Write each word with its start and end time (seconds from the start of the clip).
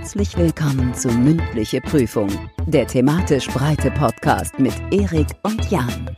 Herzlich 0.00 0.34
willkommen 0.38 0.94
zu 0.94 1.08
Mündliche 1.08 1.82
Prüfung, 1.82 2.30
der 2.66 2.86
thematisch 2.86 3.48
breite 3.48 3.90
Podcast 3.90 4.58
mit 4.58 4.72
Erik 4.90 5.26
und 5.42 5.70
Jan. 5.70 6.10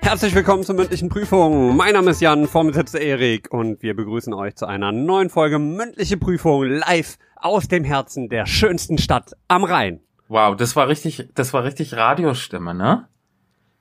Herzlich 0.00 0.36
willkommen 0.36 0.62
zur 0.62 0.76
mündlichen 0.76 1.08
Prüfung. 1.08 1.76
Mein 1.76 1.94
Name 1.94 2.12
ist 2.12 2.20
Jan, 2.20 2.46
vor 2.46 2.62
mir 2.62 2.72
sitzt 2.72 2.94
Erik 2.94 3.52
und 3.52 3.82
wir 3.82 3.96
begrüßen 3.96 4.32
euch 4.34 4.54
zu 4.54 4.66
einer 4.66 4.92
neuen 4.92 5.30
Folge 5.30 5.58
mündliche 5.58 6.16
Prüfung 6.16 6.62
live 6.62 7.18
aus 7.34 7.66
dem 7.66 7.82
Herzen 7.82 8.28
der 8.28 8.46
schönsten 8.46 8.96
Stadt 8.96 9.32
am 9.48 9.64
Rhein. 9.64 9.98
Wow, 10.28 10.56
das 10.56 10.76
war 10.76 10.86
richtig, 10.86 11.28
das 11.34 11.52
war 11.52 11.64
richtig 11.64 11.94
Radiostimme, 11.94 12.72
ne? 12.72 13.08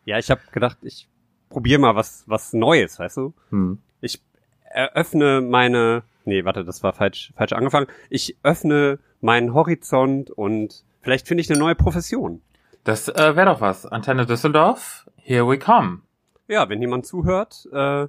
Ja, 0.06 0.18
ich 0.18 0.32
habe 0.32 0.42
gedacht, 0.52 0.80
ich 0.82 1.08
probiere 1.48 1.80
mal 1.80 1.96
was 1.96 2.24
was 2.26 2.54
Neues, 2.54 2.98
weißt 2.98 3.18
du? 3.18 3.36
Hm. 3.52 3.78
Ich 4.02 4.20
eröffne 4.64 5.42
meine 5.42 6.02
Nee, 6.26 6.46
warte, 6.46 6.64
das 6.64 6.84
war 6.84 6.94
falsch 6.94 7.34
falsch 7.36 7.54
angefangen. 7.54 7.88
Ich 8.10 8.38
öffne 8.44 9.00
meinen 9.22 9.54
Horizont 9.54 10.30
und 10.32 10.84
vielleicht 11.02 11.28
finde 11.28 11.42
ich 11.42 11.50
eine 11.50 11.60
neue 11.60 11.76
Profession. 11.76 12.42
Das 12.84 13.08
äh, 13.08 13.36
wäre 13.36 13.46
doch 13.46 13.62
was. 13.62 13.86
Antenne 13.86 14.26
Düsseldorf, 14.26 15.10
here 15.18 15.48
we 15.48 15.58
come. 15.58 16.00
Ja, 16.48 16.68
wenn 16.70 16.82
jemand 16.82 17.06
zuhört, 17.06 17.68
äh, 17.72 18.08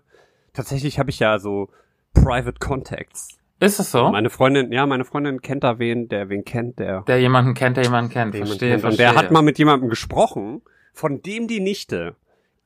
tatsächlich 0.52 0.98
habe 0.98 1.10
ich 1.10 1.20
ja 1.20 1.38
so 1.38 1.68
Private 2.12 2.58
Contacts. 2.58 3.38
Ist 3.60 3.78
es 3.78 3.92
so? 3.92 4.10
Meine 4.10 4.30
Freundin, 4.30 4.72
ja, 4.72 4.84
meine 4.84 5.04
Freundin 5.04 5.40
kennt 5.40 5.64
da 5.64 5.78
wen, 5.78 6.08
der 6.08 6.28
wen 6.28 6.44
kennt, 6.44 6.78
der, 6.78 7.02
der 7.02 7.20
jemanden 7.20 7.54
kennt, 7.54 7.76
der 7.76 7.84
jemanden 7.84 8.10
kennt. 8.10 8.34
jemanden 8.34 8.48
verstehe, 8.48 8.70
kennt. 8.70 8.84
Und 8.84 8.90
verstehe. 8.96 9.06
der 9.06 9.14
hat 9.14 9.30
mal 9.30 9.42
mit 9.42 9.58
jemandem 9.58 9.88
gesprochen, 9.88 10.62
von 10.92 11.22
dem 11.22 11.46
die 11.48 11.60
Nichte 11.60 12.16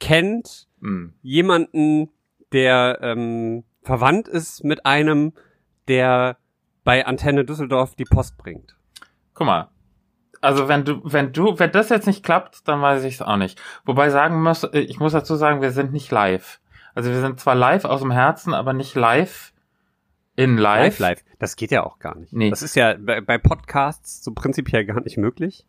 kennt 0.00 0.66
Hm. 0.80 1.12
jemanden, 1.22 2.10
der 2.52 2.98
ähm, 3.02 3.64
verwandt 3.88 4.28
ist 4.28 4.64
mit 4.64 4.84
einem, 4.84 5.32
der 5.88 6.36
bei 6.84 7.06
Antenne 7.06 7.46
Düsseldorf 7.46 7.94
die 7.94 8.04
Post 8.04 8.36
bringt. 8.36 8.76
Guck 9.32 9.46
mal. 9.46 9.68
Also 10.42 10.68
wenn 10.68 10.84
du, 10.84 11.00
wenn 11.04 11.32
du, 11.32 11.58
wenn 11.58 11.72
das 11.72 11.88
jetzt 11.88 12.06
nicht 12.06 12.22
klappt, 12.22 12.68
dann 12.68 12.82
weiß 12.82 13.02
ich 13.04 13.14
es 13.14 13.22
auch 13.22 13.38
nicht. 13.38 13.58
Wobei 13.86 14.10
sagen 14.10 14.42
muss, 14.42 14.62
äh, 14.62 14.80
ich 14.80 15.00
muss 15.00 15.12
dazu 15.12 15.36
sagen, 15.36 15.62
wir 15.62 15.72
sind 15.72 15.90
nicht 15.90 16.10
live. 16.10 16.60
Also 16.94 17.10
wir 17.10 17.20
sind 17.20 17.40
zwar 17.40 17.54
live 17.54 17.86
aus 17.86 18.00
dem 18.00 18.10
Herzen, 18.10 18.52
aber 18.52 18.74
nicht 18.74 18.94
live 18.94 19.54
in 20.36 20.58
live. 20.58 20.98
Live, 20.98 20.98
live. 20.98 21.24
Das 21.38 21.56
geht 21.56 21.70
ja 21.70 21.82
auch 21.84 21.98
gar 21.98 22.16
nicht. 22.18 22.34
Nee. 22.34 22.50
Das 22.50 22.60
ist 22.60 22.76
ja 22.76 22.94
bei, 22.94 23.22
bei 23.22 23.38
Podcasts 23.38 24.22
so 24.22 24.32
prinzipiell 24.34 24.84
gar 24.84 25.00
nicht 25.00 25.16
möglich. 25.16 25.66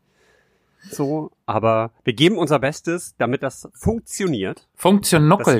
So, 0.89 1.31
aber 1.45 1.91
wir 2.03 2.13
geben 2.13 2.38
unser 2.38 2.59
Bestes, 2.59 3.16
damit 3.17 3.44
das 3.44 3.69
funktioniert. 3.73 4.67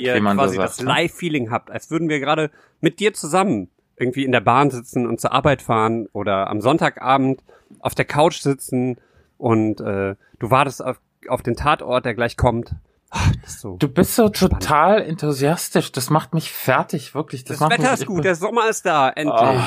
ihr 0.02 0.16
wie 0.16 0.22
man 0.22 0.38
so 0.38 0.44
quasi 0.44 0.56
sagt. 0.56 0.70
das 0.70 0.80
ne? 0.80 0.86
Live-Feeling 0.86 1.52
habt, 1.52 1.70
als 1.72 1.92
würden 1.92 2.09
wir 2.09 2.20
gerade 2.20 2.52
mit 2.80 3.00
dir 3.00 3.14
zusammen 3.14 3.70
irgendwie 3.97 4.23
in 4.23 4.31
der 4.31 4.40
Bahn 4.42 4.72
sitzen 4.72 5.06
und 5.08 5.20
zur 5.20 5.34
Arbeit 5.34 5.62
fahren 5.62 6.08
oder 6.14 6.47
am 6.50 6.62
Sonntagabend 6.62 7.42
auf 7.80 7.95
der 7.95 8.06
Couch 8.06 8.40
sitzen 8.40 8.97
und 9.38 9.81
äh, 9.81 10.16
du 10.40 10.52
wartest 10.52 10.84
auf, 10.84 11.00
auf 11.28 11.42
den 11.42 11.56
Tatort, 11.56 12.06
der 12.06 12.14
gleich 12.16 12.38
kommt. 12.38 12.73
Ah, 13.12 13.20
so. 13.45 13.75
Du 13.78 13.88
bist 13.90 14.16
so 14.16 14.31
Spannend. 14.34 14.62
total 14.62 15.02
enthusiastisch. 15.02 15.92
Das 15.92 16.09
macht 16.09 16.34
mich 16.34 16.52
fertig, 16.52 17.14
wirklich. 17.16 17.44
Das, 17.44 17.58
das 17.59 17.70
Wetter 17.70 17.81
mich, 17.92 18.00
ist 18.02 18.06
gut, 18.06 18.16
bin- 18.17 18.23
der 18.23 18.36
Sommer 18.36 18.70
ist 18.70 18.86
da, 18.86 19.09
endlich. 19.09 19.36
Oh, 19.42 19.59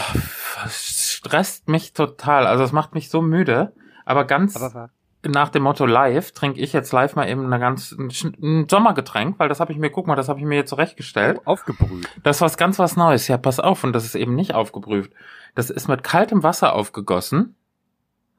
das 0.63 0.85
stresst 0.85 1.69
mich 1.69 1.93
total. 1.93 2.47
Also 2.47 2.63
es 2.65 2.73
macht 2.73 2.95
mich 2.95 3.11
so 3.11 3.21
müde. 3.21 3.73
Aber 4.05 4.25
ganz 4.25 4.57
Aber 4.57 4.91
nach 5.25 5.51
dem 5.51 5.63
Motto 5.63 5.87
live 5.87 6.33
trinke 6.33 6.61
ich 6.61 6.73
jetzt 6.73 6.93
live 6.93 7.15
mal 7.15 7.29
eben 7.29 7.47
eine 7.47 7.61
ganz, 7.61 7.93
ein, 7.93 8.11
ein 8.43 8.69
Sommergetränk, 8.69 9.39
weil 9.39 9.49
das 9.49 9.61
habe 9.61 9.73
ich 9.73 9.79
mir, 9.79 9.91
guck 9.91 10.07
mal, 10.07 10.17
das 10.17 10.29
habe 10.29 10.41
ich 10.41 10.45
mir 10.45 10.57
jetzt 10.57 10.71
zurechtgestellt. 10.71 11.41
aufgebrüht. 11.47 12.09
Das 12.23 12.37
ist 12.37 12.41
was 12.41 12.57
ganz 12.57 12.79
was 12.79 12.97
Neues. 12.97 13.29
Ja, 13.29 13.37
pass 13.39 13.61
auf. 13.61 13.85
Und 13.85 13.93
das 13.93 14.05
ist 14.05 14.15
eben 14.17 14.35
nicht 14.35 14.55
aufgeprüft. 14.55 15.13
Das 15.55 15.71
ist 15.71 15.89
mit 15.89 16.03
kaltem 16.03 16.43
Wasser 16.43 16.75
aufgegossen. 16.75 17.55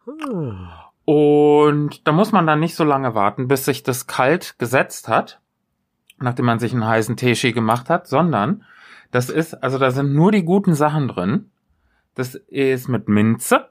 Ah. 0.08 0.92
Und 1.06 2.08
da 2.08 2.12
muss 2.12 2.32
man 2.32 2.48
dann 2.48 2.60
nicht 2.60 2.76
so 2.76 2.84
lange 2.84 3.14
warten, 3.16 3.48
bis 3.48 3.66
sich 3.66 3.84
das 3.84 4.08
kalt 4.08 4.58
gesetzt 4.58 5.08
hat, 5.08 5.42
nachdem 6.20 6.46
man 6.46 6.60
sich 6.60 6.74
einen 6.74 6.86
heißen 6.86 7.18
Teeschi 7.18 7.52
gemacht 7.52 7.90
hat, 7.90 8.08
sondern 8.08 8.64
das 9.12 9.30
ist, 9.30 9.54
also 9.64 9.78
da 9.78 9.92
sind 9.92 10.14
nur 10.14 10.32
die 10.32 10.44
guten 10.44 10.74
Sachen 10.76 11.08
drin. 11.08 11.52
Das 12.16 12.36
ist 12.36 12.88
mit 12.90 13.08
Minze, 13.10 13.70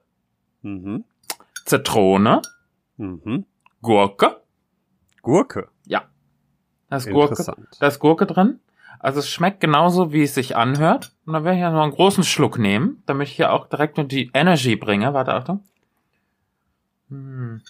Mhm. 0.62 1.04
Zitrone, 1.64 2.40
Mhm. 3.02 3.46
Gurke. 3.82 4.42
Gurke. 5.22 5.68
Ja. 5.86 6.04
Da 6.88 6.96
ist 6.96 7.10
Gurke, 7.10 7.54
da 7.80 7.86
ist 7.86 7.98
Gurke 7.98 8.26
drin. 8.26 8.60
Also 9.00 9.18
es 9.18 9.28
schmeckt 9.28 9.60
genauso, 9.60 10.12
wie 10.12 10.22
es 10.22 10.34
sich 10.34 10.54
anhört. 10.56 11.16
Und 11.26 11.32
dann 11.32 11.44
werde 11.44 11.56
ich 11.56 11.62
ja 11.62 11.72
noch 11.72 11.82
einen 11.82 11.92
großen 11.92 12.22
Schluck 12.22 12.58
nehmen, 12.58 13.02
damit 13.06 13.28
ich 13.28 13.34
hier 13.34 13.52
auch 13.52 13.66
direkt 13.66 13.96
nur 13.96 14.06
die 14.06 14.30
Energy 14.34 14.76
bringe. 14.76 15.12
Warte, 15.14 15.34
Achtung. 15.34 15.64
Hm. 17.08 17.60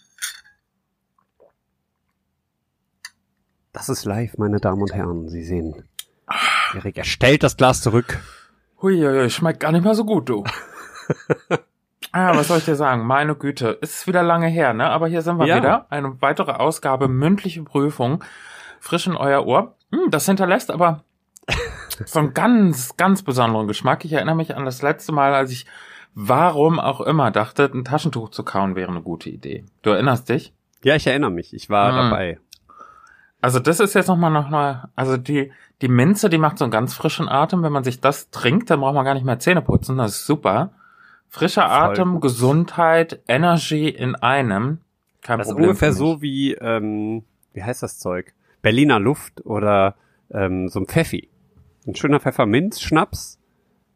Das 3.72 3.88
ist 3.88 4.04
live, 4.04 4.36
meine 4.36 4.58
Damen 4.60 4.82
und 4.82 4.92
Herren. 4.92 5.30
Sie 5.30 5.44
sehen. 5.44 5.88
Erik, 6.74 6.98
er 6.98 7.04
stellt 7.04 7.42
das 7.42 7.56
Glas 7.56 7.80
zurück. 7.80 8.20
Huiuiui, 8.82 9.30
schmeckt 9.30 9.60
gar 9.60 9.72
nicht 9.72 9.84
mal 9.84 9.94
so 9.94 10.04
gut, 10.04 10.28
du. 10.28 10.44
ah, 12.12 12.36
was 12.36 12.48
soll 12.48 12.58
ich 12.58 12.64
dir 12.64 12.76
sagen? 12.76 13.06
Meine 13.06 13.34
Güte, 13.34 13.68
ist 13.80 14.06
wieder 14.06 14.22
lange 14.22 14.46
her, 14.46 14.72
ne? 14.74 14.88
Aber 14.90 15.08
hier 15.08 15.22
sind 15.22 15.38
wir 15.38 15.46
Ja. 15.46 15.56
wieder. 15.56 15.86
Eine 15.90 16.20
weitere 16.20 16.52
Ausgabe, 16.52 17.08
mündliche 17.08 17.62
Prüfung. 17.62 18.22
Frisch 18.80 19.06
in 19.06 19.16
euer 19.16 19.46
Ohr. 19.46 19.74
Hm, 19.92 20.10
das 20.10 20.26
hinterlässt 20.26 20.70
aber 20.70 21.04
so 22.06 22.18
einen 22.20 22.34
ganz, 22.34 22.96
ganz 22.96 23.22
besonderen 23.22 23.66
Geschmack. 23.68 24.04
Ich 24.04 24.12
erinnere 24.12 24.34
mich 24.36 24.56
an 24.56 24.64
das 24.64 24.82
letzte 24.82 25.12
Mal, 25.12 25.34
als 25.34 25.50
ich, 25.52 25.66
warum 26.14 26.80
auch 26.80 27.00
immer, 27.00 27.30
dachte, 27.30 27.70
ein 27.72 27.84
Taschentuch 27.84 28.30
zu 28.30 28.42
kauen 28.44 28.74
wäre 28.76 28.90
eine 28.90 29.02
gute 29.02 29.28
Idee. 29.30 29.64
Du 29.82 29.90
erinnerst 29.90 30.28
dich? 30.28 30.52
Ja, 30.84 30.94
ich 30.96 31.06
erinnere 31.06 31.30
mich. 31.30 31.54
Ich 31.54 31.70
war 31.70 31.90
Hm. 31.90 31.96
dabei. 31.96 32.38
Also 33.40 33.58
das 33.58 33.80
ist 33.80 33.94
jetzt 33.94 34.06
nochmal 34.08 34.30
noch 34.30 34.48
mal, 34.50 34.88
also 34.94 35.16
die 35.16 35.52
die 35.80 35.88
Minze, 35.88 36.30
die 36.30 36.38
macht 36.38 36.58
so 36.58 36.64
einen 36.64 36.70
ganz 36.70 36.94
frischen 36.94 37.28
Atem. 37.28 37.64
Wenn 37.64 37.72
man 37.72 37.82
sich 37.82 38.00
das 38.00 38.30
trinkt, 38.30 38.70
dann 38.70 38.78
braucht 38.80 38.94
man 38.94 39.04
gar 39.04 39.14
nicht 39.14 39.26
mehr 39.26 39.40
Zähne 39.40 39.62
putzen. 39.62 39.98
Das 39.98 40.12
ist 40.12 40.26
super. 40.26 40.70
Frischer 41.32 41.70
Atem. 41.70 42.20
Gesundheit, 42.20 43.20
Energy 43.26 43.88
in 43.88 44.14
einem. 44.16 44.78
Kein 45.22 45.38
Das 45.38 45.46
ist 45.48 45.52
Problem. 45.52 45.70
ungefähr 45.70 45.92
für 45.94 45.98
mich. 46.02 46.12
so 46.12 46.22
wie, 46.22 46.52
ähm, 46.54 47.24
wie 47.54 47.62
heißt 47.62 47.82
das 47.82 47.98
Zeug? 47.98 48.34
Berliner 48.60 49.00
Luft 49.00 49.44
oder 49.46 49.94
ähm, 50.30 50.68
so 50.68 50.78
ein 50.80 50.86
Pfeffi. 50.86 51.30
Ein 51.86 51.94
schöner 51.94 52.20
Pfefferminzschnaps. 52.20 53.38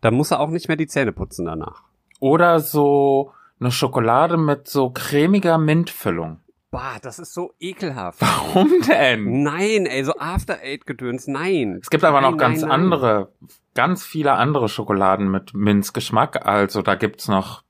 Da 0.00 0.10
muss 0.10 0.30
er 0.30 0.41
auch 0.41 0.48
nicht 0.50 0.69
mehr 0.69 0.78
die 0.78 0.86
Zähne 0.86 1.12
putzen 1.12 1.44
danach. 1.44 1.82
Oder 2.20 2.58
so 2.60 3.32
eine 3.60 3.70
Schokolade 3.70 4.38
mit 4.38 4.66
so 4.69 4.91
cremiger 4.91 5.58
Mintfüllung. 5.58 6.41
Bah, 6.76 6.98
das 7.00 7.19
ist 7.19 7.32
so 7.32 7.54
ekelhaft. 7.59 8.20
Warum 8.20 8.70
denn? 8.87 9.42
Nein, 9.42 9.87
ey, 9.87 10.04
so 10.04 10.12
After 10.19 10.59
Eight 10.62 10.84
Gedöns, 10.84 11.26
nein. 11.26 11.78
Es 11.81 11.88
gibt 11.88 12.04
aber 12.04 12.20
noch 12.20 12.32
Nein, 12.32 12.38
ganz 12.38 12.60
nein, 12.60 12.69
nein. 12.69 12.81
andere, 12.82 13.32
ganz 13.75 14.04
viele 14.04 14.32
andere 14.32 14.69
Schokoladen 14.69 15.31
mit 15.31 15.54
Minzgeschmack. 15.54 16.44
Also 16.44 16.82
da 16.82 16.94
gibt's 16.94 17.28
noch, 17.28 17.62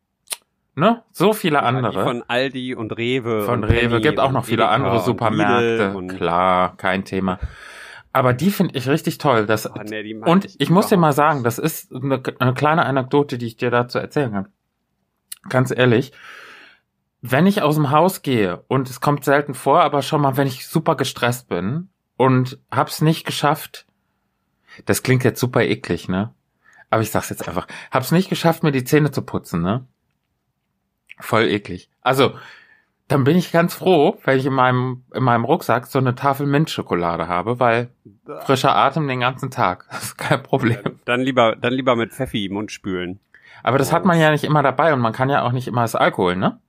ne, 0.75 1.05
so 1.13 1.33
viele 1.35 1.59
Ja, 1.59 1.63
andere. 1.63 2.03
Von 2.03 2.25
Aldi 2.27 2.75
und 2.75 2.97
Rewe. 2.97 3.43
Von 3.43 3.63
und 3.63 3.71
Rewe, 3.71 3.89
Penny 3.91 4.01
gibt 4.01 4.19
auch 4.19 4.33
noch 4.33 4.45
viele 4.45 4.65
Edeka 4.65 4.75
andere 4.75 4.99
Supermärkte. 5.01 6.17
Klar, 6.17 6.77
kein 6.77 7.05
Thema. 7.05 7.39
Aber 8.13 8.33
die 8.33 8.51
finde 8.51 8.77
ich 8.77 8.89
richtig 8.89 9.19
toll. 9.19 9.47
Das, 9.47 9.71
Oh, 9.71 9.79
nee, 9.85 10.15
und 10.25 10.49
ich, 10.59 10.69
muss 10.69 10.89
dir 10.89 10.97
mal 10.97 11.13
sagen, 11.13 11.45
das 11.45 11.61
ist 11.61 11.95
eine, 11.95 12.21
eine 12.41 12.55
kleine 12.55 12.85
Anekdote, 12.85 13.39
die 13.39 13.47
ich 13.47 13.57
dir 13.57 13.71
dazu 13.71 13.99
erzählen 13.99 14.33
kann. 14.33 14.49
Ganz 15.49 15.71
ehrlich, 15.71 16.11
wenn 17.31 17.47
ich 17.47 17.63
aus 17.63 17.75
dem 17.75 17.91
Haus 17.91 18.23
gehe, 18.23 18.65
und 18.69 18.89
es 18.89 19.01
kommt 19.01 19.25
selten 19.25 19.55
vor, 19.55 19.83
aber 19.83 20.03
schon 20.03 20.21
mal, 20.21 20.37
wenn 20.37 20.47
ich 20.47 20.67
super 20.67 20.97
gestresst 20.97 21.49
bin 21.49 21.89
und 22.17 22.59
hab's 22.71 23.01
nicht 23.01 23.25
geschafft, 23.25 23.87
das 24.85 25.03
klingt 25.03 25.25
jetzt 25.25 25.41
super 25.41 25.63
eklig, 25.63 26.09
ne? 26.09 26.35
Aber 26.91 27.03
ich 27.03 27.11
sag's 27.11 27.31
jetzt 27.31 27.47
einfach, 27.49 27.67
hab's 27.91 28.13
nicht 28.13 28.29
geschafft, 28.29 28.63
mir 28.63 28.73
die 28.73 28.85
Zähne 28.85 29.11
zu 29.11 29.23
putzen, 29.23 29.63
ne? 29.63 29.87
Voll 31.19 31.45
eklig. 31.45 31.91
Also, 32.03 32.35
dann 33.09 33.25
bin 33.25 33.37
ich 33.37 33.53
ganz 33.53 33.75
froh, 33.75 34.19
wenn 34.25 34.39
ich 34.39 34.47
in 34.47 34.53
meinem, 34.53 35.05
in 35.15 35.23
meinem 35.23 35.45
Rucksack 35.45 35.87
so 35.87 35.99
eine 35.99 36.15
Tafel 36.15 36.47
Mintschokolade 36.47 37.29
habe, 37.29 37.61
weil 37.61 37.91
frischer 38.45 38.75
Atem 38.75 39.07
den 39.09 39.21
ganzen 39.21 39.51
Tag. 39.51 39.87
Das 39.91 40.05
ist 40.05 40.19
kein 40.19 40.43
Problem. 40.43 41.01
Dann 41.05 41.21
lieber, 41.21 41.57
dann 41.57 41.73
lieber 41.73 41.97
mit 41.97 42.13
Pfeffi 42.13 42.47
im 42.47 42.55
Mund 42.55 42.73
spülen. 42.73 43.21
Aber 43.63 43.79
das 43.79 43.93
hat 43.93 44.05
man 44.05 44.19
ja 44.19 44.31
nicht 44.31 44.45
immer 44.45 44.63
dabei 44.63 44.93
und 44.93 45.01
man 45.01 45.13
kann 45.13 45.31
ja 45.31 45.43
auch 45.43 45.53
nicht 45.53 45.69
immer 45.69 45.83
das 45.83 45.95
Alkohol, 45.95 46.37
ne? 46.37 46.61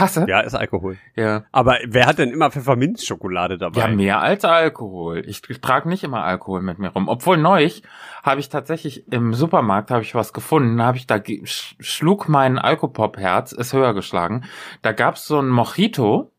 Hast 0.00 0.16
du? 0.16 0.26
Ja, 0.26 0.40
ist 0.40 0.54
Alkohol. 0.54 0.98
Ja. 1.14 1.44
Aber 1.52 1.78
wer 1.86 2.06
hat 2.06 2.18
denn 2.18 2.30
immer 2.30 2.50
Pfefferminzschokolade 2.50 3.58
dabei? 3.58 3.80
Ja, 3.80 3.88
mehr 3.88 4.20
als 4.20 4.44
Alkohol. 4.44 5.22
Ich 5.26 5.40
trage 5.60 5.88
nicht 5.88 6.04
immer 6.04 6.22
Alkohol 6.24 6.62
mit 6.62 6.78
mir 6.78 6.88
rum. 6.88 7.08
Obwohl 7.08 7.36
neulich 7.36 7.82
habe 8.22 8.40
ich 8.40 8.48
tatsächlich 8.48 9.10
im 9.12 9.34
Supermarkt 9.34 9.90
habe 9.90 10.02
ich 10.02 10.14
was 10.14 10.32
gefunden. 10.32 10.82
Habe 10.82 10.98
ich 10.98 11.06
da 11.06 11.16
sch- 11.16 11.74
schlug 11.80 12.28
mein 12.28 12.58
Alkopop-Herz 12.58 13.52
ist 13.52 13.72
höher 13.72 13.94
geschlagen. 13.94 14.44
Da 14.82 14.92
gab's 14.92 15.26
so 15.26 15.38
ein 15.40 15.48
Mojito 15.48 16.30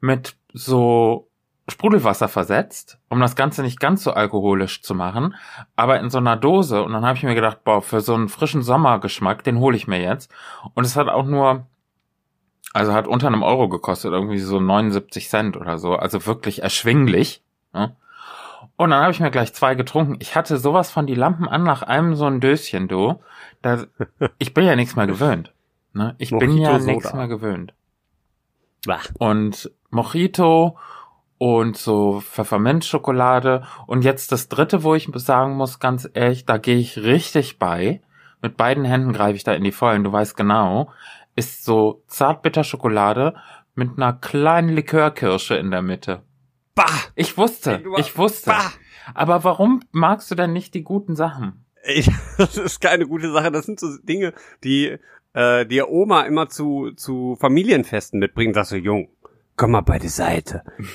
mit 0.00 0.36
so 0.52 1.26
Sprudelwasser 1.68 2.26
versetzt, 2.26 2.98
um 3.10 3.20
das 3.20 3.36
Ganze 3.36 3.62
nicht 3.62 3.78
ganz 3.78 4.02
so 4.02 4.10
alkoholisch 4.12 4.82
zu 4.82 4.92
machen, 4.94 5.36
aber 5.76 6.00
in 6.00 6.10
so 6.10 6.18
einer 6.18 6.36
Dose. 6.36 6.82
Und 6.82 6.92
dann 6.92 7.06
habe 7.06 7.16
ich 7.16 7.22
mir 7.22 7.36
gedacht, 7.36 7.62
boah, 7.62 7.80
für 7.80 8.00
so 8.00 8.14
einen 8.14 8.28
frischen 8.28 8.62
Sommergeschmack, 8.62 9.44
den 9.44 9.58
hole 9.58 9.76
ich 9.76 9.86
mir 9.86 10.00
jetzt. 10.02 10.32
Und 10.74 10.84
es 10.84 10.96
hat 10.96 11.08
auch 11.08 11.26
nur, 11.26 11.66
also 12.72 12.92
hat 12.92 13.08
unter 13.08 13.26
einem 13.26 13.42
Euro 13.42 13.68
gekostet, 13.68 14.12
irgendwie 14.12 14.38
so 14.38 14.60
79 14.60 15.28
Cent 15.28 15.56
oder 15.56 15.78
so. 15.78 15.94
Also 15.94 16.26
wirklich 16.26 16.62
erschwinglich. 16.62 17.42
Ne? 17.72 17.96
Und 18.76 18.90
dann 18.90 19.02
habe 19.02 19.12
ich 19.12 19.20
mir 19.20 19.30
gleich 19.30 19.52
zwei 19.52 19.74
getrunken. 19.74 20.16
Ich 20.20 20.36
hatte 20.36 20.56
sowas 20.58 20.90
von 20.90 21.06
die 21.06 21.14
Lampen 21.14 21.48
an 21.48 21.64
nach 21.64 21.82
einem 21.82 22.14
so 22.14 22.26
ein 22.26 22.40
Döschen, 22.40 22.88
du. 22.88 23.20
Da, 23.62 23.84
ich 24.38 24.54
bin 24.54 24.64
ja 24.64 24.76
nichts 24.76 24.96
mehr 24.96 25.06
gewöhnt. 25.06 25.52
Ne? 25.92 26.14
Ich 26.18 26.30
bin 26.30 26.50
Mojito 26.50 26.62
ja 26.62 26.80
Soda. 26.80 26.92
nichts 26.92 27.12
mehr 27.12 27.28
gewöhnt. 27.28 27.74
Bah. 28.86 29.00
Und 29.18 29.70
Mojito 29.90 30.78
und 31.38 31.76
so 31.76 32.20
Pfefferminzschokolade. 32.20 33.64
Und 33.86 34.04
jetzt 34.04 34.30
das 34.30 34.48
dritte, 34.48 34.84
wo 34.84 34.94
ich 34.94 35.10
sagen 35.14 35.56
muss, 35.56 35.80
ganz 35.80 36.08
ehrlich, 36.14 36.46
da 36.46 36.58
gehe 36.58 36.78
ich 36.78 36.98
richtig 36.98 37.58
bei. 37.58 38.00
Mit 38.42 38.56
beiden 38.56 38.84
Händen 38.84 39.12
greife 39.12 39.36
ich 39.36 39.44
da 39.44 39.52
in 39.52 39.64
die 39.64 39.72
Vollen, 39.72 40.04
du 40.04 40.12
weißt 40.12 40.36
genau. 40.36 40.90
Ist 41.36 41.64
so 41.64 42.02
Zartbitterschokolade 42.06 43.34
mit 43.74 43.90
einer 43.96 44.12
kleinen 44.12 44.70
Likörkirsche 44.70 45.54
in 45.54 45.70
der 45.70 45.82
Mitte. 45.82 46.22
Bah! 46.74 46.86
Ich 47.14 47.36
wusste, 47.36 47.82
ich 47.98 48.16
wusste. 48.18 48.50
Bah! 48.50 48.72
Aber 49.14 49.44
warum 49.44 49.80
magst 49.92 50.30
du 50.30 50.34
denn 50.34 50.52
nicht 50.52 50.74
die 50.74 50.82
guten 50.82 51.16
Sachen? 51.16 51.64
Ey, 51.82 52.04
das 52.38 52.56
ist 52.56 52.80
keine 52.80 53.06
gute 53.06 53.32
Sache. 53.32 53.50
Das 53.50 53.66
sind 53.66 53.80
so 53.80 53.88
Dinge, 54.02 54.34
die 54.64 54.96
äh, 55.32 55.66
die 55.66 55.82
Oma 55.82 56.22
immer 56.22 56.48
zu 56.48 56.90
zu 56.92 57.36
Familienfesten 57.40 58.18
mitbringt. 58.18 58.54
Sagst 58.54 58.72
du, 58.72 58.76
Jung, 58.76 59.08
komm 59.60 59.72
mal 59.72 59.82
bei. 59.82 60.00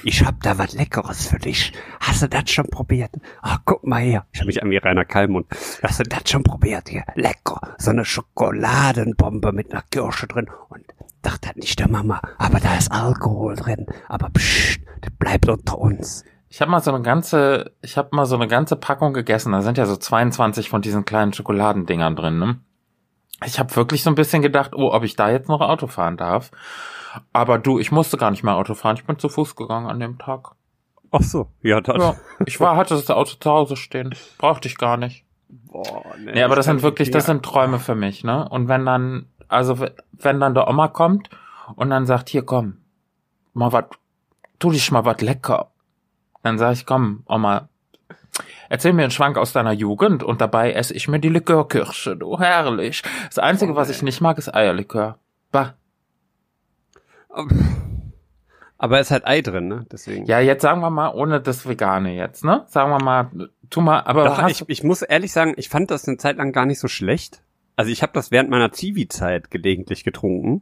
Ich 0.03 0.25
hab 0.25 0.41
da 0.41 0.57
was 0.57 0.73
Leckeres 0.73 1.27
für 1.27 1.37
dich. 1.37 1.71
Hast 1.99 2.23
du 2.23 2.27
das 2.27 2.49
schon 2.49 2.65
probiert? 2.65 3.11
Ach, 3.43 3.59
guck 3.63 3.85
mal 3.85 4.01
her. 4.01 4.25
Ich 4.33 4.39
hab 4.39 4.47
mich 4.47 4.63
an 4.63 4.71
wie 4.71 4.77
Rainer 4.77 5.05
Kallmund. 5.05 5.45
Hast 5.83 5.99
du 5.99 6.03
das 6.03 6.27
schon 6.27 6.41
probiert 6.41 6.89
hier? 6.89 7.03
Lecker. 7.13 7.61
So 7.77 7.91
eine 7.91 8.05
Schokoladenbombe 8.05 9.51
mit 9.51 9.71
einer 9.71 9.83
Kirsche 9.91 10.25
drin. 10.25 10.49
Und 10.69 10.83
dachte 11.21 11.51
nicht 11.53 11.77
der 11.77 11.89
Mama. 11.89 12.19
Aber 12.39 12.59
da 12.59 12.75
ist 12.75 12.91
Alkohol 12.91 13.55
drin. 13.55 13.85
Aber 14.07 14.31
psst, 14.31 14.79
das 15.01 15.13
bleibt 15.19 15.47
unter 15.47 15.77
uns. 15.77 16.25
Ich 16.49 16.59
habe 16.59 16.71
mal 16.71 16.81
so 16.81 16.91
eine 16.91 17.03
ganze, 17.03 17.71
ich 17.83 17.97
habe 17.97 18.15
mal 18.15 18.25
so 18.25 18.35
eine 18.35 18.47
ganze 18.47 18.77
Packung 18.77 19.13
gegessen. 19.13 19.51
Da 19.51 19.61
sind 19.61 19.77
ja 19.77 19.85
so 19.85 19.95
22 19.95 20.69
von 20.69 20.81
diesen 20.81 21.05
kleinen 21.05 21.33
Schokoladendingern 21.33 22.15
drin. 22.15 22.39
Ne? 22.39 22.59
Ich 23.45 23.59
habe 23.59 23.75
wirklich 23.75 24.01
so 24.01 24.09
ein 24.09 24.15
bisschen 24.15 24.41
gedacht, 24.41 24.71
oh, 24.73 24.91
ob 24.91 25.03
ich 25.03 25.15
da 25.15 25.29
jetzt 25.29 25.49
noch 25.49 25.61
Auto 25.61 25.85
fahren 25.85 26.17
darf. 26.17 26.49
Aber 27.33 27.57
du, 27.59 27.79
ich 27.79 27.91
musste 27.91 28.17
gar 28.17 28.31
nicht 28.31 28.43
mehr 28.43 28.55
Auto 28.55 28.73
fahren. 28.73 28.95
Ich 28.97 29.05
bin 29.05 29.19
zu 29.19 29.29
Fuß 29.29 29.55
gegangen 29.55 29.87
an 29.87 29.99
dem 29.99 30.17
Tag. 30.17 30.51
Ach 31.11 31.21
so. 31.21 31.49
Ja, 31.61 31.81
das. 31.81 31.97
Ja, 31.97 32.15
ich 32.45 32.59
war, 32.59 32.75
hatte 32.75 32.95
das 32.95 33.09
Auto 33.09 33.35
zu 33.39 33.49
Hause 33.49 33.75
stehen. 33.77 34.13
Brauchte 34.37 34.67
ich 34.67 34.77
gar 34.77 34.97
nicht. 34.97 35.23
Boah, 35.47 36.03
nee, 36.19 36.33
Nee, 36.33 36.43
aber 36.43 36.55
das 36.55 36.65
sind 36.65 36.81
wirklich, 36.81 37.11
das 37.11 37.25
sind 37.27 37.43
Träume 37.43 37.79
für 37.79 37.95
mich, 37.95 38.23
ne? 38.23 38.47
Und 38.49 38.67
wenn 38.67 38.85
dann, 38.85 39.27
also 39.47 39.85
wenn 40.11 40.39
dann 40.39 40.53
der 40.55 40.67
Oma 40.67 40.87
kommt 40.87 41.29
und 41.75 41.89
dann 41.89 42.05
sagt, 42.05 42.29
hier 42.29 42.43
komm, 42.43 42.77
mal 43.53 43.71
wat, 43.71 43.91
tu 44.59 44.71
dich 44.71 44.91
mal 44.91 45.05
wat 45.05 45.21
lecker. 45.21 45.71
Dann 46.43 46.57
sag 46.57 46.73
ich, 46.73 46.85
komm, 46.85 47.23
Oma, 47.27 47.69
erzähl 48.69 48.93
mir 48.93 49.03
einen 49.03 49.11
Schwank 49.11 49.37
aus 49.37 49.53
deiner 49.53 49.71
Jugend 49.71 50.23
und 50.23 50.41
dabei 50.41 50.73
esse 50.73 50.93
ich 50.93 51.07
mir 51.07 51.19
die 51.19 51.29
Likörkirsche, 51.29 52.17
du, 52.17 52.39
herrlich. 52.39 53.03
Das 53.27 53.39
Einzige, 53.39 53.73
Oh, 53.73 53.75
was 53.75 53.89
ich 53.89 54.01
nicht 54.01 54.21
mag, 54.21 54.37
ist 54.37 54.53
Eierlikör. 54.53 55.19
Bah. 55.51 55.75
Aber 58.77 58.99
es 58.99 59.07
ist 59.07 59.11
halt 59.11 59.25
Ei 59.25 59.41
drin, 59.41 59.67
ne? 59.67 59.85
Deswegen. 59.91 60.25
Ja, 60.25 60.39
jetzt 60.39 60.61
sagen 60.61 60.81
wir 60.81 60.89
mal, 60.89 61.13
ohne 61.13 61.39
das 61.39 61.67
Vegane 61.67 62.13
jetzt, 62.13 62.43
ne? 62.43 62.65
Sagen 62.67 62.91
wir 62.91 63.03
mal, 63.03 63.31
tu 63.69 63.81
mal, 63.81 64.01
aber 64.01 64.25
Doch, 64.25 64.47
ich, 64.47 64.63
ich 64.67 64.83
muss 64.83 65.01
ehrlich 65.01 65.31
sagen, 65.31 65.53
ich 65.57 65.69
fand 65.69 65.91
das 65.91 66.07
eine 66.07 66.17
Zeit 66.17 66.37
lang 66.37 66.51
gar 66.51 66.65
nicht 66.65 66.79
so 66.79 66.87
schlecht. 66.87 67.41
Also 67.75 67.91
ich 67.91 68.01
habe 68.01 68.13
das 68.13 68.31
während 68.31 68.49
meiner 68.49 68.71
Zivi-Zeit 68.71 69.51
gelegentlich 69.51 70.03
getrunken. 70.03 70.61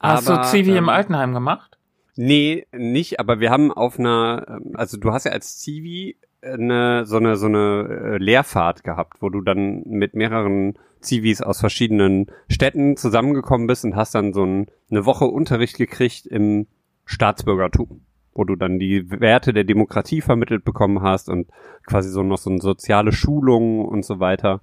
hast 0.00 0.28
du 0.28 0.32
aber, 0.32 0.42
Zivi 0.42 0.70
im 0.72 0.84
ähm, 0.84 0.88
Altenheim 0.88 1.32
gemacht? 1.34 1.78
Nee, 2.16 2.66
nicht, 2.72 3.20
aber 3.20 3.40
wir 3.40 3.50
haben 3.50 3.72
auf 3.72 3.98
einer, 3.98 4.46
ähm, 4.48 4.72
also 4.74 4.98
du 4.98 5.12
hast 5.12 5.24
ja 5.24 5.32
als 5.32 5.58
Zivi 5.58 6.16
eine, 6.42 7.04
so 7.06 7.16
eine, 7.16 7.36
so 7.36 7.46
eine 7.46 7.88
äh, 7.88 8.18
Lehrfahrt 8.18 8.84
gehabt, 8.84 9.20
wo 9.20 9.28
du 9.28 9.40
dann 9.40 9.82
mit 9.86 10.14
mehreren 10.14 10.78
Zivis 11.00 11.40
aus 11.42 11.60
verschiedenen 11.60 12.26
Städten 12.48 12.96
zusammengekommen 12.96 13.66
bist 13.66 13.84
und 13.84 13.96
hast 13.96 14.14
dann 14.14 14.32
so 14.32 14.44
ein, 14.44 14.66
eine 14.90 15.06
Woche 15.06 15.26
Unterricht 15.26 15.76
gekriegt 15.76 16.26
im 16.26 16.66
Staatsbürgertum, 17.04 18.02
wo 18.34 18.44
du 18.44 18.56
dann 18.56 18.78
die 18.78 19.10
Werte 19.10 19.52
der 19.52 19.64
Demokratie 19.64 20.20
vermittelt 20.20 20.64
bekommen 20.64 21.02
hast 21.02 21.28
und 21.28 21.48
quasi 21.86 22.10
so 22.10 22.22
noch 22.22 22.38
so 22.38 22.50
eine 22.50 22.60
soziale 22.60 23.12
Schulung 23.12 23.84
und 23.84 24.04
so 24.04 24.20
weiter. 24.20 24.60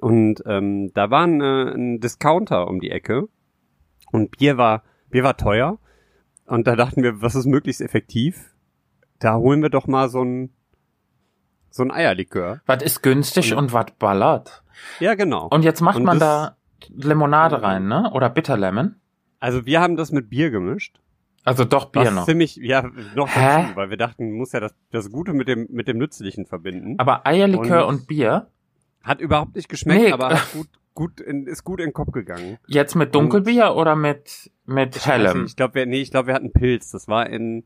Und 0.00 0.42
ähm, 0.46 0.92
da 0.94 1.10
war 1.10 1.26
ein, 1.26 1.40
äh, 1.40 1.98
Discounter 1.98 2.68
um 2.68 2.80
die 2.80 2.90
Ecke 2.90 3.28
und 4.12 4.36
Bier 4.36 4.58
war, 4.58 4.82
Bier 5.10 5.24
war 5.24 5.36
teuer. 5.36 5.78
Und 6.46 6.66
da 6.66 6.76
dachten 6.76 7.02
wir, 7.02 7.22
was 7.22 7.34
ist 7.34 7.46
möglichst 7.46 7.80
effektiv? 7.80 8.54
Da 9.18 9.36
holen 9.36 9.62
wir 9.62 9.70
doch 9.70 9.86
mal 9.86 10.08
so 10.08 10.22
ein, 10.22 10.50
so 11.70 11.82
ein 11.82 11.90
Eierlikör. 11.90 12.60
Was 12.66 12.82
ist 12.82 13.02
günstig 13.02 13.52
Und- 13.52 13.58
und 13.58 13.72
was 13.72 13.86
ballert? 13.98 14.62
Ja, 15.00 15.14
genau. 15.14 15.46
Und 15.48 15.62
jetzt 15.64 15.80
macht 15.80 15.96
Und 15.96 16.04
man 16.04 16.18
da 16.18 16.56
Limonade 16.94 17.62
rein, 17.62 17.88
ne? 17.88 18.10
Oder 18.12 18.28
Bitterlemon? 18.30 18.96
Also 19.40 19.66
wir 19.66 19.80
haben 19.80 19.96
das 19.96 20.12
mit 20.12 20.28
Bier 20.30 20.50
gemischt. 20.50 21.00
Also 21.44 21.64
doch 21.64 21.86
Bier 21.86 22.06
was 22.06 22.14
noch. 22.14 22.24
ziemlich, 22.26 22.56
ja, 22.56 22.82
noch 23.14 23.28
Hä? 23.28 23.62
dazu, 23.62 23.76
weil 23.76 23.90
wir 23.90 23.96
dachten, 23.96 24.32
muss 24.32 24.52
ja 24.52 24.60
das, 24.60 24.74
das 24.90 25.10
Gute 25.12 25.32
mit 25.32 25.46
dem, 25.48 25.68
mit 25.70 25.86
dem 25.88 25.96
Nützlichen 25.98 26.44
verbinden. 26.46 26.96
Aber 26.98 27.26
Eierlikör 27.26 27.86
Und- 27.86 28.00
und, 28.00 28.06
Bier? 28.08 28.48
Hat 29.02 29.20
überhaupt 29.20 29.54
nicht 29.54 29.68
geschmeckt, 29.68 30.00
Nee, 30.02 30.12
aber 30.12 30.30
gut, 30.52 30.66
gut 30.94 31.20
in, 31.20 31.46
ist 31.46 31.62
gut 31.62 31.78
in 31.78 31.86
den 31.88 31.92
Kopf 31.92 32.10
gegangen. 32.10 32.58
Jetzt 32.66 32.96
mit 32.96 33.14
Dunkelbier 33.14 33.74
oder 33.76 33.94
mit, 33.94 34.50
mit 34.64 34.96
Ich 34.96 35.06
hellem? 35.06 35.42
nicht, 35.42 35.50
Ich 35.50 35.56
glaube, 35.56 35.74
wir, 35.76 35.86
nee, 35.86 36.00
ich 36.00 36.10
glaube, 36.10 36.26
wir 36.28 36.34
hatten 36.34 36.52
Pilz. 36.52 36.90
Das 36.90 37.06
war 37.06 37.28
in 37.30 37.64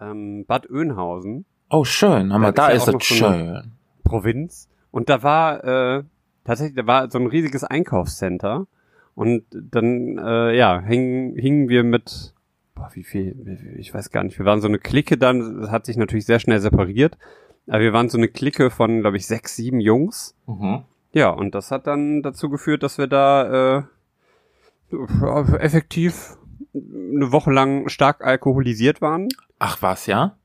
ähm, 0.00 0.44
Bad 0.46 0.70
Oeynhausen. 0.70 1.44
Oh, 1.70 1.84
schön. 1.84 2.32
Aber 2.32 2.46
Da 2.46 2.52
da 2.52 2.68
ist 2.68 2.82
ist 2.82 2.88
ja 2.88 2.94
auch 2.94 3.00
es 3.00 3.10
noch 3.10 3.16
so 3.18 3.32
schön. 3.32 3.72
Provinz. 4.04 4.68
Und 4.90 5.08
da 5.08 5.22
war 5.22 5.64
äh, 5.64 6.04
tatsächlich, 6.44 6.76
da 6.76 6.86
war 6.86 7.10
so 7.10 7.18
ein 7.18 7.26
riesiges 7.26 7.64
Einkaufscenter. 7.64 8.66
Und 9.14 9.44
dann, 9.50 10.16
äh, 10.18 10.56
ja, 10.56 10.80
hingen, 10.80 11.34
hingen 11.36 11.68
wir 11.68 11.82
mit, 11.84 12.34
boah, 12.74 12.88
wie 12.94 13.02
viel, 13.02 13.76
ich 13.76 13.92
weiß 13.92 14.10
gar 14.10 14.22
nicht, 14.22 14.38
wir 14.38 14.46
waren 14.46 14.60
so 14.60 14.68
eine 14.68 14.78
Clique 14.78 15.18
dann, 15.18 15.60
das 15.60 15.70
hat 15.70 15.86
sich 15.86 15.96
natürlich 15.96 16.24
sehr 16.24 16.38
schnell 16.38 16.60
separiert. 16.60 17.18
Aber 17.66 17.80
wir 17.80 17.92
waren 17.92 18.08
so 18.08 18.16
eine 18.16 18.28
Clique 18.28 18.70
von, 18.70 19.00
glaube 19.00 19.16
ich, 19.16 19.26
sechs, 19.26 19.56
sieben 19.56 19.80
Jungs. 19.80 20.34
Mhm. 20.46 20.84
Ja, 21.12 21.30
und 21.30 21.54
das 21.54 21.70
hat 21.70 21.86
dann 21.86 22.22
dazu 22.22 22.48
geführt, 22.48 22.82
dass 22.82 22.96
wir 22.96 23.08
da 23.08 23.78
äh, 23.78 23.82
effektiv 25.58 26.36
eine 26.74 27.30
Woche 27.32 27.50
lang 27.50 27.88
stark 27.88 28.24
alkoholisiert 28.24 29.02
waren. 29.02 29.28
Ach 29.58 29.82
was, 29.82 30.06
ja? 30.06 30.37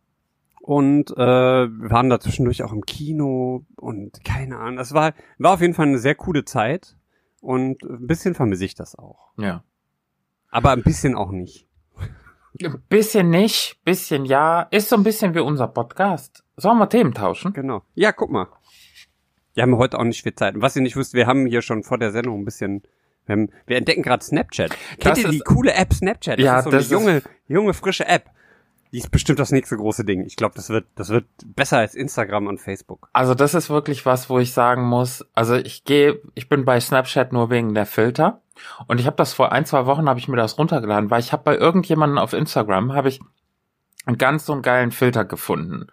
Und 0.66 1.12
äh, 1.12 1.18
wir 1.18 1.90
waren 1.92 2.10
da 2.10 2.22
zwischendurch 2.22 2.64
auch 2.64 2.72
im 2.72 2.86
Kino 2.86 3.66
und 3.76 4.24
keine 4.24 4.58
Ahnung. 4.60 4.78
Das 4.78 4.94
war, 4.94 5.12
war 5.38 5.52
auf 5.56 5.60
jeden 5.62 5.74
Fall 5.74 5.88
eine 5.88 5.98
sehr 5.98 6.16
coole 6.16 6.46
Zeit. 6.46 6.96
Und 7.42 7.84
ein 7.84 8.08
bisschen 8.08 8.34
vermisse 8.34 8.64
ich 8.64 8.74
das 8.74 8.96
auch. 8.98 9.34
Ja. 9.38 9.66
Aber 10.50 10.72
ein 10.72 10.82
bisschen 10.82 11.16
auch 11.16 11.32
nicht. 11.32 11.68
Bisschen 12.88 13.30
nicht, 13.32 13.80
bisschen 13.84 14.26
ja. 14.26 14.62
Ist 14.70 14.88
so 14.88 14.96
ein 14.96 15.04
bisschen 15.04 15.34
wie 15.34 15.40
unser 15.40 15.68
Podcast. 15.68 16.44
Sollen 16.56 16.78
wir 16.78 16.88
Themen 16.88 17.14
tauschen? 17.14 17.52
Genau. 17.52 17.82
Ja, 17.96 18.12
guck 18.12 18.30
mal. 18.32 18.48
Wir 19.56 19.64
haben 19.64 19.76
heute 19.78 19.98
auch 20.00 20.04
nicht 20.04 20.22
viel 20.24 20.36
Zeit. 20.36 20.54
Und 20.56 20.62
was 20.62 20.76
ihr 20.76 20.84
nicht 20.84 20.96
wisst, 20.96 21.14
wir 21.16 21.26
haben 21.28 21.48
hier 21.48 21.62
schon 21.64 21.84
vor 21.84 21.98
der 21.98 22.12
Sendung 22.12 22.40
ein 22.42 22.46
bisschen. 22.46 22.84
Wir, 23.26 23.34
haben, 23.34 23.50
wir 23.66 23.76
entdecken 23.78 24.04
gerade 24.04 24.24
Snapchat. 24.24 24.70
Kennt 25.00 25.04
Das 25.04 25.18
ihr 25.24 25.30
die 25.30 25.38
ist- 25.38 25.46
coole 25.46 25.74
App 25.74 25.94
Snapchat? 25.94 26.38
Das 26.38 26.46
Ja, 26.46 26.60
ist 26.60 26.64
so 26.66 26.70
das 26.72 26.84
ist- 26.86 26.94
eine 26.94 27.02
junge, 27.02 27.22
junge, 27.48 27.74
frische 27.74 28.08
App. 28.08 28.30
Die 28.94 29.00
ist 29.00 29.12
bestimmt 29.12 29.40
das 29.40 29.52
nächste 29.52 29.76
große 29.76 30.06
Ding. 30.06 30.24
Ich 30.24 30.36
glaube, 30.36 30.54
das 30.56 30.70
wird, 30.70 30.86
das 30.96 31.10
wird 31.10 31.26
besser 31.46 31.80
als 31.80 31.96
Instagram 31.96 32.46
und 32.46 32.62
Facebook. 32.62 33.10
Also 33.12 33.34
das 33.34 33.56
ist 33.56 33.72
wirklich 33.72 34.06
was, 34.06 34.30
wo 34.30 34.38
ich 34.38 34.54
sagen 34.54 34.84
muss, 34.84 35.26
also 35.34 35.56
ich 35.56 35.84
gehe, 35.84 36.22
ich 36.36 36.48
bin 36.48 36.64
bei 36.64 36.80
Snapchat 36.80 37.34
nur 37.34 37.50
wegen 37.50 37.74
der 37.74 37.88
Filter 37.88 38.42
und 38.86 39.00
ich 39.00 39.08
habe 39.08 39.18
das 39.18 39.34
vor 39.34 39.52
ein, 39.52 39.66
zwei 39.66 39.88
Wochen 39.88 40.08
habe 40.08 40.20
ich 40.20 40.28
mir 40.28 40.38
das 40.38 40.60
runtergeladen, 40.60 41.10
weil 41.10 41.22
ich 41.22 41.34
habe 41.34 41.44
bei 41.44 41.58
irgendjemandem 41.58 42.20
auf 42.20 42.34
Instagram 42.34 42.94
habe 42.94 43.10
ich 43.10 43.20
einen 44.06 44.20
ganz 44.20 44.46
so 44.46 44.54
einen 44.54 44.62
geilen 44.62 44.92
Filter 44.92 45.26
gefunden. 45.26 45.88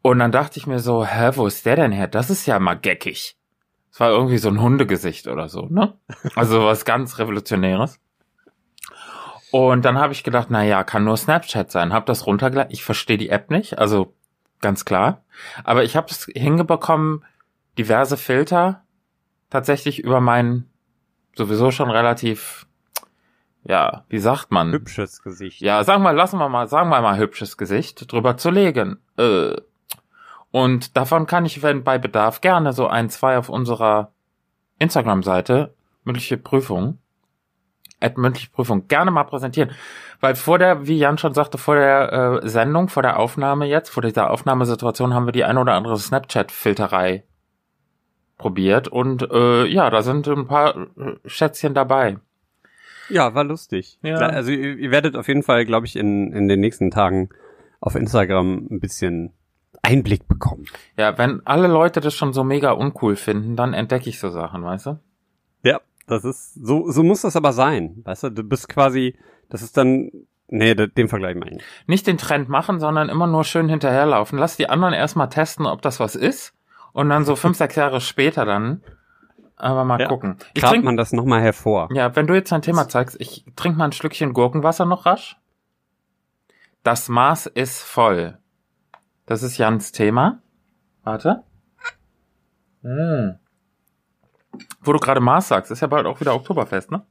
Und 0.00 0.20
dann 0.20 0.30
dachte 0.30 0.60
ich 0.60 0.68
mir 0.68 0.78
so, 0.78 1.04
hä, 1.04 1.32
wo 1.34 1.46
ist 1.46 1.66
der 1.66 1.74
denn 1.74 1.90
her? 1.90 2.06
Das 2.06 2.30
ist 2.30 2.46
ja 2.46 2.60
mal 2.60 2.78
geckig. 2.78 3.36
Es 3.90 3.98
war 3.98 4.10
irgendwie 4.10 4.38
so 4.38 4.48
ein 4.48 4.60
Hundegesicht 4.60 5.26
oder 5.26 5.48
so, 5.48 5.66
ne? 5.66 5.94
Also 6.36 6.64
was 6.64 6.84
ganz 6.84 7.18
Revolutionäres. 7.18 7.98
Und 9.52 9.84
dann 9.84 9.98
habe 9.98 10.12
ich 10.14 10.24
gedacht, 10.24 10.48
na 10.50 10.64
ja, 10.64 10.82
kann 10.82 11.04
nur 11.04 11.16
Snapchat 11.16 11.70
sein. 11.70 11.92
Hab 11.92 12.06
das 12.06 12.26
runtergeladen. 12.26 12.72
Ich 12.72 12.82
verstehe 12.82 13.18
die 13.18 13.28
App 13.28 13.50
nicht, 13.50 13.78
also 13.78 14.14
ganz 14.60 14.84
klar. 14.84 15.22
Aber 15.62 15.84
ich 15.84 15.94
habe 15.94 16.08
es 16.10 16.24
hingebekommen, 16.24 17.22
diverse 17.78 18.16
Filter 18.16 18.82
tatsächlich 19.50 20.00
über 20.00 20.20
meinen 20.20 20.70
sowieso 21.36 21.70
schon 21.70 21.90
relativ 21.90 22.66
ja, 23.64 24.04
wie 24.08 24.18
sagt 24.18 24.50
man? 24.50 24.72
Hübsches 24.72 25.22
Gesicht. 25.22 25.60
Ja, 25.60 25.84
sagen 25.84 26.02
wir, 26.02 26.12
lassen 26.12 26.38
wir 26.38 26.48
mal, 26.48 26.66
sagen 26.66 26.90
wir 26.90 27.00
mal 27.00 27.18
hübsches 27.18 27.56
Gesicht 27.56 28.10
drüber 28.10 28.36
zu 28.36 28.50
legen. 28.50 28.98
Äh, 29.16 29.54
und 30.50 30.96
davon 30.96 31.26
kann 31.26 31.44
ich, 31.44 31.62
wenn 31.62 31.84
bei 31.84 31.98
Bedarf, 31.98 32.40
gerne 32.40 32.72
so 32.72 32.88
ein, 32.88 33.08
zwei 33.08 33.38
auf 33.38 33.48
unserer 33.48 34.12
Instagram-Seite, 34.80 35.74
mündliche 36.02 36.38
Prüfung, 36.38 36.98
at 38.02 38.18
mündliche 38.18 38.50
Prüfung, 38.50 38.88
gerne 38.88 39.10
mal 39.10 39.24
präsentieren. 39.24 39.70
Weil 40.20 40.34
vor 40.34 40.58
der, 40.58 40.86
wie 40.86 40.98
Jan 40.98 41.18
schon 41.18 41.34
sagte, 41.34 41.58
vor 41.58 41.74
der 41.74 42.40
äh, 42.42 42.48
Sendung, 42.48 42.88
vor 42.88 43.02
der 43.02 43.18
Aufnahme 43.18 43.66
jetzt, 43.66 43.90
vor 43.90 44.02
dieser 44.02 44.30
Aufnahmesituation 44.30 45.14
haben 45.14 45.26
wir 45.26 45.32
die 45.32 45.44
ein 45.44 45.58
oder 45.58 45.74
andere 45.74 45.98
Snapchat-Filterei 45.98 47.24
probiert 48.38 48.88
und 48.88 49.30
äh, 49.30 49.66
ja, 49.66 49.88
da 49.90 50.02
sind 50.02 50.26
ein 50.28 50.46
paar 50.46 50.76
äh, 50.76 51.16
Schätzchen 51.24 51.74
dabei. 51.74 52.18
Ja, 53.08 53.34
war 53.34 53.44
lustig. 53.44 53.98
Ja. 54.02 54.16
Also 54.16 54.50
ihr, 54.52 54.76
ihr 54.76 54.90
werdet 54.90 55.16
auf 55.16 55.28
jeden 55.28 55.42
Fall, 55.42 55.64
glaube 55.64 55.86
ich, 55.86 55.96
in, 55.96 56.32
in 56.32 56.48
den 56.48 56.60
nächsten 56.60 56.90
Tagen 56.90 57.28
auf 57.80 57.94
Instagram 57.94 58.68
ein 58.70 58.80
bisschen 58.80 59.32
Einblick 59.82 60.28
bekommen. 60.28 60.66
Ja, 60.96 61.18
wenn 61.18 61.44
alle 61.44 61.66
Leute 61.66 62.00
das 62.00 62.14
schon 62.14 62.32
so 62.32 62.44
mega 62.44 62.70
uncool 62.72 63.16
finden, 63.16 63.56
dann 63.56 63.74
entdecke 63.74 64.08
ich 64.08 64.20
so 64.20 64.30
Sachen, 64.30 64.62
weißt 64.62 64.86
du? 64.86 64.98
Ja, 65.64 65.80
das 66.06 66.24
ist, 66.24 66.54
so, 66.54 66.90
so 66.90 67.02
muss 67.02 67.22
das 67.22 67.36
aber 67.36 67.52
sein. 67.52 68.02
Weißt 68.04 68.24
du, 68.24 68.30
du 68.30 68.42
bist 68.42 68.68
quasi, 68.68 69.16
das 69.48 69.62
ist 69.62 69.76
dann, 69.76 70.10
nee, 70.48 70.74
de- 70.74 70.88
den 70.88 71.08
Vergleich 71.08 71.36
meine 71.36 71.52
ich. 71.52 71.56
nicht. 71.58 71.66
Nicht 71.88 72.06
den 72.06 72.18
Trend 72.18 72.48
machen, 72.48 72.80
sondern 72.80 73.08
immer 73.08 73.26
nur 73.26 73.44
schön 73.44 73.68
hinterherlaufen. 73.68 74.38
Lass 74.38 74.56
die 74.56 74.68
anderen 74.68 74.94
erstmal 74.94 75.28
testen, 75.28 75.66
ob 75.66 75.82
das 75.82 76.00
was 76.00 76.14
ist. 76.16 76.54
Und 76.92 77.08
dann 77.08 77.24
so 77.24 77.36
fünf, 77.36 77.56
sechs 77.58 77.76
Jahre 77.76 78.00
später 78.00 78.44
dann 78.44 78.82
aber 79.56 79.84
mal 79.84 80.00
Ja. 80.00 80.08
gucken. 80.08 80.38
Ich 80.54 80.62
trink, 80.62 80.84
man 80.84 80.96
das 80.96 81.12
nochmal 81.12 81.40
hervor. 81.40 81.88
ja, 81.92 82.16
wenn 82.16 82.26
du 82.26 82.34
jetzt 82.34 82.52
ein 82.52 82.62
Thema 82.62 82.88
zeigst, 82.88 83.16
ich 83.20 83.44
trink 83.54 83.76
mal 83.76 83.84
ein 83.84 83.92
Schlückchen 83.92 84.32
Gurkenwasser 84.32 84.86
noch 84.86 85.06
rasch. 85.06 85.36
Das 86.82 87.08
Maß 87.08 87.46
ist 87.46 87.80
voll. 87.82 88.38
Das 89.24 89.44
ist 89.44 89.58
Jans 89.58 89.92
Thema. 89.92 90.40
Warte. 91.04 91.44
Mm. 92.82 93.38
Wo 94.82 94.92
du 94.92 94.98
gerade 94.98 95.20
Maß 95.20 95.48
sagst, 95.48 95.70
ist 95.70 95.80
ja 95.80 95.86
bald 95.86 96.06
auch 96.06 96.20
wieder 96.20 96.34
Oktoberfest, 96.34 96.90
ne? 96.90 97.04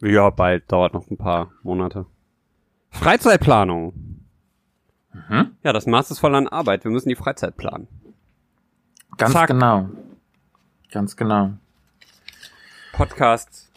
Ja, 0.00 0.30
bald, 0.30 0.70
dauert 0.70 0.94
noch 0.94 1.10
ein 1.10 1.16
paar 1.16 1.52
Monate. 1.62 2.06
Freizeitplanung. 2.90 3.92
Mhm. 5.12 5.56
Ja, 5.62 5.72
das 5.72 5.86
Maß 5.86 6.10
ist 6.10 6.18
voll 6.18 6.34
an 6.34 6.48
Arbeit. 6.48 6.84
Wir 6.84 6.90
müssen 6.90 7.08
die 7.08 7.16
Freizeit 7.16 7.56
planen. 7.56 7.88
Ganz 9.16 9.32
Zack. 9.32 9.48
genau. 9.48 9.88
Ganz 10.90 11.16
genau. 11.16 11.52
Podcast. 12.92 13.70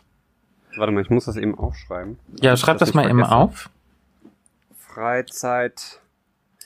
Warte 0.77 0.91
mal, 0.93 1.01
ich 1.01 1.09
muss 1.09 1.25
das 1.25 1.35
eben 1.35 1.57
aufschreiben. 1.57 2.17
Ja, 2.39 2.55
schreib 2.55 2.77
das 2.77 2.89
ich 2.89 2.95
mal 2.95 3.09
eben 3.09 3.19
vergesse. 3.19 3.35
auf. 3.35 3.69
Freizeit. 4.77 6.01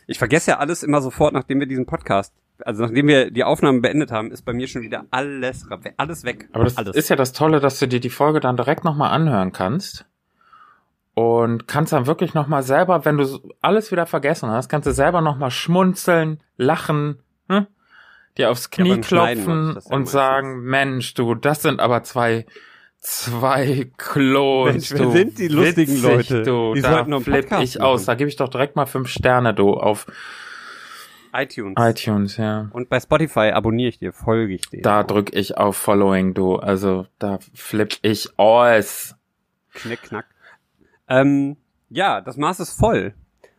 Ich 0.07 0.19
vergesse 0.19 0.51
ja 0.51 0.57
alles 0.59 0.83
immer 0.83 1.01
sofort, 1.01 1.33
nachdem 1.33 1.59
wir 1.59 1.67
diesen 1.67 1.85
Podcast, 1.85 2.33
also 2.63 2.83
nachdem 2.83 3.07
wir 3.07 3.31
die 3.31 3.43
Aufnahmen 3.43 3.81
beendet 3.81 4.11
haben, 4.11 4.31
ist 4.31 4.43
bei 4.43 4.53
mir 4.53 4.67
schon 4.67 4.81
wieder 4.81 5.05
alles, 5.11 5.67
alles 5.97 6.23
weg. 6.23 6.49
Aber 6.53 6.63
das 6.63 6.77
alles. 6.77 6.95
ist 6.95 7.09
ja 7.09 7.15
das 7.15 7.33
Tolle, 7.33 7.59
dass 7.59 7.79
du 7.79 7.87
dir 7.87 7.99
die 7.99 8.09
Folge 8.09 8.39
dann 8.39 8.57
direkt 8.57 8.83
nochmal 8.83 9.11
anhören 9.11 9.51
kannst. 9.51 10.05
Und 11.13 11.67
kannst 11.67 11.93
dann 11.93 12.07
wirklich 12.07 12.33
nochmal 12.33 12.61
selber, 12.61 13.05
wenn 13.05 13.17
du 13.17 13.53
alles 13.61 13.89
wieder 13.89 14.05
vergessen 14.05 14.49
hast, 14.49 14.67
kannst 14.67 14.85
du 14.85 14.91
selber 14.91 15.21
nochmal 15.21 15.49
schmunzeln, 15.49 16.43
lachen, 16.57 17.19
hm? 17.47 17.67
dir 18.37 18.51
aufs 18.51 18.69
Knie 18.69 18.89
mache 18.89 19.01
klopfen 19.01 19.37
ja 19.47 19.53
und 19.53 19.73
meistens. 19.75 20.11
sagen, 20.11 20.61
Mensch, 20.63 21.13
du, 21.13 21.35
das 21.35 21.61
sind 21.61 21.79
aber 21.79 22.03
zwei, 22.03 22.45
zwei 22.99 23.89
Klons. 23.97 24.73
Mensch, 24.73 24.91
wer 24.91 24.99
du, 24.99 25.11
sind 25.11 25.39
die 25.39 25.47
lustigen 25.47 25.93
witzig, 25.93 26.03
Leute? 26.03 26.43
Du, 26.43 26.73
Die 26.73 26.81
da 26.81 26.91
sollten 26.91 27.11
noch 27.11 27.25
einen 27.25 27.43
flipp 27.47 27.61
ich 27.61 27.79
aus. 27.79 28.01
machen. 28.01 28.07
Da 28.07 28.15
gebe 28.15 28.29
ich 28.29 28.35
doch 28.35 28.49
direkt 28.49 28.75
mal 28.75 28.85
fünf 28.85 29.07
Sterne, 29.07 29.53
du, 29.53 29.73
auf 29.73 30.07
iTunes. 31.35 31.75
iTunes, 31.77 32.37
ja. 32.37 32.69
Und 32.71 32.89
bei 32.89 32.99
Spotify 32.99 33.51
abonniere 33.51 33.89
ich 33.89 33.99
dir, 33.99 34.13
folge 34.13 34.53
ich 34.55 34.69
dir. 34.69 34.81
Da 34.81 35.03
drück 35.03 35.35
ich 35.35 35.57
auf 35.57 35.77
Following, 35.77 36.33
du. 36.33 36.55
Also, 36.55 37.07
da 37.19 37.39
flipp 37.53 37.97
ich 38.01 38.37
aus. 38.37 39.15
Knick, 39.73 40.03
knack. 40.03 40.25
Ähm, 41.07 41.57
ja, 41.89 42.21
das 42.21 42.37
Maß 42.37 42.59
ist 42.59 42.73
voll. 42.73 43.13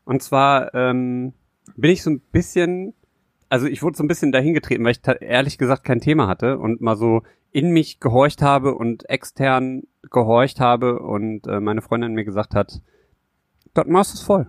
Und 0.04 0.22
zwar 0.22 0.74
ähm, 0.74 1.32
bin 1.76 1.90
ich 1.90 2.02
so 2.02 2.10
ein 2.10 2.20
bisschen, 2.20 2.94
also 3.48 3.66
ich 3.66 3.82
wurde 3.82 3.96
so 3.96 4.04
ein 4.04 4.08
bisschen 4.08 4.32
dahingetreten, 4.32 4.84
weil 4.84 4.92
ich 4.92 5.00
ehrlich 5.20 5.58
gesagt 5.58 5.84
kein 5.84 6.00
Thema 6.00 6.28
hatte 6.28 6.58
und 6.58 6.80
mal 6.80 6.96
so 6.96 7.22
in 7.52 7.70
mich 7.70 8.00
gehorcht 8.00 8.42
habe 8.42 8.74
und 8.74 9.08
extern 9.08 9.84
gehorcht 10.10 10.60
habe 10.60 11.00
und 11.00 11.46
äh, 11.46 11.60
meine 11.60 11.82
Freundin 11.82 12.12
mir 12.12 12.24
gesagt 12.24 12.54
hat, 12.54 12.80
das 13.74 13.86
Maß 13.86 14.14
ist 14.14 14.22
voll. 14.22 14.46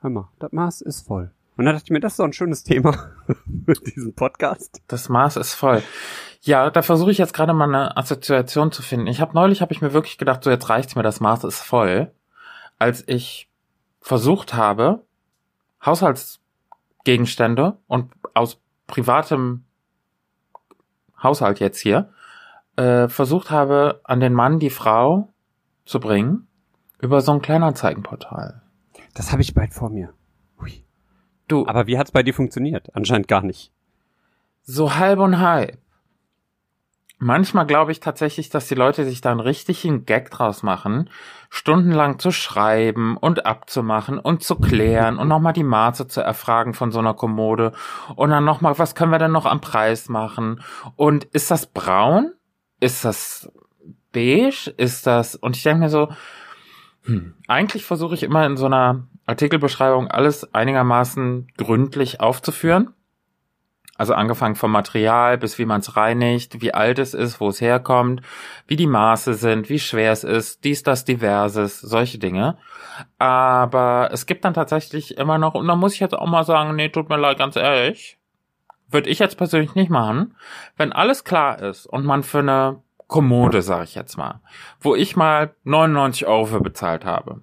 Hör 0.00 0.10
mal, 0.10 0.28
das 0.38 0.52
Maß 0.52 0.80
ist 0.82 1.06
voll. 1.06 1.32
Und 1.60 1.66
dann 1.66 1.74
dachte 1.74 1.88
ich 1.88 1.90
mir, 1.90 2.00
das 2.00 2.14
ist 2.14 2.20
doch 2.20 2.24
ein 2.24 2.32
schönes 2.32 2.64
Thema 2.64 3.10
für 3.66 3.74
diesen 3.74 4.14
Podcast. 4.14 4.80
Das 4.88 5.10
Maß 5.10 5.36
ist 5.36 5.52
voll. 5.52 5.82
Ja, 6.40 6.70
da 6.70 6.80
versuche 6.80 7.10
ich 7.10 7.18
jetzt 7.18 7.34
gerade 7.34 7.52
mal 7.52 7.68
eine 7.68 7.98
Assoziation 7.98 8.72
zu 8.72 8.80
finden. 8.80 9.08
Ich 9.08 9.20
habe 9.20 9.34
neulich 9.34 9.60
habe 9.60 9.70
ich 9.74 9.82
mir 9.82 9.92
wirklich 9.92 10.16
gedacht, 10.16 10.42
so 10.42 10.48
jetzt 10.48 10.70
reicht's 10.70 10.96
mir, 10.96 11.02
das 11.02 11.20
Maß 11.20 11.44
ist 11.44 11.60
voll, 11.60 12.12
als 12.78 13.06
ich 13.06 13.50
versucht 14.00 14.54
habe, 14.54 15.04
Haushaltsgegenstände 15.84 17.76
und 17.86 18.10
aus 18.32 18.58
privatem 18.86 19.64
Haushalt 21.22 21.60
jetzt 21.60 21.80
hier 21.80 22.10
äh, 22.76 23.06
versucht 23.08 23.50
habe, 23.50 24.00
an 24.04 24.20
den 24.20 24.32
Mann 24.32 24.60
die 24.60 24.70
Frau 24.70 25.28
zu 25.84 26.00
bringen 26.00 26.48
über 27.00 27.20
so 27.20 27.32
ein 27.32 27.42
Kleinanzeigenportal. 27.42 28.62
Das 29.12 29.30
habe 29.30 29.42
ich 29.42 29.52
bald 29.52 29.74
vor 29.74 29.90
mir. 29.90 30.14
Hui. 30.58 30.86
Du, 31.50 31.66
Aber 31.66 31.86
wie 31.86 31.98
hat's 31.98 32.12
bei 32.12 32.22
dir 32.22 32.32
funktioniert? 32.32 32.94
Anscheinend 32.94 33.26
gar 33.26 33.42
nicht. 33.42 33.72
So 34.62 34.94
halb 34.94 35.18
und 35.18 35.40
halb. 35.40 35.78
Manchmal 37.18 37.66
glaube 37.66 37.92
ich 37.92 38.00
tatsächlich, 38.00 38.48
dass 38.48 38.68
die 38.68 38.74
Leute 38.74 39.04
sich 39.04 39.20
da 39.20 39.30
einen 39.30 39.40
richtigen 39.40 40.06
Gag 40.06 40.30
draus 40.30 40.62
machen, 40.62 41.10
stundenlang 41.50 42.18
zu 42.18 42.30
schreiben 42.30 43.16
und 43.18 43.44
abzumachen 43.44 44.18
und 44.18 44.42
zu 44.42 44.56
klären 44.56 45.18
und 45.18 45.28
nochmal 45.28 45.52
die 45.52 45.64
Maße 45.64 46.06
zu 46.08 46.22
erfragen 46.22 46.72
von 46.72 46.92
so 46.92 47.00
einer 47.00 47.12
Kommode 47.12 47.72
und 48.14 48.30
dann 48.30 48.44
nochmal, 48.44 48.78
was 48.78 48.94
können 48.94 49.12
wir 49.12 49.18
denn 49.18 49.32
noch 49.32 49.44
am 49.44 49.60
Preis 49.60 50.08
machen? 50.08 50.62
Und 50.96 51.24
ist 51.24 51.50
das 51.50 51.66
braun? 51.66 52.32
Ist 52.78 53.04
das 53.04 53.52
beige? 54.12 54.72
Ist 54.78 55.06
das, 55.06 55.34
und 55.34 55.56
ich 55.56 55.62
denke 55.62 55.80
mir 55.80 55.90
so, 55.90 56.08
hm, 57.04 57.34
eigentlich 57.48 57.84
versuche 57.84 58.14
ich 58.14 58.22
immer 58.22 58.46
in 58.46 58.56
so 58.56 58.66
einer 58.66 59.08
Artikelbeschreibung 59.26 60.08
alles 60.08 60.52
einigermaßen 60.54 61.48
gründlich 61.56 62.20
aufzuführen. 62.20 62.94
Also 63.96 64.14
angefangen 64.14 64.54
vom 64.54 64.72
Material 64.72 65.36
bis 65.36 65.58
wie 65.58 65.66
man 65.66 65.80
es 65.80 65.94
reinigt, 65.94 66.62
wie 66.62 66.72
alt 66.72 66.98
es 66.98 67.12
ist, 67.12 67.38
wo 67.38 67.50
es 67.50 67.60
herkommt, 67.60 68.22
wie 68.66 68.76
die 68.76 68.86
Maße 68.86 69.34
sind, 69.34 69.68
wie 69.68 69.78
schwer 69.78 70.12
es 70.12 70.24
ist, 70.24 70.64
dies, 70.64 70.82
das, 70.82 71.04
diverses, 71.04 71.80
solche 71.82 72.18
Dinge. 72.18 72.56
Aber 73.18 74.08
es 74.10 74.24
gibt 74.24 74.46
dann 74.46 74.54
tatsächlich 74.54 75.18
immer 75.18 75.36
noch, 75.36 75.54
und 75.54 75.68
da 75.68 75.76
muss 75.76 75.92
ich 75.92 76.00
jetzt 76.00 76.14
auch 76.14 76.26
mal 76.26 76.44
sagen, 76.44 76.74
nee, 76.76 76.88
tut 76.88 77.10
mir 77.10 77.18
leid, 77.18 77.38
ganz 77.38 77.56
ehrlich, 77.56 78.18
würde 78.88 79.10
ich 79.10 79.18
jetzt 79.18 79.36
persönlich 79.36 79.74
nicht 79.74 79.90
machen, 79.90 80.34
wenn 80.76 80.92
alles 80.92 81.24
klar 81.24 81.60
ist 81.60 81.86
und 81.86 82.04
man 82.04 82.22
für 82.22 82.40
eine 82.40 82.82
Kommode, 83.06 83.62
sage 83.62 83.84
ich 83.84 83.94
jetzt 83.94 84.16
mal, 84.16 84.40
wo 84.80 84.94
ich 84.94 85.16
mal 85.16 85.54
99 85.64 86.26
Euro 86.26 86.46
für 86.46 86.60
bezahlt 86.60 87.04
habe, 87.04 87.42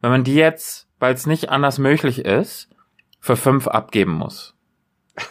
wenn 0.00 0.10
man 0.10 0.24
die 0.24 0.34
jetzt, 0.34 0.87
weil 0.98 1.14
es 1.14 1.26
nicht 1.26 1.50
anders 1.50 1.78
möglich 1.78 2.24
ist, 2.24 2.68
für 3.20 3.36
fünf 3.36 3.66
abgeben 3.66 4.12
muss. 4.12 4.54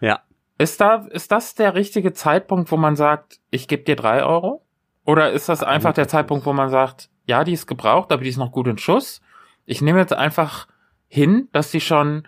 Ja. 0.00 0.22
Ist 0.58 0.80
da, 0.80 1.06
ist 1.10 1.30
das 1.30 1.54
der 1.54 1.74
richtige 1.74 2.12
Zeitpunkt, 2.12 2.72
wo 2.72 2.76
man 2.76 2.96
sagt, 2.96 3.38
ich 3.50 3.68
gebe 3.68 3.84
dir 3.84 3.94
drei 3.94 4.24
Euro? 4.24 4.64
Oder 5.04 5.30
ist 5.30 5.48
das 5.48 5.62
einfach 5.62 5.92
der 5.92 6.08
Zeitpunkt, 6.08 6.44
wo 6.44 6.52
man 6.52 6.70
sagt, 6.70 7.08
ja, 7.26 7.44
die 7.44 7.52
ist 7.52 7.66
gebraucht, 7.66 8.10
aber 8.12 8.22
die 8.22 8.28
ist 8.28 8.36
noch 8.36 8.52
gut 8.52 8.66
in 8.66 8.78
Schuss? 8.78 9.20
Ich 9.64 9.80
nehme 9.80 10.00
jetzt 10.00 10.12
einfach 10.12 10.66
hin, 11.08 11.48
dass 11.52 11.70
die 11.70 11.80
schon 11.80 12.26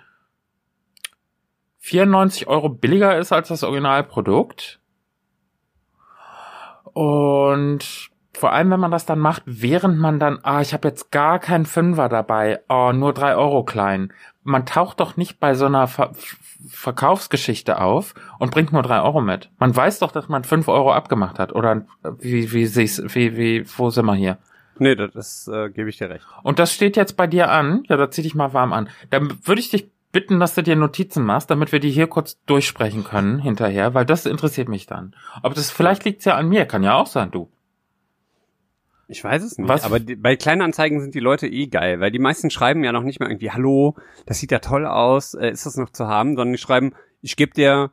94 1.79 2.47
Euro 2.47 2.69
billiger 2.69 3.19
ist 3.19 3.33
als 3.33 3.49
das 3.49 3.63
Originalprodukt. 3.63 4.81
Und 6.93 8.11
vor 8.39 8.53
allem, 8.53 8.71
wenn 8.71 8.81
man 8.81 8.91
das 8.91 9.07
dann 9.07 9.19
macht, 9.19 9.43
während 9.47 9.99
man 9.99 10.19
dann, 10.19 10.39
ah, 10.43 10.61
ich 10.61 10.73
habe 10.73 10.89
jetzt 10.89 11.11
gar 11.11 11.39
keinen 11.39 11.67
Fünfer 11.67 12.09
dabei, 12.09 12.61
oh, 12.69 12.93
nur 12.93 13.13
drei 13.13 13.37
Euro 13.37 13.65
klein. 13.65 14.13
Man 14.43 14.67
taucht 14.67 15.01
doch 15.01 15.17
nicht 15.17 15.41
bei 15.41 15.55
so 15.55 15.67
einer 15.67 15.87
Ver 15.87 16.13
Verkaufsgeschichte 16.67 17.79
auf 17.79 18.15
und 18.39 18.51
bringt 18.51 18.73
nur 18.73 18.83
drei 18.83 19.03
Euro 19.03 19.21
mit. 19.21 19.51
Man 19.59 19.77
weiß 19.77 19.99
doch, 19.99 20.13
dass 20.13 20.31
man 20.31 20.45
fünf 20.45 20.67
Euro 20.69 20.93
abgemacht 20.93 21.39
hat. 21.39 21.55
Oder 21.55 21.85
wie, 22.19 22.53
wie, 22.53 22.65
siehst, 22.65 23.15
wie, 23.15 23.37
wie, 23.37 23.67
wo 23.77 23.91
sind 23.91 24.07
wir 24.07 24.15
hier? 24.15 24.39
Nee, 24.79 24.95
das, 24.95 25.13
das 25.13 25.49
äh, 25.49 25.69
gebe 25.69 25.91
ich 25.91 25.99
dir 25.99 26.09
recht. 26.09 26.25
Und 26.43 26.59
das 26.59 26.73
steht 26.73 26.97
jetzt 26.97 27.19
bei 27.19 27.27
dir 27.27 27.51
an. 27.51 27.83
Ja, 27.89 27.99
da 27.99 28.11
zieh 28.11 28.23
dich 28.23 28.35
mal 28.35 28.55
warm 28.55 28.73
an. 28.73 28.89
Dann 29.11 29.39
würde 29.45 29.61
ich 29.61 29.69
dich 29.69 29.91
bitten, 30.15 30.41
dass 30.41 30.55
du 30.55 30.63
dir 30.63 30.77
Notizen 30.77 31.25
machst, 31.25 31.51
damit 31.51 31.73
wir 31.73 31.81
die 31.81 31.91
hier 31.91 32.07
kurz 32.07 32.41
durchsprechen 32.47 33.05
können 33.05 33.41
hinterher, 33.41 33.93
weil 33.93 34.07
das 34.07 34.25
interessiert 34.25 34.69
mich 34.69 34.87
dann. 34.87 35.15
Aber 35.43 35.55
das 35.55 35.71
vielleicht 35.71 36.05
liegt's 36.05 36.25
ja 36.25 36.37
an 36.37 36.49
mir, 36.49 36.65
kann 36.65 36.83
ja 36.83 36.95
auch 36.95 37.09
sein, 37.09 37.31
du. 37.31 37.51
Ich 39.09 39.23
weiß 39.23 39.43
es 39.43 39.59
nicht. 39.59 39.69
Was- 39.69 39.85
Aber 39.85 40.01
die, 40.01 40.17
bei 40.17 40.37
Kleinanzeigen 40.37 41.01
sind 41.01 41.15
die 41.15 41.21
Leute 41.21 41.47
eh 41.47 41.67
geil, 41.67 42.01
weil 42.01 42.11
die 42.11 42.19
meisten 42.19 42.51
schreiben 42.51 42.83
ja 42.85 42.93
noch 42.93 43.03
nicht 43.03 43.21
mal 43.21 43.29
irgendwie, 43.31 43.51
hallo, 43.51 43.97
das 44.27 44.39
sieht 44.39 44.51
ja 44.51 44.59
toll 44.61 44.87
aus, 44.87 45.35
äh, 45.35 45.51
ist 45.51 45.67
das 45.67 45.77
noch 45.77 45.91
zu 45.91 46.07
haben, 46.09 46.31
sondern 46.37 46.53
die 46.53 46.59
schreiben, 46.59 46.93
ich 47.21 47.37
gebe 47.37 47.53
dir 47.53 47.91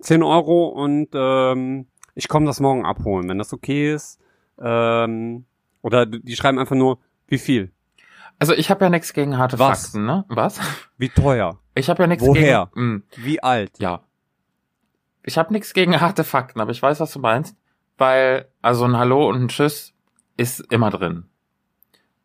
10 0.00 0.22
Euro 0.22 0.68
und 0.68 1.08
ähm, 1.14 1.86
ich 2.14 2.28
komme 2.28 2.46
das 2.46 2.60
morgen 2.60 2.84
abholen, 2.86 3.28
wenn 3.28 3.38
das 3.38 3.52
okay 3.52 3.92
ist. 3.92 4.20
Ähm, 4.60 5.44
oder 5.82 6.06
die 6.06 6.36
schreiben 6.36 6.58
einfach 6.58 6.76
nur, 6.76 6.98
wie 7.26 7.38
viel, 7.38 7.72
Also 8.38 8.52
ich 8.54 8.70
habe 8.70 8.84
ja 8.84 8.90
nichts 8.90 9.12
gegen 9.12 9.38
harte 9.38 9.58
Was? 9.58 9.86
Fakten, 9.86 10.06
ne? 10.06 10.24
Was? 10.28 10.60
wie 10.98 11.08
teuer, 11.08 11.58
Ich 11.74 11.88
habe 11.90 12.02
ja 12.02 12.06
nichts 12.06 12.24
Woher? 12.24 12.70
gegen. 12.74 12.94
Mh, 12.94 13.02
wie 13.16 13.42
alt. 13.42 13.78
ja. 13.78 14.02
Ich 15.24 15.36
habe 15.36 15.52
nichts 15.52 15.74
gegen 15.74 16.00
harte 16.00 16.24
Fakten, 16.24 16.60
aber 16.60 16.70
ich 16.70 16.80
weiß, 16.80 17.00
was 17.00 17.12
du 17.12 17.18
meinst. 17.18 17.54
Weil, 17.98 18.46
also 18.62 18.84
ein 18.84 18.96
Hallo 18.96 19.28
und 19.28 19.42
ein 19.42 19.48
Tschüss 19.48 19.92
ist 20.38 20.60
immer 20.72 20.88
drin. 20.88 21.24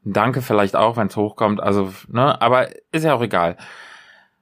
Danke 0.06 0.42
vielleicht 0.42 0.76
auch, 0.78 0.96
wenn 0.96 1.08
es 1.08 1.18
hochkommt. 1.18 1.62
Also, 1.62 1.92
ne, 2.08 2.42
aber 2.42 2.68
ist 2.92 3.04
ja 3.04 3.14
auch 3.14 3.22
egal. 3.22 3.58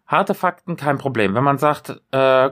Harte 0.07 0.33
Fakten, 0.33 0.75
kein 0.75 0.97
Problem. 0.97 1.33
Wenn 1.35 1.43
man 1.43 1.57
sagt, 1.57 2.01
äh, 2.11 2.49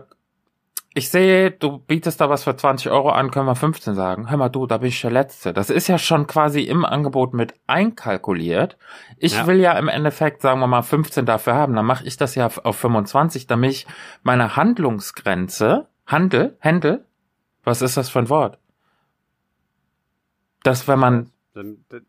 ich 0.93 1.09
sehe, 1.11 1.51
du 1.51 1.77
bietest 1.79 2.19
da 2.19 2.29
was 2.29 2.43
für 2.43 2.55
20 2.55 2.89
Euro 2.91 3.09
an, 3.09 3.31
können 3.31 3.45
wir 3.45 3.55
15 3.55 3.93
sagen. 3.95 4.29
Hör 4.29 4.37
mal 4.37 4.49
du, 4.49 4.65
da 4.65 4.77
bin 4.79 4.89
ich 4.89 5.01
der 5.01 5.11
Letzte. 5.11 5.53
Das 5.53 5.69
ist 5.69 5.87
ja 5.87 5.97
schon 5.97 6.25
quasi 6.27 6.61
im 6.61 6.83
Angebot 6.83 7.33
mit 7.33 7.53
einkalkuliert. 7.67 8.77
Ich 9.17 9.35
Ja. 9.35 9.47
will 9.47 9.59
ja 9.59 9.73
im 9.73 9.87
Endeffekt, 9.87 10.41
sagen 10.41 10.59
wir 10.59 10.67
mal, 10.67 10.81
15 10.81 11.25
dafür 11.25 11.53
haben. 11.55 11.75
Dann 11.75 11.85
mache 11.85 12.05
ich 12.05 12.17
das 12.17 12.35
ja 12.35 12.47
auf 12.63 12.75
25, 12.75 13.45
damit 13.47 13.71
ich 13.71 13.87
meine 14.23 14.55
Handlungsgrenze, 14.55 15.87
Handel, 16.07 16.57
Händel, 16.59 17.05
was 17.63 17.81
ist 17.81 17.97
das 17.97 18.09
für 18.09 18.19
ein 18.19 18.29
Wort? 18.29 18.57
Das, 20.63 20.87
wenn 20.87 20.99
man 20.99 21.31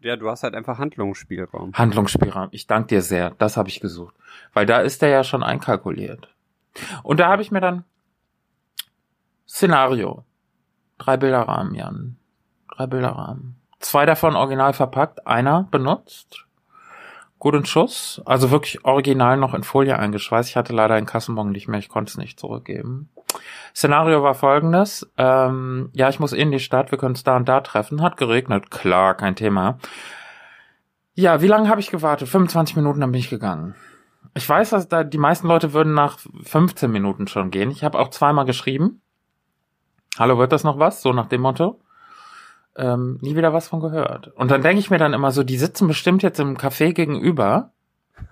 Ja, 0.00 0.16
du 0.16 0.28
hast 0.28 0.42
halt 0.42 0.54
einfach 0.54 0.78
Handlungsspielraum. 0.78 1.72
Handlungsspielraum. 1.74 2.48
Ich 2.52 2.66
danke 2.66 2.88
dir 2.88 3.02
sehr. 3.02 3.30
Das 3.38 3.56
habe 3.56 3.68
ich 3.68 3.80
gesucht. 3.80 4.14
Weil 4.52 4.66
da 4.66 4.80
ist 4.80 5.02
der 5.02 5.08
ja 5.08 5.24
schon 5.24 5.42
einkalkuliert. 5.42 6.28
Und 7.02 7.20
da 7.20 7.28
habe 7.28 7.42
ich 7.42 7.50
mir 7.50 7.60
dann 7.60 7.84
Szenario. 9.48 10.24
Drei 10.98 11.16
Bilderrahmen, 11.16 11.74
Jan. 11.74 12.16
Drei 12.76 12.86
Bilderrahmen. 12.86 13.56
Zwei 13.80 14.06
davon 14.06 14.36
original 14.36 14.74
verpackt, 14.74 15.26
einer 15.26 15.64
benutzt. 15.70 16.46
Gut 17.38 17.54
in 17.54 17.64
Schuss. 17.64 18.20
Also 18.26 18.50
wirklich 18.50 18.84
original 18.84 19.38
noch 19.38 19.54
in 19.54 19.64
Folie 19.64 19.98
eingeschweißt. 19.98 20.50
Ich 20.50 20.56
hatte 20.56 20.74
leider 20.74 20.94
einen 20.94 21.06
Kassenbon 21.06 21.50
nicht 21.50 21.68
mehr. 21.68 21.80
Ich 21.80 21.88
konnte 21.88 22.10
es 22.10 22.18
nicht 22.18 22.38
zurückgeben. 22.38 23.08
Szenario 23.74 24.22
war 24.22 24.34
folgendes. 24.34 25.10
Ähm, 25.16 25.90
ja, 25.92 26.08
ich 26.08 26.20
muss 26.20 26.32
in 26.32 26.50
die 26.50 26.58
Stadt. 26.58 26.90
Wir 26.90 26.98
können 26.98 27.12
uns 27.12 27.24
da 27.24 27.36
und 27.36 27.48
da 27.48 27.60
treffen. 27.60 28.02
Hat 28.02 28.16
geregnet. 28.16 28.70
Klar, 28.70 29.14
kein 29.14 29.36
Thema. 29.36 29.78
Ja, 31.14 31.40
wie 31.40 31.46
lange 31.46 31.68
habe 31.68 31.80
ich 31.80 31.90
gewartet? 31.90 32.28
25 32.28 32.76
Minuten, 32.76 33.00
dann 33.00 33.12
bin 33.12 33.20
ich 33.20 33.30
gegangen. 33.30 33.74
Ich 34.34 34.48
weiß, 34.48 34.70
dass 34.70 34.88
da 34.88 35.04
die 35.04 35.18
meisten 35.18 35.48
Leute 35.48 35.72
würden 35.72 35.94
nach 35.94 36.18
15 36.42 36.90
Minuten 36.90 37.26
schon 37.26 37.50
gehen. 37.50 37.70
Ich 37.70 37.84
habe 37.84 37.98
auch 37.98 38.10
zweimal 38.10 38.44
geschrieben. 38.44 39.00
Hallo, 40.18 40.38
wird 40.38 40.52
das 40.52 40.64
noch 40.64 40.78
was? 40.78 41.02
So 41.02 41.12
nach 41.12 41.26
dem 41.26 41.40
Motto. 41.40 41.80
Ähm, 42.76 43.18
nie 43.20 43.36
wieder 43.36 43.52
was 43.52 43.68
von 43.68 43.80
gehört. 43.80 44.28
Und 44.28 44.50
dann 44.50 44.62
denke 44.62 44.78
ich 44.78 44.90
mir 44.90 44.98
dann 44.98 45.12
immer 45.12 45.32
so, 45.32 45.42
die 45.42 45.58
sitzen 45.58 45.88
bestimmt 45.88 46.22
jetzt 46.22 46.38
im 46.38 46.56
Café 46.56 46.92
gegenüber, 46.92 47.72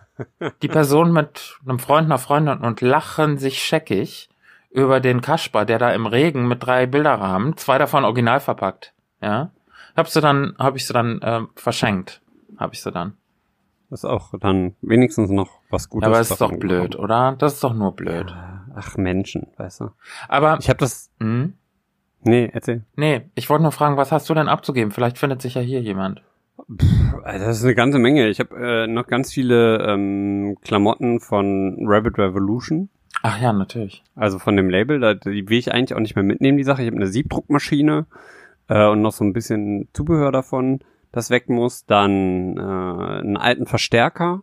die 0.62 0.68
Person 0.68 1.12
mit 1.12 1.58
einem 1.66 1.78
Freund, 1.78 2.06
einer 2.06 2.18
Freundin 2.18 2.60
und 2.60 2.80
lachen 2.80 3.38
sich 3.38 3.62
scheckig 3.62 4.28
über 4.70 5.00
den 5.00 5.20
Kasper, 5.20 5.64
der 5.64 5.78
da 5.78 5.90
im 5.92 6.06
Regen 6.06 6.46
mit 6.48 6.64
drei 6.64 6.86
Bilderrahmen, 6.86 7.56
zwei 7.56 7.78
davon 7.78 8.04
original 8.04 8.40
verpackt, 8.40 8.92
ja, 9.22 9.50
hab 9.96 10.08
sie 10.08 10.20
dann, 10.20 10.54
hab 10.58 10.76
ich 10.76 10.86
sie 10.86 10.92
dann 10.92 11.20
ähm, 11.22 11.48
verschenkt, 11.54 12.20
hab 12.56 12.72
ich 12.72 12.82
sie 12.82 12.92
dann. 12.92 13.14
Das 13.90 14.00
ist 14.00 14.04
auch 14.04 14.34
dann 14.38 14.74
wenigstens 14.82 15.30
noch 15.30 15.48
was 15.70 15.88
Gutes. 15.88 16.06
Ja, 16.06 16.10
aber 16.12 16.20
es 16.20 16.30
ist 16.30 16.40
doch 16.40 16.52
blöd, 16.52 16.90
gekommen. 16.92 17.04
oder? 17.04 17.36
Das 17.38 17.54
ist 17.54 17.64
doch 17.64 17.72
nur 17.72 17.96
blöd. 17.96 18.34
Ach, 18.76 18.96
Menschen, 18.98 19.46
weißt 19.56 19.80
du. 19.80 19.90
Aber, 20.28 20.58
Ich 20.60 20.68
habe 20.68 20.78
das. 20.78 21.10
hm? 21.20 21.54
Nee, 22.22 22.50
erzähl. 22.52 22.84
nee, 22.96 23.22
ich 23.34 23.48
wollte 23.48 23.62
nur 23.62 23.72
fragen, 23.72 23.96
was 23.96 24.12
hast 24.12 24.28
du 24.28 24.34
denn 24.34 24.48
abzugeben? 24.48 24.90
Vielleicht 24.90 25.18
findet 25.18 25.40
sich 25.40 25.54
ja 25.54 25.62
hier 25.62 25.80
jemand. 25.80 26.22
Also 27.22 27.44
Das 27.46 27.58
ist 27.58 27.64
eine 27.64 27.74
ganze 27.76 27.98
Menge. 27.98 28.28
Ich 28.28 28.40
habe 28.40 28.56
äh, 28.56 28.86
noch 28.88 29.06
ganz 29.06 29.32
viele 29.32 29.78
ähm, 29.86 30.58
Klamotten 30.62 31.20
von 31.20 31.76
Rabbit 31.86 32.18
Revolution. 32.18 32.88
Ach 33.22 33.40
ja, 33.40 33.52
natürlich. 33.52 34.04
Also 34.14 34.38
von 34.38 34.56
dem 34.56 34.70
Label, 34.70 35.00
da, 35.00 35.14
die 35.14 35.48
will 35.48 35.58
ich 35.58 35.72
eigentlich 35.72 35.94
auch 35.94 36.00
nicht 36.00 36.16
mehr 36.16 36.24
mitnehmen, 36.24 36.58
die 36.58 36.64
Sache. 36.64 36.82
Ich 36.82 36.88
habe 36.88 36.96
eine 36.96 37.08
Siebdruckmaschine 37.08 38.06
äh, 38.68 38.86
und 38.86 39.02
noch 39.02 39.12
so 39.12 39.24
ein 39.24 39.32
bisschen 39.32 39.88
Zubehör 39.92 40.32
davon, 40.32 40.80
das 41.12 41.30
weg 41.30 41.48
muss. 41.48 41.86
Dann 41.86 42.56
äh, 42.56 42.60
einen 42.60 43.36
alten 43.36 43.66
Verstärker, 43.66 44.42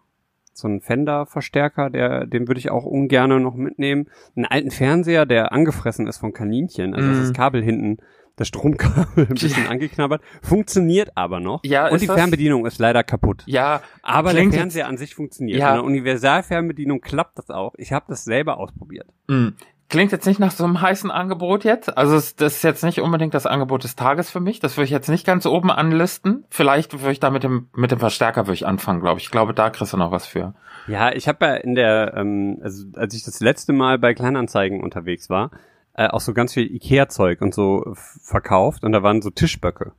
so 0.54 0.68
einen 0.68 0.82
Fender-Verstärker, 0.82 1.90
der, 1.90 2.26
den 2.26 2.48
würde 2.48 2.60
ich 2.60 2.72
auch 2.72 2.86
ungern 2.86 3.42
noch 3.42 3.56
mitnehmen. 3.56 4.08
Einen 4.36 4.46
alten 4.46 4.72
Fernseher, 4.72 5.26
der 5.26 5.52
angefressen 5.52 6.08
ist 6.08 6.18
von 6.18 6.34
Kaninchen, 6.34 6.94
also 6.94 7.10
ist 7.10 7.22
das 7.22 7.34
Kabel 7.34 7.64
hinten, 7.64 7.98
das 8.36 8.48
Stromkabel 8.50 9.28
ein 9.30 9.36
bisschen 9.36 9.68
angeknabbert, 9.68 10.22
funktioniert 10.42 11.12
aber 11.16 11.40
noch. 11.40 11.62
Ja, 11.64 11.88
und 11.90 12.02
die 12.02 12.08
das- 12.08 12.16
Fernbedienung 12.16 12.66
ist 12.66 12.80
leider 12.80 13.04
kaputt. 13.04 13.44
Ja, 13.46 13.82
Aber 14.02 14.34
der 14.34 14.44
jetzt- 14.44 14.56
Fernseher 14.56 14.88
an 14.88 14.98
sich 14.98 15.16
funktioniert. 15.16 15.60
Ja. 15.60 15.70
In 15.70 15.76
der 15.76 15.84
Universalfernbedienung 15.86 17.02
klappt 17.02 17.38
das 17.38 17.50
auch. 17.50 17.74
Ich 17.78 17.92
habe 17.94 18.06
das 18.10 18.24
selber 18.26 18.58
ausprobiert. 18.58 19.08
mh. 19.28 19.54
klingt 19.88 20.12
jetzt 20.12 20.26
nicht 20.26 20.40
nach 20.40 20.52
so 20.52 20.64
einem 20.64 20.82
heißen 20.82 21.12
Angebot 21.12 21.64
jetzt. 21.64 21.96
Also 21.96 22.16
das 22.16 22.32
ist 22.56 22.64
jetzt 22.64 22.84
nicht 22.84 23.00
unbedingt 23.02 23.36
das 23.36 23.46
Angebot 23.46 23.84
des 23.84 23.96
Tages 23.96 24.32
für 24.32 24.40
mich. 24.40 24.60
Das 24.60 24.76
würde 24.78 24.86
ich 24.86 24.90
jetzt 24.92 25.10
nicht 25.10 25.26
ganz 25.28 25.46
oben 25.46 25.70
anlisten. 25.70 26.44
Vielleicht 26.50 26.94
würde 27.00 27.12
ich 27.12 27.20
da 27.20 27.30
mit 27.30 27.44
dem, 27.44 27.68
mit 27.76 27.92
dem 27.92 28.00
Verstärker 28.00 28.48
würde 28.48 28.56
ich 28.56 28.66
anfangen, 28.66 29.00
glaube 29.00 29.20
ich. 29.20 29.26
Ich 29.26 29.32
glaube, 29.32 29.54
da 29.54 29.70
kriegst 29.70 29.94
du 29.94 29.98
noch 29.98 30.10
was 30.12 30.26
für. 30.26 30.56
Ja, 30.88 31.12
ich 31.14 31.28
habe 31.28 31.46
ja 31.46 31.54
in 31.56 31.76
der, 31.76 32.14
ähm, 32.18 32.58
also 32.64 32.86
als 32.96 33.14
ich 33.14 33.24
das 33.24 33.40
letzte 33.42 33.74
Mal 33.74 34.00
bei 34.00 34.14
Kleinanzeigen 34.16 34.82
unterwegs 34.84 35.30
war, 35.30 35.52
äh, 35.96 36.08
auch 36.08 36.22
so 36.22 36.34
ganz 36.34 36.54
viel 36.54 36.74
Ikea-Zeug 36.74 37.42
und 37.42 37.54
so 37.54 37.94
verkauft 37.94 38.84
und 38.84 38.92
da 38.92 39.02
waren 39.02 39.22
so 39.22 39.30
Tischböcke. 39.30 39.94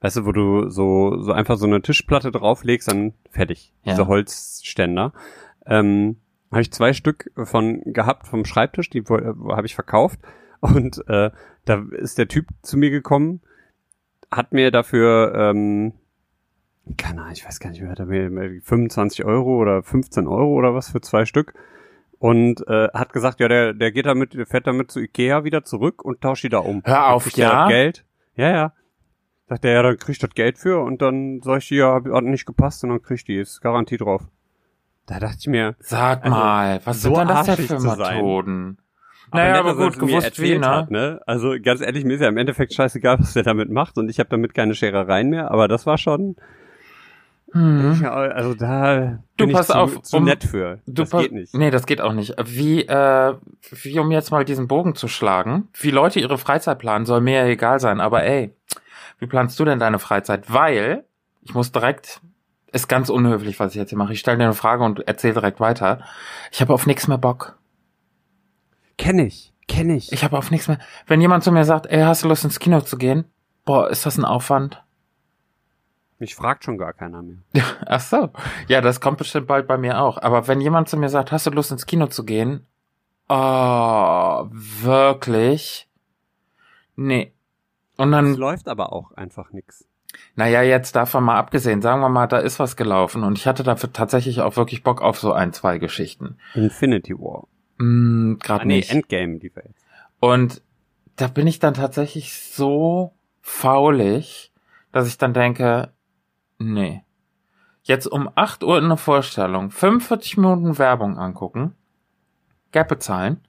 Weißt 0.00 0.16
du, 0.16 0.24
wo 0.24 0.32
du 0.32 0.70
so, 0.70 1.20
so 1.20 1.32
einfach 1.32 1.56
so 1.56 1.66
eine 1.66 1.82
Tischplatte 1.82 2.30
drauflegst, 2.30 2.88
dann 2.88 3.14
fertig. 3.30 3.72
Ja. 3.82 3.92
Diese 3.92 4.06
Holzständer. 4.06 5.12
Ähm, 5.66 6.16
habe 6.50 6.62
ich 6.62 6.72
zwei 6.72 6.92
Stück 6.92 7.30
von 7.36 7.82
gehabt 7.84 8.26
vom 8.26 8.44
Schreibtisch, 8.44 8.90
die 8.90 9.08
wo 9.08 9.54
habe 9.54 9.66
ich 9.66 9.74
verkauft. 9.74 10.20
Und 10.60 11.06
äh, 11.08 11.30
da 11.64 11.84
ist 11.92 12.18
der 12.18 12.28
Typ 12.28 12.46
zu 12.62 12.78
mir 12.78 12.90
gekommen, 12.90 13.40
hat 14.30 14.52
mir 14.52 14.70
dafür, 14.70 15.32
ähm, 15.34 15.92
keine 16.96 17.20
Ahnung, 17.20 17.32
ich 17.34 17.44
weiß 17.44 17.60
gar 17.60 17.70
nicht 17.70 17.80
mehr, 17.80 17.90
hat 17.90 18.00
er 18.00 18.06
mir 18.06 18.60
25 18.62 19.24
Euro 19.24 19.58
oder 19.58 19.82
15 19.82 20.26
Euro 20.26 20.54
oder 20.54 20.74
was 20.74 20.90
für 20.90 21.00
zwei 21.00 21.26
Stück 21.26 21.54
und 22.18 22.66
äh, 22.66 22.88
hat 22.92 23.12
gesagt, 23.12 23.40
ja, 23.40 23.48
der, 23.48 23.74
der 23.74 23.92
geht 23.92 24.06
damit, 24.06 24.34
der 24.34 24.46
fährt 24.46 24.66
damit 24.66 24.90
zu 24.90 25.00
Ikea 25.00 25.44
wieder 25.44 25.64
zurück 25.64 26.04
und 26.04 26.20
tauscht 26.20 26.44
die 26.44 26.48
da 26.48 26.58
um. 26.58 26.82
Hör 26.84 27.08
auf, 27.08 27.24
kriegt 27.24 27.38
er 27.38 27.48
ja? 27.48 27.60
das 27.60 27.68
Geld. 27.68 28.04
Ja, 28.34 28.50
ja. 28.50 28.72
Sagt 29.46 29.64
er, 29.64 29.72
ja, 29.72 29.82
dann 29.82 29.96
krieg 29.96 30.10
ich 30.10 30.18
das 30.18 30.30
Geld 30.30 30.58
für 30.58 30.80
und 30.80 31.00
dann 31.00 31.40
sag 31.42 31.58
ich, 31.58 31.70
ja, 31.70 31.94
hat 31.94 32.24
nicht 32.24 32.46
gepasst 32.46 32.84
und 32.84 32.90
dann 32.90 33.02
krieg 33.02 33.16
ich 33.16 33.24
die, 33.24 33.36
ist 33.38 33.60
Garantie 33.60 33.96
drauf. 33.96 34.28
Da 35.06 35.20
dachte 35.20 35.38
ich 35.40 35.46
mir, 35.46 35.74
Sag 35.78 36.22
Also, 36.24 36.36
mal, 36.36 36.80
was 36.84 37.02
so 37.02 37.14
sind 37.14 37.18
denn 37.18 37.28
das 37.28 37.46
denn 37.46 37.56
für 37.56 37.78
zu 37.78 37.88
sein. 37.96 38.16
Methoden? 38.16 38.78
aber 39.30 39.40
Naja, 39.40 39.52
nett, 39.52 39.60
aber 39.60 39.70
er 39.70 39.90
gut, 39.90 39.98
gewusst 39.98 40.42
wie, 40.42 40.58
ne? 40.58 40.66
Hat, 40.68 40.90
ne? 40.90 41.20
Also 41.26 41.54
ganz 41.62 41.80
ehrlich, 41.80 42.04
mir 42.04 42.14
ist 42.14 42.20
ja 42.20 42.28
im 42.28 42.36
Endeffekt 42.36 42.74
scheißegal, 42.74 43.18
was 43.20 43.32
der 43.32 43.42
damit 43.42 43.70
macht 43.70 43.96
und 43.96 44.10
ich 44.10 44.18
habe 44.18 44.28
damit 44.28 44.54
keine 44.54 44.74
Scherereien 44.74 45.30
mehr, 45.30 45.50
aber 45.50 45.66
das 45.66 45.86
war 45.86 45.96
schon, 45.96 46.36
Hm. 47.52 47.98
ja, 48.02 48.12
also 48.12 48.52
da 48.54 49.20
Du, 49.38 49.46
bin 49.46 49.52
pass 49.52 49.68
ich 49.68 49.72
zu, 49.74 49.78
auf, 49.78 50.02
zu 50.02 50.16
um- 50.18 50.24
nett 50.24 50.44
für. 50.44 50.80
Du 50.86 51.02
das 51.04 51.10
geht 51.10 51.32
nicht. 51.32 51.54
Nee, 51.54 51.70
das 51.70 51.86
geht 51.86 52.00
auch 52.02 52.12
nicht. 52.12 52.34
Wie, 52.44 52.82
äh, 52.86 53.34
wie 53.70 53.98
um 53.98 54.10
jetzt 54.10 54.30
mal 54.30 54.44
diesen 54.44 54.68
Bogen 54.68 54.94
zu 54.94 55.08
schlagen, 55.08 55.68
wie 55.72 55.90
Leute 55.90 56.20
ihre 56.20 56.36
Freizeit 56.36 56.78
planen, 56.78 57.06
soll 57.06 57.20
mir 57.22 57.40
ja 57.40 57.46
egal 57.46 57.80
sein. 57.80 58.00
Aber 58.00 58.22
ey, 58.24 58.54
wie 59.18 59.26
planst 59.26 59.58
du 59.58 59.64
denn 59.64 59.78
deine 59.78 59.98
Freizeit? 59.98 60.52
Weil, 60.52 61.04
ich 61.42 61.54
muss 61.54 61.72
direkt, 61.72 62.20
ist 62.70 62.86
ganz 62.88 63.08
unhöflich, 63.08 63.58
was 63.58 63.70
ich 63.72 63.76
jetzt 63.78 63.88
hier 63.88 63.98
mache. 63.98 64.12
Ich 64.12 64.20
stelle 64.20 64.36
dir 64.36 64.44
eine 64.44 64.52
Frage 64.52 64.84
und 64.84 65.08
erzähle 65.08 65.32
direkt 65.34 65.58
weiter. 65.58 66.00
Ich 66.52 66.60
habe 66.60 66.74
auf 66.74 66.86
nichts 66.86 67.08
mehr 67.08 67.16
Bock. 67.18 67.56
Kenn 68.98 69.18
ich, 69.18 69.54
kenn 69.68 69.88
ich. 69.90 70.12
Ich 70.12 70.22
habe 70.24 70.36
auf 70.36 70.50
nichts 70.50 70.68
mehr. 70.68 70.78
Wenn 71.06 71.20
jemand 71.20 71.44
zu 71.44 71.52
mir 71.52 71.64
sagt, 71.64 71.86
ey, 71.86 72.00
hast 72.02 72.24
du 72.24 72.28
Lust 72.28 72.44
ins 72.44 72.58
Kino 72.58 72.80
zu 72.82 72.98
gehen? 72.98 73.24
Boah, 73.64 73.88
ist 73.88 74.04
das 74.04 74.18
ein 74.18 74.24
Aufwand? 74.26 74.82
Mich 76.18 76.34
fragt 76.34 76.64
schon 76.64 76.78
gar 76.78 76.92
keiner 76.92 77.22
mehr. 77.22 77.38
Ach 77.86 78.00
so. 78.00 78.30
Ja, 78.66 78.80
das 78.80 79.00
kommt 79.00 79.18
bestimmt 79.18 79.46
bald 79.46 79.66
bei 79.68 79.78
mir 79.78 80.00
auch. 80.00 80.18
Aber 80.20 80.48
wenn 80.48 80.60
jemand 80.60 80.88
zu 80.88 80.96
mir 80.96 81.08
sagt, 81.08 81.30
hast 81.32 81.46
du 81.46 81.50
Lust 81.50 81.70
ins 81.70 81.86
Kino 81.86 82.06
zu 82.08 82.24
gehen? 82.24 82.66
Oh, 83.28 84.46
wirklich? 84.50 85.88
Nee. 86.96 87.32
Und 87.96 88.08
Es 88.08 88.16
dann, 88.16 88.34
läuft 88.34 88.68
aber 88.68 88.92
auch 88.92 89.12
einfach 89.12 89.52
nix. 89.52 89.86
naja, 90.34 90.62
jetzt 90.62 90.96
davon 90.96 91.24
mal 91.24 91.36
abgesehen, 91.38 91.82
sagen 91.82 92.00
wir 92.00 92.08
mal, 92.08 92.26
da 92.26 92.38
ist 92.38 92.58
was 92.58 92.76
gelaufen 92.76 93.22
und 93.24 93.36
ich 93.38 93.46
hatte 93.46 93.62
dafür 93.62 93.92
tatsächlich 93.92 94.40
auch 94.40 94.56
wirklich 94.56 94.82
Bock 94.82 95.02
auf 95.02 95.18
so 95.18 95.32
ein, 95.32 95.52
zwei 95.52 95.78
Geschichten. 95.78 96.38
Infinity 96.54 97.14
War. 97.14 97.46
Ah, 97.80 98.36
gerade 98.40 98.66
nee, 98.66 98.76
nicht. 98.78 98.90
Endgame, 98.90 99.38
die 99.38 99.54
Welt. 99.54 99.74
Und 100.20 100.62
da 101.16 101.28
bin 101.28 101.46
ich 101.46 101.58
dann 101.58 101.74
tatsächlich 101.74 102.32
so 102.34 103.12
faulig, 103.42 104.52
dass 104.92 105.06
ich 105.08 105.18
dann 105.18 105.34
denke, 105.34 105.92
nee. 106.58 107.02
Jetzt 107.82 108.06
um 108.06 108.28
8 108.34 108.64
Uhr 108.64 108.78
in 108.78 108.88
der 108.88 108.96
Vorstellung 108.96 109.70
45 109.70 110.36
Minuten 110.36 110.78
Werbung 110.78 111.18
angucken, 111.18 111.74
Geld 112.72 112.88
bezahlen, 112.88 113.40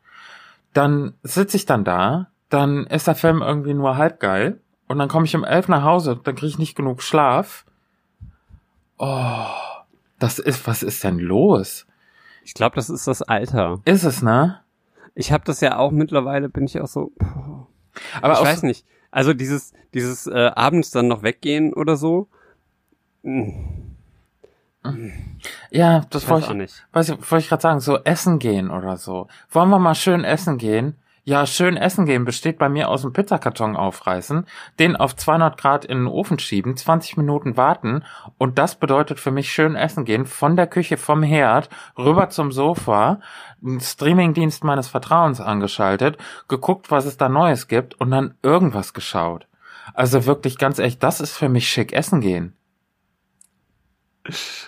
dann 0.74 1.14
sitze 1.24 1.58
ich 1.58 1.66
dann 1.66 1.84
da, 1.84 2.32
dann 2.50 2.86
ist 2.88 3.08
der 3.08 3.16
Film 3.16 3.42
irgendwie 3.42 3.74
nur 3.74 3.98
halb 3.98 4.20
geil 4.20 4.62
und 4.88 4.98
dann 4.98 5.10
komme 5.10 5.26
ich 5.26 5.36
um 5.36 5.44
11 5.44 5.68
nach 5.68 5.84
Hause, 5.84 6.20
dann 6.24 6.36
kriege 6.36 6.48
ich 6.48 6.60
nicht 6.60 6.76
genug 6.76 7.02
Schlaf. 7.02 7.66
Oh, 8.98 9.46
das 10.20 10.40
ist, 10.40 10.68
was 10.68 10.84
ist 10.84 11.04
denn 11.04 11.20
los? 11.20 11.86
Ich 12.44 12.54
glaube, 12.54 12.76
das 12.76 12.90
ist 12.90 13.08
das 13.08 13.22
Alter. 13.22 13.80
Ist 13.86 14.04
es, 14.04 14.22
ne? 14.22 14.62
Ich 15.16 15.32
habe 15.32 15.44
das 15.44 15.62
ja 15.62 15.78
auch 15.78 15.92
mittlerweile, 15.92 16.50
bin 16.50 16.66
ich 16.66 16.80
auch 16.80 16.88
so. 16.88 17.12
Puh. 17.18 17.68
Aber 18.22 18.34
ich 18.34 18.42
weiß 18.42 18.64
nicht. 18.64 18.86
Also 19.12 19.34
dieses, 19.34 19.74
dieses 19.94 20.28
äh, 20.28 20.52
abends 20.56 20.92
dann 20.92 21.08
noch 21.08 21.24
weggehen 21.24 21.74
oder 21.74 21.96
so. 21.96 22.30
Ja, 25.72 26.06
das 26.10 26.24
Ich 26.24 26.30
wollte 26.30 26.48
auch 26.48 26.52
ich, 26.52 26.58
nicht. 26.58 26.88
weiß 26.94 27.10
ich, 27.10 27.32
wollte 27.32 27.44
ich 27.44 27.50
gerade 27.50 27.62
sagen, 27.62 27.80
so 27.80 27.98
essen 27.98 28.40
gehen 28.40 28.72
oder 28.72 28.98
so. 28.98 29.28
Wollen 29.52 29.70
wir 29.70 29.80
mal 29.80 29.96
schön 29.96 30.24
essen 30.24 30.58
gehen? 30.58 30.96
Ja, 31.26 31.46
schön 31.46 31.78
essen 31.78 32.06
gehen 32.08 32.26
besteht 32.26 32.58
bei 32.58 32.70
mir 32.70 32.90
aus 32.90 33.04
dem 33.04 33.14
Pizzakarton 33.14 33.76
aufreißen, 33.76 34.48
den 34.80 34.96
auf 34.96 35.16
200 35.16 35.60
Grad 35.60 35.86
in 35.86 36.00
den 36.00 36.08
Ofen 36.08 36.40
schieben, 36.40 36.76
20 36.76 37.18
Minuten 37.18 37.56
warten 37.56 38.04
und 38.40 38.58
das 38.58 38.76
bedeutet 38.76 39.20
für 39.20 39.30
mich 39.30 39.52
schön 39.52 39.76
essen 39.76 40.06
gehen, 40.06 40.26
von 40.26 40.56
der 40.56 40.66
Küche, 40.66 40.98
vom 40.98 41.22
Herd, 41.22 41.70
rüber 41.98 42.30
zum 42.30 42.52
Sofa, 42.52 43.20
einen 43.64 43.80
Streamingdienst 43.80 44.64
meines 44.64 44.88
Vertrauens 44.88 45.40
angeschaltet, 45.40 46.18
geguckt, 46.48 46.90
was 46.90 47.06
es 47.06 47.18
da 47.18 47.30
Neues 47.30 47.68
gibt 47.68 48.00
und 48.00 48.10
dann 48.10 48.34
irgendwas 48.42 48.94
geschaut. 48.96 49.46
Also 49.94 50.26
wirklich 50.26 50.58
ganz 50.58 50.80
ehrlich, 50.80 50.98
das 50.98 51.20
ist 51.22 51.38
für 51.38 51.50
mich 51.50 51.70
schick 51.70 51.94
essen 51.94 52.22
gehen. 52.22 52.56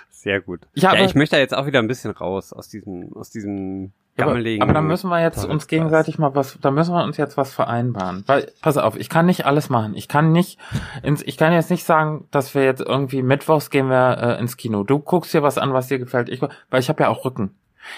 Sehr 0.10 0.42
gut. 0.42 0.62
Ja, 0.74 0.94
Ja, 0.94 1.04
ich 1.04 1.16
möchte 1.16 1.36
da 1.36 1.40
jetzt 1.40 1.56
auch 1.56 1.66
wieder 1.66 1.80
ein 1.80 1.88
bisschen 1.88 2.12
raus 2.12 2.54
aus 2.54 2.70
diesem, 2.70 3.12
aus 3.16 3.32
diesem 3.32 3.92
Ja, 4.18 4.26
aber, 4.26 4.34
gammeligen. 4.34 4.62
aber 4.62 4.74
dann 4.74 4.86
müssen 4.86 5.10
wir 5.10 5.20
jetzt 5.20 5.44
uns 5.46 5.68
gegenseitig 5.68 6.20
mal 6.20 6.36
was, 6.36 6.60
da 6.62 6.70
müssen 6.70 6.94
wir 6.94 7.04
uns 7.04 7.18
jetzt 7.18 7.38
was 7.38 7.54
vereinbaren. 7.54 8.24
Weil, 8.28 8.52
pass 8.62 8.78
auf, 8.78 8.96
ich 8.98 9.10
kann 9.10 9.26
nicht 9.26 9.46
alles 9.48 9.70
machen. 9.70 9.96
Ich 9.96 10.08
kann 10.08 10.32
nicht, 10.32 10.60
ins, 11.02 11.24
ich 11.24 11.38
kann 11.38 11.54
jetzt 11.54 11.72
nicht 11.72 11.86
sagen, 11.86 12.28
dass 12.30 12.54
wir 12.54 12.64
jetzt 12.64 12.82
irgendwie 12.82 13.24
mittwochs 13.24 13.72
gehen 13.72 13.90
wir 13.90 14.18
äh, 14.20 14.40
ins 14.40 14.58
Kino. 14.58 14.84
Du 14.84 15.00
guckst 15.00 15.34
dir 15.34 15.42
was 15.42 15.58
an, 15.58 15.74
was 15.74 15.88
dir 15.88 15.98
gefällt. 15.98 16.30
Ich, 16.30 16.42
weil 16.42 16.80
ich 16.80 16.90
habe 16.90 17.02
ja 17.04 17.10
auch 17.10 17.26
Rücken. 17.26 17.56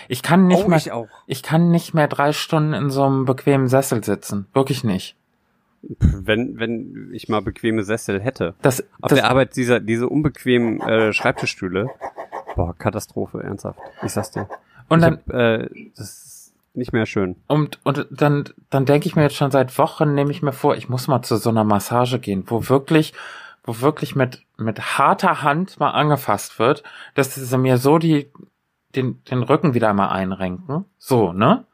Ich 0.07 0.23
kann 0.23 0.47
nicht 0.47 0.63
oh, 0.63 0.69
mehr, 0.69 0.77
ich 0.77 0.93
auch. 0.93 1.07
ich 1.27 1.43
kann 1.43 1.69
nicht 1.71 1.93
mehr 1.93 2.07
drei 2.07 2.31
Stunden 2.31 2.73
in 2.73 2.89
so 2.89 3.03
einem 3.03 3.25
bequemen 3.25 3.67
Sessel 3.67 4.01
sitzen. 4.01 4.47
Wirklich 4.53 4.85
nicht. 4.85 5.17
Wenn, 5.99 6.59
wenn 6.59 7.09
ich 7.13 7.27
mal 7.27 7.41
bequeme 7.41 7.83
Sessel 7.83 8.21
hätte. 8.21 8.55
Das, 8.61 8.81
Auf 9.01 9.09
das 9.09 9.19
der 9.19 9.29
Arbeit 9.29 9.55
dieser, 9.55 9.79
diese 9.79 10.07
unbequemen 10.07 10.79
äh, 10.81 11.13
Schreibtischstühle. 11.13 11.89
Boah, 12.55 12.75
Katastrophe, 12.77 13.43
ernsthaft. 13.43 13.79
Ich 14.01 14.11
sag's 14.13 14.31
dir. 14.31 14.47
und 14.87 15.01
dann, 15.01 15.19
hab, 15.27 15.29
äh, 15.33 15.69
das 15.95 16.07
ist 16.07 16.33
nicht 16.73 16.93
mehr 16.93 17.05
schön. 17.05 17.35
Und, 17.47 17.79
und 17.83 18.07
dann, 18.11 18.45
dann 18.69 18.85
denke 18.85 19.07
ich 19.07 19.15
mir 19.15 19.23
jetzt 19.23 19.35
schon 19.35 19.51
seit 19.51 19.77
Wochen, 19.77 20.13
nehme 20.13 20.31
ich 20.31 20.41
mir 20.41 20.53
vor, 20.53 20.75
ich 20.75 20.89
muss 20.89 21.07
mal 21.07 21.21
zu 21.21 21.37
so 21.37 21.49
einer 21.49 21.63
Massage 21.63 22.19
gehen, 22.19 22.43
wo 22.47 22.69
wirklich, 22.69 23.13
wo 23.63 23.81
wirklich 23.81 24.15
mit, 24.15 24.45
mit 24.57 24.97
harter 24.97 25.43
Hand 25.43 25.79
mal 25.79 25.91
angefasst 25.91 26.59
wird, 26.59 26.83
dass 27.15 27.35
sie 27.35 27.57
mir 27.57 27.77
so 27.77 27.97
die, 27.97 28.31
den, 28.95 29.23
den 29.25 29.43
Rücken 29.43 29.73
wieder 29.73 29.93
mal 29.93 30.09
einrenken. 30.09 30.85
So, 30.97 31.33
ne? 31.33 31.65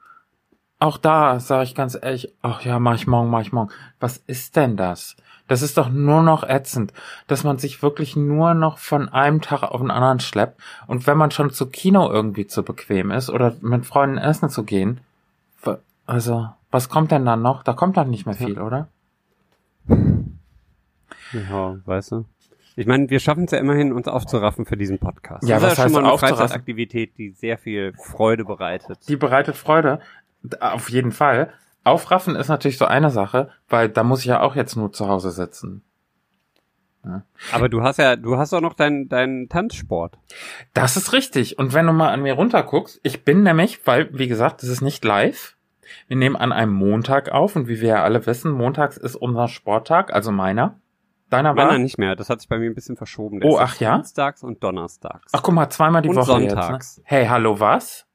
Auch 0.79 0.97
da 0.97 1.39
sage 1.39 1.63
ich 1.63 1.75
ganz 1.75 1.97
ehrlich, 2.01 2.33
ach 2.41 2.61
ja, 2.61 2.79
mach 2.79 2.95
ich 2.95 3.07
morgen, 3.07 3.29
mach 3.29 3.41
ich 3.41 3.51
morgen. 3.51 3.71
Was 3.99 4.17
ist 4.17 4.55
denn 4.55 4.77
das? 4.77 5.17
Das 5.47 5.61
ist 5.61 5.77
doch 5.77 5.89
nur 5.89 6.21
noch 6.21 6.43
ätzend, 6.43 6.93
dass 7.27 7.43
man 7.43 7.57
sich 7.57 7.81
wirklich 7.81 8.15
nur 8.15 8.53
noch 8.53 8.77
von 8.77 9.09
einem 9.09 9.41
Tag 9.41 9.63
auf 9.63 9.81
den 9.81 9.91
anderen 9.91 10.19
schleppt. 10.19 10.61
Und 10.87 11.07
wenn 11.07 11.17
man 11.17 11.31
schon 11.31 11.49
zu 11.49 11.65
Kino 11.65 12.09
irgendwie 12.09 12.47
zu 12.47 12.63
bequem 12.63 13.11
ist 13.11 13.29
oder 13.29 13.55
mit 13.61 13.85
Freunden 13.85 14.17
essen 14.17 14.49
zu 14.49 14.63
gehen, 14.63 15.01
also, 16.09 16.49
was 16.71 16.89
kommt 16.89 17.11
denn 17.11 17.23
dann 17.23 17.43
noch? 17.43 17.61
Da 17.61 17.73
kommt 17.73 17.95
dann 17.95 18.09
nicht 18.09 18.25
mehr 18.25 18.33
viel, 18.33 18.59
oder? 18.59 18.87
Ja, 21.31 21.77
weißt 21.85 22.13
du. 22.13 22.25
Ich 22.75 22.87
meine, 22.87 23.11
wir 23.11 23.19
schaffen 23.19 23.43
es 23.43 23.51
ja 23.51 23.59
immerhin, 23.59 23.93
uns 23.93 24.07
aufzuraffen 24.07 24.65
für 24.65 24.75
diesen 24.75 24.97
Podcast. 24.97 25.47
Ja, 25.47 25.59
das 25.59 25.63
was 25.63 25.71
ist 25.73 25.77
ja 25.77 25.83
heißt 25.83 25.93
schon 25.93 26.03
mal 26.03 26.09
eine? 26.09 26.17
Freizeitaktivität, 26.17 27.15
die 27.19 27.29
sehr 27.29 27.59
viel 27.59 27.93
Freude 27.93 28.43
bereitet. 28.43 29.07
Die 29.07 29.17
bereitet 29.17 29.55
Freude. 29.55 29.99
Auf 30.59 30.89
jeden 30.89 31.11
Fall. 31.11 31.53
Aufraffen 31.83 32.35
ist 32.35 32.47
natürlich 32.49 32.77
so 32.77 32.85
eine 32.85 33.09
Sache, 33.09 33.49
weil 33.67 33.89
da 33.89 34.03
muss 34.03 34.19
ich 34.19 34.25
ja 34.25 34.41
auch 34.41 34.55
jetzt 34.55 34.75
nur 34.75 34.91
zu 34.91 35.07
Hause 35.07 35.31
sitzen. 35.31 35.83
Aber 37.53 37.69
du 37.69 37.81
hast 37.81 37.97
ja, 37.97 38.17
du 38.17 38.37
hast 38.37 38.53
auch 38.53 38.61
noch 38.61 38.73
deinen 38.73 39.07
deinen 39.07 39.47
Tanzsport. 39.47 40.17
Das 40.73 40.97
ist 40.97 41.13
richtig. 41.13 41.57
Und 41.57 41.73
wenn 41.73 41.87
du 41.87 41.93
mal 41.93 42.09
an 42.09 42.21
mir 42.21 42.33
runterguckst, 42.33 42.99
ich 43.03 43.23
bin 43.23 43.43
nämlich, 43.43 43.85
weil, 43.87 44.09
wie 44.17 44.27
gesagt, 44.27 44.61
das 44.61 44.69
ist 44.69 44.81
nicht 44.81 45.03
live. 45.05 45.55
Wir 46.07 46.17
nehmen 46.17 46.35
an 46.35 46.51
einem 46.51 46.73
Montag 46.73 47.29
auf 47.31 47.55
und 47.55 47.67
wie 47.67 47.81
wir 47.81 47.89
ja 47.89 48.03
alle 48.03 48.25
wissen, 48.25 48.51
montags 48.51 48.97
ist 48.97 49.15
unser 49.15 49.47
Sporttag, 49.47 50.13
also 50.13 50.31
meiner. 50.31 50.79
Deiner 51.29 51.55
war? 51.55 51.67
Meiner 51.67 51.79
nicht 51.79 51.97
mehr. 51.97 52.15
Das 52.15 52.29
hat 52.29 52.41
sich 52.41 52.49
bei 52.49 52.59
mir 52.59 52.69
ein 52.69 52.75
bisschen 52.75 52.97
verschoben. 52.97 53.39
Oh, 53.43 53.55
ist 53.57 53.61
ach 53.61 53.79
ja? 53.79 53.95
Dienstags 53.95 54.43
und 54.43 54.63
Donnerstags. 54.63 55.31
Ach 55.33 55.41
guck 55.41 55.53
mal, 55.53 55.69
zweimal 55.69 56.01
die 56.01 56.09
Und 56.09 56.15
Woche 56.17 56.25
sonntags. 56.25 56.97
jetzt. 56.97 56.97
Ne? 56.99 57.03
Hey, 57.07 57.27
hallo, 57.27 57.59
was? 57.59 58.05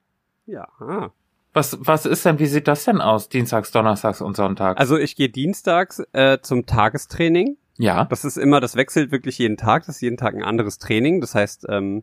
Ja. 0.46 0.68
Ah. 0.78 1.10
Was, 1.54 1.78
was 1.80 2.04
ist 2.04 2.24
denn, 2.26 2.40
wie 2.40 2.46
sieht 2.46 2.66
das 2.66 2.84
denn 2.84 3.00
aus? 3.00 3.28
Dienstags, 3.28 3.70
Donnerstags 3.70 4.20
und 4.20 4.36
Sonntags? 4.36 4.78
Also 4.78 4.98
ich 4.98 5.14
gehe 5.14 5.28
dienstags 5.28 6.02
äh, 6.12 6.38
zum 6.42 6.66
Tagestraining. 6.66 7.56
ja. 7.78 8.04
Das 8.06 8.24
ist 8.24 8.36
immer, 8.36 8.60
das 8.60 8.74
wechselt 8.74 9.12
wirklich 9.12 9.38
jeden 9.38 9.56
Tag. 9.56 9.86
Das 9.86 9.96
ist 9.96 10.00
jeden 10.02 10.16
Tag 10.16 10.34
ein 10.34 10.42
anderes 10.42 10.78
Training. 10.78 11.20
Das 11.20 11.34
heißt, 11.36 11.66
ähm, 11.68 12.02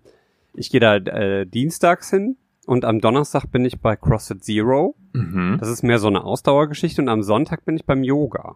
ich 0.53 0.69
gehe 0.69 0.79
da 0.79 0.95
äh, 0.95 1.45
dienstags 1.45 2.09
hin 2.09 2.37
und 2.65 2.85
am 2.85 3.01
Donnerstag 3.01 3.51
bin 3.51 3.65
ich 3.65 3.81
bei 3.81 3.97
CrossFit 3.97 4.43
Zero. 4.43 4.95
Mhm. 5.13 5.57
Das 5.59 5.67
ist 5.67 5.83
mehr 5.83 5.99
so 5.99 6.07
eine 6.07 6.23
Ausdauergeschichte 6.23 7.01
und 7.01 7.09
am 7.09 7.21
Sonntag 7.21 7.65
bin 7.65 7.75
ich 7.75 7.85
beim 7.85 8.03
Yoga. 8.03 8.55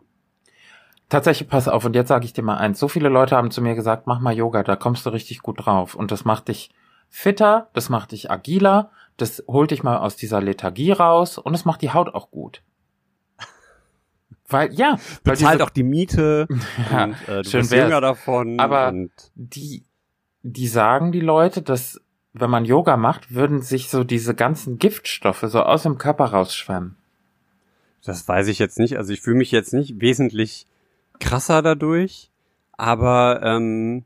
Tatsächlich, 1.10 1.50
pass 1.50 1.68
auf, 1.68 1.86
und 1.86 1.96
jetzt 1.96 2.08
sage 2.08 2.26
ich 2.26 2.34
dir 2.34 2.42
mal 2.42 2.58
eins. 2.58 2.80
So 2.80 2.88
viele 2.88 3.10
Leute 3.10 3.36
haben 3.36 3.52
zu 3.52 3.62
mir 3.62 3.76
gesagt, 3.76 4.08
mach 4.08 4.20
mal 4.22 4.34
Yoga, 4.34 4.64
da 4.64 4.76
kommst 4.76 5.06
du 5.06 5.12
richtig 5.12 5.40
gut 5.40 5.66
drauf. 5.66 5.94
Und 5.94 6.12
das 6.12 6.26
macht 6.26 6.48
dich 6.48 6.72
fitter, 7.10 7.70
das 7.74 7.90
macht 7.90 8.12
dich 8.12 8.32
agiler, 8.32 8.92
das 9.18 9.44
holt 9.48 9.72
dich 9.72 9.84
mal 9.84 9.98
aus 9.98 10.16
dieser 10.16 10.42
Lethargie 10.42 10.92
raus 10.92 11.38
und 11.38 11.54
es 11.54 11.66
macht 11.66 11.82
die 11.82 11.92
Haut 11.92 12.14
auch 12.14 12.32
gut. 12.32 12.62
Weil, 14.48 14.74
ja, 14.74 14.98
weil 15.24 15.34
Bezahlt 15.36 15.62
auch 15.62 15.70
die 15.72 15.84
Miete 15.84 16.48
Ja, 16.92 17.06
und 17.06 17.14
äh, 17.28 17.42
du 17.42 17.50
schön 17.50 17.62
bist 17.62 17.74
jünger 17.74 18.02
davon. 18.02 18.60
Aber- 18.60 18.90
und 18.90 19.12
die, 19.36 19.84
die 20.44 20.68
sagen 20.68 21.12
die 21.12 21.20
Leute, 21.22 21.62
dass 21.64 22.00
wenn 22.34 22.50
man 22.50 22.66
Yoga 22.66 22.98
macht, 22.98 23.34
würden 23.34 23.62
sich 23.62 23.90
so 23.90 24.04
diese 24.04 24.36
ganzen 24.36 24.78
Giftstoffe 24.78 25.46
so 25.48 25.62
aus 25.64 25.84
dem 25.84 25.98
Körper 25.98 26.26
rausschwemmen. 26.26 26.96
das 28.04 28.28
weiß 28.28 28.48
ich 28.50 28.60
jetzt 28.60 28.78
nicht. 28.78 28.98
Also 28.98 29.14
ich 29.14 29.22
fühle 29.22 29.38
mich 29.38 29.52
jetzt 29.52 29.74
nicht 29.74 30.00
wesentlich 30.02 30.68
krasser 31.20 31.62
dadurch, 31.62 32.30
aber 32.74 33.42
ähm, 33.42 34.04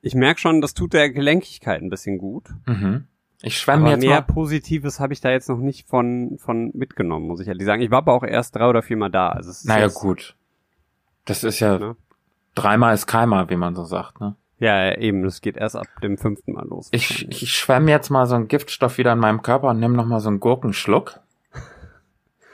ich 0.00 0.14
merke 0.14 0.40
schon, 0.40 0.60
das 0.62 0.72
tut 0.74 0.94
der 0.94 1.10
Gelenkigkeit 1.10 1.82
ein 1.82 1.90
bisschen 1.90 2.16
gut. 2.18 2.48
Mhm. 2.66 3.06
Ich 3.42 3.58
schwemme 3.58 3.82
Aber 3.82 3.90
jetzt 3.92 4.00
mehr 4.00 4.16
mal. 4.16 4.22
Positives 4.22 4.98
habe 4.98 5.12
ich 5.12 5.20
da 5.20 5.30
jetzt 5.30 5.48
noch 5.48 5.58
nicht 5.58 5.86
von, 5.86 6.38
von 6.38 6.70
mitgenommen, 6.74 7.26
muss 7.26 7.40
ich 7.40 7.48
ehrlich 7.48 7.66
sagen. 7.66 7.82
Ich 7.82 7.90
war 7.90 7.98
aber 7.98 8.12
auch 8.14 8.22
erst 8.22 8.56
drei 8.56 8.66
oder 8.68 8.82
viermal 8.82 9.10
da. 9.10 9.28
Also 9.28 9.50
es 9.50 9.58
ist 9.60 9.66
Naja, 9.66 9.84
jetzt, 9.86 9.94
gut. 10.00 10.34
Das 11.26 11.44
ist 11.44 11.60
ja 11.60 11.78
Ne? 11.78 11.96
dreimal 12.54 12.94
ist 12.94 13.06
keinmal, 13.06 13.50
wie 13.50 13.56
man 13.56 13.74
so 13.74 13.84
sagt, 13.84 14.20
ne? 14.20 14.34
Ja, 14.58 14.96
eben, 14.96 15.22
das 15.22 15.42
geht 15.42 15.58
erst 15.58 15.76
ab 15.76 15.86
dem 16.02 16.16
fünften 16.16 16.52
Mal 16.54 16.66
los. 16.66 16.88
Ich, 16.92 17.28
ich 17.28 17.52
schwemme 17.52 17.90
jetzt 17.90 18.08
mal 18.08 18.24
so 18.26 18.36
einen 18.36 18.48
Giftstoff 18.48 18.96
wieder 18.96 19.12
in 19.12 19.18
meinem 19.18 19.42
Körper 19.42 19.68
und 19.68 19.80
nimm 19.80 19.92
noch 19.92 20.06
mal 20.06 20.20
so 20.20 20.30
einen 20.30 20.40
Gurkenschluck. 20.40 21.20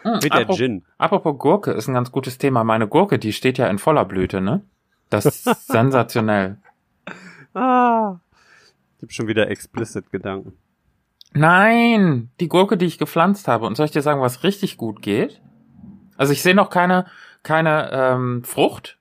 Hm, 0.03 0.15
Mit 0.15 0.25
der 0.25 0.33
apropos, 0.33 0.57
Gin. 0.57 0.85
apropos 0.99 1.39
Gurke 1.39 1.71
ist 1.71 1.87
ein 1.87 1.95
ganz 1.95 2.11
gutes 2.11 2.39
Thema. 2.39 2.65
Meine 2.65 2.89
Gurke, 2.89 3.21
die 3.21 3.33
steht 3.33 3.57
ja 3.57 3.69
in 3.69 3.79
voller 3.79 4.05
Blüte, 4.05 4.41
ne? 4.41 4.63
Das 5.11 5.27
ist 5.27 5.45
sensationell. 5.69 6.57
Ah. 7.55 8.17
Ich 8.97 9.03
habe 9.05 9.13
schon 9.13 9.29
wieder 9.29 9.49
explicit 9.49 10.11
Gedanken. 10.11 10.55
Nein, 11.35 12.31
die 12.41 12.49
Gurke, 12.49 12.77
die 12.77 12.87
ich 12.87 12.99
gepflanzt 12.99 13.49
habe. 13.49 13.67
Und 13.67 13.77
soll 13.77 13.87
ich 13.87 13.93
dir 13.93 14.03
sagen, 14.03 14.21
was 14.21 14.45
richtig 14.45 14.77
gut 14.77 15.03
geht? 15.03 15.41
Also 16.17 16.33
ich 16.33 16.43
sehe 16.43 16.55
noch 16.55 16.71
keine, 16.71 17.07
keine 17.43 17.91
ähm, 17.93 18.45
Frucht, 18.45 18.99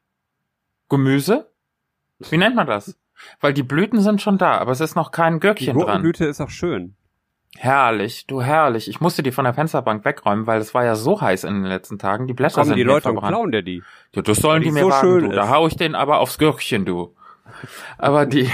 Gemüse. 0.90 1.52
Wie 2.30 2.38
nennt 2.38 2.56
man 2.56 2.68
das? 2.68 2.98
Weil 3.40 3.54
die 3.54 3.64
Blüten 3.64 4.02
sind 4.02 4.22
schon 4.22 4.38
da, 4.38 4.58
aber 4.58 4.72
es 4.72 4.80
ist 4.80 4.96
noch 4.96 5.12
kein 5.12 5.36
Die 5.36 5.40
Gürkchen 5.42 5.74
dran. 5.76 5.86
Gurkenblüte 5.86 6.26
ist 6.26 6.42
auch 6.42 6.50
schön. 6.50 6.96
Herrlich, 7.58 8.28
du 8.28 8.42
herrlich. 8.42 8.88
Ich 8.88 9.02
musste 9.02 9.24
die 9.24 9.32
von 9.32 9.44
der 9.44 9.54
Fensterbank 9.54 10.06
wegräumen, 10.06 10.48
weil 10.48 10.62
es 10.62 10.74
war 10.74 10.86
ja 10.86 10.96
so 10.96 11.20
heiß 11.20 11.44
in 11.44 11.56
den 11.56 11.66
letzten 11.66 12.00
Tagen. 12.00 12.26
Die 12.28 12.34
Blätter 12.34 12.56
Kommen 12.56 12.68
sind 12.68 12.78
die 12.78 12.84
Leute 12.84 13.10
und 13.10 13.16
verbrannt. 13.16 13.36
klauen 13.36 13.52
dir 13.52 13.62
die. 13.62 13.84
Ja, 14.16 14.22
das 14.22 14.38
sollen 14.38 14.62
die 14.62 14.70
die 14.70 14.74
mir 14.74 14.84
so 14.84 14.92
schön 14.92 15.30
du. 15.30 15.36
Da 15.36 15.44
ist. 15.44 15.50
hau 15.50 15.68
ich 15.68 15.76
den 15.76 15.94
aber 15.94 16.20
aufs 16.20 16.38
Gürkchen, 16.38 16.86
du. 16.86 17.14
Aber 17.98 18.26
die, 18.26 18.50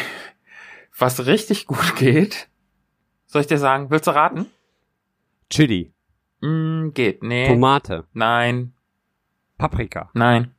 was 0.97 1.27
richtig 1.27 1.67
gut 1.67 1.95
geht, 1.95 2.49
soll 3.27 3.41
ich 3.41 3.47
dir 3.47 3.59
sagen, 3.59 3.89
willst 3.91 4.07
du 4.07 4.11
raten? 4.11 4.47
Chili, 5.49 5.93
Mm, 6.41 6.89
geht, 6.93 7.23
nee. 7.23 7.47
Tomate, 7.47 8.05
Nein, 8.13 8.73
Paprika, 9.57 10.09
nein, 10.13 10.53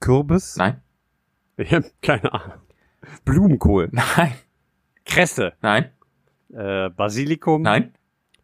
Kürbis, 0.00 0.56
nein, 0.56 0.82
Ich 1.56 1.72
hab 1.72 1.84
keine 2.02 2.32
Ahnung. 2.32 2.58
Blumenkohl. 3.24 3.88
Nein. 3.92 4.32
Kresse. 5.04 5.52
Nein. 5.60 5.90
Äh, 6.52 6.88
Basilikum. 6.90 7.62
Nein. 7.62 7.94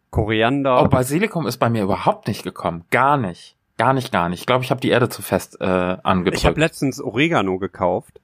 Koriander. 0.09 0.81
Oh, 0.83 0.87
Basilikum 0.87 1.47
ist 1.47 1.57
bei 1.57 1.69
mir 1.69 1.83
überhaupt 1.83 2.27
nicht 2.27 2.43
gekommen. 2.43 2.85
Gar 2.91 3.17
nicht. 3.17 3.57
Gar 3.77 3.93
nicht, 3.93 4.11
gar 4.11 4.29
nicht. 4.29 4.41
Ich 4.41 4.45
glaube, 4.45 4.63
ich 4.63 4.71
habe 4.71 4.81
die 4.81 4.89
Erde 4.89 5.09
zu 5.09 5.21
fest 5.21 5.57
äh, 5.61 5.65
angedrückt. 5.65 6.37
ich 6.37 6.45
habe 6.45 6.59
letztens 6.59 7.01
Oregano 7.01 7.57
gekauft 7.59 8.19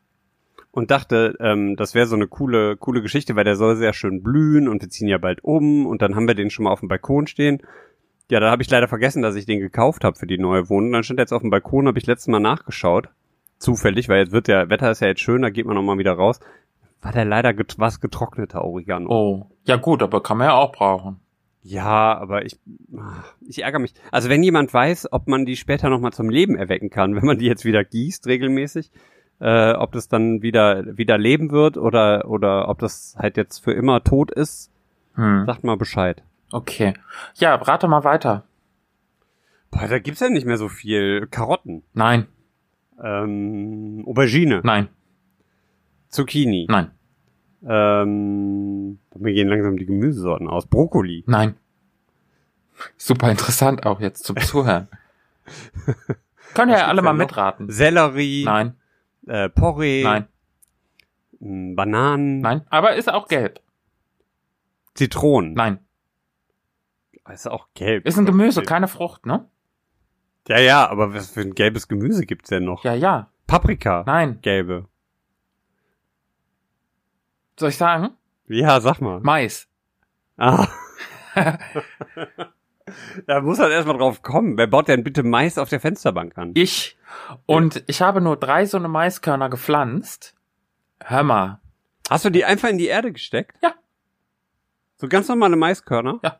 und 0.76 0.92
dachte, 0.92 1.38
ähm, 1.40 1.78
das 1.78 1.96
wäre 1.96 2.06
so 2.06 2.18
eine 2.18 2.28
coole, 2.28 2.76
coole 2.76 3.02
Geschichte, 3.02 3.38
weil 3.38 3.46
der 3.46 3.56
soll 3.56 3.78
sehr 3.78 3.94
schön 3.94 4.22
blühen 4.22 4.68
und 4.68 4.82
wir 4.82 4.90
ziehen 4.90 5.08
ja 5.08 5.18
bald 5.18 5.42
um 5.42 5.86
und 5.86 6.02
dann 6.02 6.16
haben 6.16 6.28
wir 6.28 6.36
den 6.36 6.50
schon 6.50 6.66
mal 6.66 6.72
auf 6.72 6.82
dem 6.82 6.90
Balkon 6.90 7.28
stehen. 7.28 7.62
Ja, 8.30 8.42
da 8.42 8.52
habe 8.52 8.62
ich 8.62 8.70
leider 8.70 8.90
vergessen, 8.90 9.22
dass 9.22 9.36
ich 9.36 9.46
den 9.46 9.62
gekauft 9.62 10.04
habe 10.04 10.20
für 10.20 10.28
die 10.28 10.38
neue 10.38 10.70
Wohnung. 10.70 10.92
Dann 10.92 11.04
stand 11.04 11.20
er 11.20 11.24
jetzt 11.24 11.32
auf 11.32 11.44
dem 11.44 11.50
Balkon, 11.50 11.88
habe 11.88 11.98
ich 11.98 12.08
letztes 12.08 12.28
Mal 12.28 12.42
nachgeschaut. 12.42 13.08
Zufällig, 13.58 14.10
weil 14.10 14.20
jetzt 14.20 14.34
wird 14.34 14.50
der 14.50 14.70
Wetter 14.70 14.92
ist 14.92 15.00
ja 15.00 15.08
jetzt 15.08 15.22
schön, 15.22 15.44
da 15.44 15.50
geht 15.50 15.66
man 15.66 15.76
noch 15.76 15.82
mal 15.82 15.98
wieder 15.98 16.14
raus. 16.14 16.42
War 17.02 17.14
der 17.14 17.24
leider 17.24 17.54
get 17.54 17.76
was 17.78 18.02
getrockneter 18.02 18.66
Oregano. 18.66 19.10
oh, 19.10 19.46
ja 19.64 19.78
gut, 19.78 20.04
aber 20.04 20.22
kann 20.22 20.38
man 20.38 20.48
ja 20.48 20.56
auch 20.56 20.74
brauchen. 20.74 21.22
Ja, 21.62 22.18
aber 22.18 22.46
ich, 22.46 22.60
ich 23.48 23.64
ärgere 23.64 23.80
mich. 23.80 23.94
Also 24.12 24.28
wenn 24.28 24.44
jemand 24.44 24.74
weiß, 24.74 25.14
ob 25.14 25.28
man 25.28 25.46
die 25.46 25.56
später 25.56 25.90
noch 25.90 26.02
mal 26.02 26.12
zum 26.12 26.30
Leben 26.30 26.58
erwecken 26.58 26.90
kann, 26.90 27.16
wenn 27.16 27.26
man 27.26 27.38
die 27.38 27.46
jetzt 27.46 27.64
wieder 27.64 27.86
gießt 27.86 28.28
regelmäßig, 28.28 28.92
äh, 29.40 29.74
ob 29.74 29.92
das 29.92 30.08
dann 30.08 30.42
wieder 30.42 30.98
wieder 30.98 31.18
leben 31.18 31.52
wird 31.52 31.78
oder 31.78 32.30
oder 32.30 32.70
ob 32.70 32.80
das 32.80 33.16
halt 33.18 33.38
jetzt 33.38 33.60
für 33.60 33.74
immer 33.74 34.04
tot 34.04 34.32
ist, 34.32 34.72
Hm. 35.16 35.46
sagt 35.46 35.64
mal 35.64 35.78
Bescheid. 35.78 36.24
Okay. 36.52 36.94
Ja, 37.36 37.56
rate 37.56 37.88
mal 37.88 38.04
weiter. 38.04 38.44
Boah, 39.72 39.88
da 39.88 40.00
gibt's 40.00 40.20
ja 40.22 40.30
nicht 40.30 40.46
mehr 40.46 40.58
so 40.58 40.70
viel. 40.70 41.28
Karotten, 41.28 41.84
Nein, 41.94 42.28
ähm, 43.04 44.04
Aubergine, 44.08 44.62
nein, 44.64 44.88
Zucchini, 46.10 46.66
nein, 46.70 46.92
ähm, 47.68 49.00
mir 49.18 49.34
gehen 49.34 49.48
langsam 49.50 49.78
die 49.78 49.86
Gemüsesorten 49.86 50.48
aus. 50.48 50.66
Brokkoli, 50.68 51.24
nein. 51.28 51.56
Super 52.98 53.32
interessant 53.32 53.86
auch 53.86 54.00
jetzt 54.02 54.24
zum 54.26 54.38
Zuhören. 54.42 54.88
Können 56.54 56.72
ja 56.72 56.88
alle 56.88 57.02
mal 57.02 57.14
mitraten. 57.14 57.70
Sellerie, 57.70 58.44
Nein, 58.46 58.76
äh, 59.28 59.50
Porree, 59.50 60.04
nein, 60.04 60.28
m, 61.40 61.76
Bananen, 61.76 62.40
nein. 62.40 62.66
Aber 62.70 62.96
ist 62.96 63.12
auch 63.12 63.28
gelb. 63.28 63.62
Zitronen. 64.94 65.54
Nein. 65.54 65.80
Ist 67.32 67.48
auch 67.50 67.68
gelb. 67.74 68.06
Ist 68.06 68.18
ein 68.18 68.26
Gemüse, 68.26 68.62
keine 68.62 68.88
Frucht, 68.88 69.26
ne? 69.26 69.50
Ja, 70.48 70.60
ja, 70.60 70.88
aber 70.88 71.14
was 71.14 71.32
für 71.32 71.42
ein 71.42 71.56
gelbes 71.56 71.88
Gemüse 71.88 72.26
gibt's 72.26 72.50
denn 72.50 72.66
noch? 72.66 72.84
Ja, 72.84 72.94
ja. 72.94 73.32
Paprika. 73.48 74.04
Nein. 74.06 74.40
Gelbe. 74.42 74.88
Soll 77.60 77.70
ich 77.70 77.78
sagen? 77.78 78.12
Ja, 78.48 78.80
sag 78.80 79.02
mal. 79.02 79.22
Mais. 79.22 79.68
Ah. 80.38 80.68
da 83.28 83.42
muss 83.42 83.60
halt 83.60 83.72
erstmal 83.72 83.98
drauf 83.98 84.22
kommen. 84.22 84.58
Wer 84.58 84.68
baut 84.68 84.88
denn 84.88 85.04
bitte 85.04 85.24
Mais 85.24 85.58
auf 85.58 85.70
der 85.70 85.80
Fensterbank 85.80 86.38
an? 86.38 86.52
Ich. 86.54 86.98
Und 87.46 87.84
ich 87.88 88.02
habe 88.02 88.22
nur 88.22 88.38
drei 88.38 88.66
so 88.66 88.78
eine 88.78 88.88
Maiskörner 88.88 89.50
gepflanzt. 89.50 90.36
Hör 91.04 91.24
mal. 91.24 91.60
Hast 92.10 92.26
du 92.26 92.30
die 92.30 92.46
einfach 92.46 92.70
in 92.70 92.78
die 92.78 92.88
Erde 92.88 93.12
gesteckt? 93.12 93.58
Ja. 93.62 93.74
So 94.98 95.08
ganz 95.08 95.28
normale 95.28 95.56
Maiskörner? 95.56 96.20
Ja. 96.24 96.40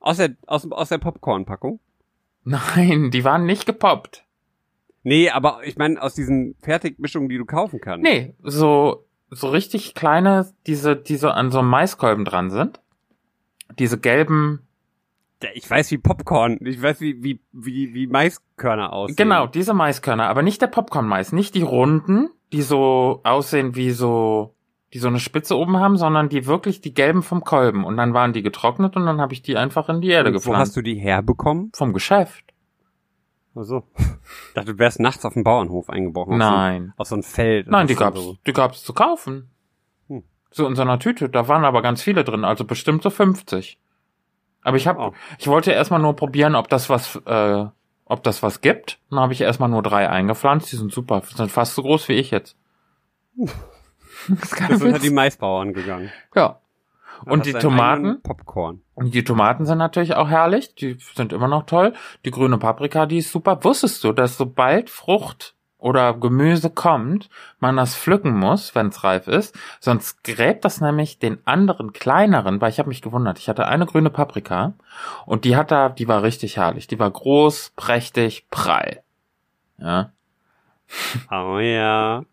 Aus 0.00 0.18
der, 0.18 0.36
aus, 0.46 0.70
aus 0.70 0.88
der 0.88 0.98
Popcorn-Packung? 0.98 1.80
Nein, 2.44 3.10
die 3.10 3.24
waren 3.24 3.44
nicht 3.44 3.66
gepoppt. 3.66 4.24
Nee, 5.02 5.30
aber 5.30 5.60
ich 5.64 5.76
meine 5.76 6.00
aus 6.00 6.14
diesen 6.14 6.54
Fertigmischungen, 6.60 7.28
die 7.28 7.38
du 7.38 7.44
kaufen 7.44 7.80
kannst. 7.80 8.02
Nee, 8.02 8.34
so, 8.42 9.06
so 9.30 9.48
richtig 9.48 9.94
kleine, 9.94 10.52
diese, 10.66 10.96
die 10.96 11.16
so 11.16 11.30
an 11.30 11.50
so 11.50 11.60
einem 11.60 11.68
Maiskolben 11.68 12.24
dran 12.24 12.50
sind. 12.50 12.80
Diese 13.78 13.98
gelben, 13.98 14.67
Ich 15.54 15.70
weiß 15.70 15.90
wie 15.92 15.98
Popcorn, 15.98 16.58
ich 16.64 16.82
weiß 16.82 17.00
wie, 17.00 17.22
wie, 17.22 17.40
wie, 17.52 17.94
wie 17.94 18.06
Maiskörner 18.08 18.92
aussehen. 18.92 19.16
genau, 19.16 19.46
diese 19.46 19.72
Maiskörner, 19.72 20.28
aber 20.28 20.42
nicht 20.42 20.60
der 20.60 20.66
Popcorn-Mais, 20.66 21.32
nicht 21.32 21.54
die 21.54 21.62
runden, 21.62 22.28
die 22.52 22.62
so 22.62 23.20
aussehen 23.22 23.76
wie 23.76 23.90
so, 23.92 24.54
die 24.94 24.98
so 24.98 25.06
eine 25.08 25.20
Spitze 25.20 25.56
oben 25.56 25.76
haben, 25.76 25.96
sondern 25.96 26.28
die 26.28 26.46
wirklich 26.46 26.80
die 26.80 26.92
gelben 26.92 27.22
vom 27.22 27.44
Kolben. 27.44 27.84
Und 27.84 27.96
dann 27.96 28.14
waren 28.14 28.32
die 28.32 28.42
getrocknet 28.42 28.96
und 28.96 29.06
dann 29.06 29.20
habe 29.20 29.32
ich 29.32 29.42
die 29.42 29.56
einfach 29.56 29.88
in 29.88 30.00
die 30.00 30.08
Erde 30.08 30.30
Und 30.30 30.34
Wo 30.34 30.38
gepflanzt. 30.38 30.70
hast 30.70 30.76
du 30.76 30.82
die 30.82 30.96
herbekommen? 30.96 31.70
Vom 31.74 31.92
Geschäft. 31.92 32.44
Also, 33.54 33.82
ich 33.96 34.54
dachte, 34.54 34.72
du 34.72 34.78
wärst 34.78 34.98
nachts 35.00 35.24
auf 35.24 35.34
dem 35.34 35.42
Bauernhof 35.44 35.88
eingebrochen. 35.90 36.38
Nein. 36.38 36.92
So, 36.96 37.00
aus 37.02 37.08
so 37.10 37.14
einem 37.16 37.22
Feld. 37.24 37.66
Nein, 37.68 37.86
die 37.86 37.94
gab's, 37.96 38.20
So. 38.20 38.36
die 38.46 38.52
gab's 38.52 38.82
zu 38.84 38.92
kaufen. 38.92 39.50
Hm. 40.08 40.22
So 40.50 40.66
in 40.66 40.74
so 40.76 40.82
einer 40.82 40.98
Tüte. 40.98 41.28
Da 41.28 41.48
waren 41.48 41.64
aber 41.64 41.82
ganz 41.82 42.02
viele 42.02 42.24
drin, 42.24 42.44
also 42.44 42.64
bestimmt 42.64 43.02
so 43.02 43.10
50. 43.10 43.78
Aber 44.62 44.76
ich 44.76 44.86
hab, 44.86 44.98
Oh. 44.98 45.12
ich 45.38 45.46
wollte 45.48 45.72
erstmal 45.72 46.00
nur 46.00 46.14
probieren, 46.16 46.54
ob 46.54 46.68
das 46.68 46.90
was, 46.90 47.16
äh, 47.26 47.64
ob 48.04 48.22
das 48.22 48.42
was 48.42 48.60
gibt. 48.60 48.98
Dann 49.10 49.20
habe 49.20 49.32
ich 49.32 49.40
erstmal 49.40 49.68
nur 49.68 49.82
drei 49.82 50.08
eingepflanzt. 50.08 50.70
Die 50.72 50.76
sind 50.76 50.92
super, 50.92 51.22
sind 51.22 51.50
fast 51.50 51.74
so 51.74 51.82
groß 51.82 52.08
wie 52.08 52.14
ich 52.14 52.30
jetzt. 52.30 52.56
das 53.36 54.42
ist 54.42 54.56
kein 54.56 54.70
Das 54.70 54.80
sind 54.80 54.92
halt 54.92 55.02
die 55.02 55.10
Maisbauern 55.10 55.72
gegangen. 55.72 56.10
Ja. 56.34 56.60
Da 57.24 57.32
Und 57.32 57.46
die 57.46 57.52
Tomaten? 57.52 58.22
Popcorn. 58.22 58.82
Und 58.94 59.12
die 59.12 59.24
Tomaten 59.24 59.66
sind 59.66 59.78
natürlich 59.78 60.14
auch 60.14 60.28
herrlich. 60.28 60.74
Die 60.76 60.96
sind 61.14 61.32
immer 61.32 61.48
noch 61.48 61.64
toll. 61.66 61.94
Die 62.24 62.30
grüne 62.30 62.58
Paprika, 62.58 63.06
die 63.06 63.18
ist 63.18 63.32
super. 63.32 63.62
Wusstest 63.64 64.04
du, 64.04 64.12
dass 64.12 64.36
sobald 64.36 64.88
Frucht 64.88 65.56
oder 65.78 66.12
Gemüse 66.14 66.70
kommt, 66.70 67.30
man 67.60 67.76
das 67.76 67.96
pflücken 67.96 68.36
muss, 68.36 68.74
wenn 68.74 68.88
es 68.88 69.04
reif 69.04 69.28
ist? 69.28 69.56
Sonst 69.80 70.24
gräbt 70.24 70.64
das 70.64 70.80
nämlich 70.80 71.18
den 71.18 71.38
anderen 71.46 71.92
kleineren, 71.92 72.60
weil 72.60 72.70
ich 72.70 72.78
habe 72.78 72.88
mich 72.88 73.02
gewundert. 73.02 73.38
Ich 73.38 73.48
hatte 73.48 73.66
eine 73.66 73.86
grüne 73.86 74.10
Paprika 74.10 74.74
und 75.24 75.44
die 75.44 75.56
hat 75.56 75.70
da, 75.70 75.88
die 75.88 76.08
war 76.08 76.22
richtig 76.22 76.56
herrlich. 76.56 76.88
Die 76.88 76.98
war 76.98 77.10
groß, 77.10 77.72
prächtig, 77.76 78.48
prall. 78.50 79.02
Ja. 79.78 80.12
Oh 81.30 81.58
ja. 81.58 82.24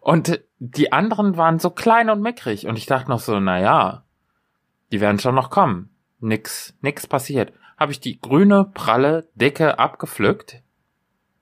Und 0.00 0.40
die 0.60 0.92
anderen 0.92 1.36
waren 1.36 1.58
so 1.58 1.70
klein 1.70 2.10
und 2.10 2.20
mickrig. 2.20 2.68
Und 2.68 2.78
ich 2.78 2.86
dachte 2.86 3.10
noch 3.10 3.18
so, 3.18 3.40
na 3.40 3.58
ja, 3.58 4.04
die 4.92 5.00
werden 5.00 5.18
schon 5.18 5.34
noch 5.34 5.50
kommen. 5.50 5.90
Nix, 6.20 6.74
nix 6.80 7.06
passiert. 7.08 7.52
Habe 7.76 7.92
ich 7.92 8.00
die 8.00 8.20
grüne, 8.20 8.70
pralle, 8.72 9.28
dicke 9.34 9.78
abgepflückt. 9.78 10.62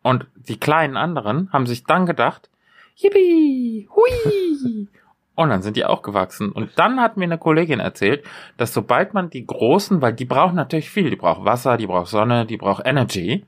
Und 0.06 0.28
die 0.36 0.56
kleinen 0.56 0.96
anderen 0.96 1.52
haben 1.52 1.66
sich 1.66 1.82
dann 1.82 2.06
gedacht, 2.06 2.48
yippie, 2.94 3.88
hui. 3.90 4.86
Und 5.34 5.48
dann 5.48 5.62
sind 5.62 5.76
die 5.76 5.84
auch 5.84 6.02
gewachsen. 6.02 6.52
Und 6.52 6.70
dann 6.76 7.00
hat 7.00 7.16
mir 7.16 7.24
eine 7.24 7.38
Kollegin 7.38 7.80
erzählt, 7.80 8.24
dass 8.56 8.72
sobald 8.72 9.14
man 9.14 9.30
die 9.30 9.44
großen, 9.44 10.00
weil 10.00 10.12
die 10.12 10.24
brauchen 10.24 10.54
natürlich 10.54 10.90
viel, 10.90 11.10
die 11.10 11.16
braucht 11.16 11.44
Wasser, 11.44 11.76
die 11.76 11.88
braucht 11.88 12.06
Sonne, 12.06 12.46
die 12.46 12.56
braucht 12.56 12.86
Energy. 12.86 13.46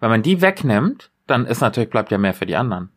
Wenn 0.00 0.10
man 0.10 0.22
die 0.22 0.42
wegnimmt, 0.42 1.10
dann 1.26 1.46
ist 1.46 1.62
natürlich, 1.62 1.88
bleibt 1.88 2.12
ja 2.12 2.18
mehr 2.18 2.34
für 2.34 2.44
die 2.44 2.56
anderen. 2.56 2.90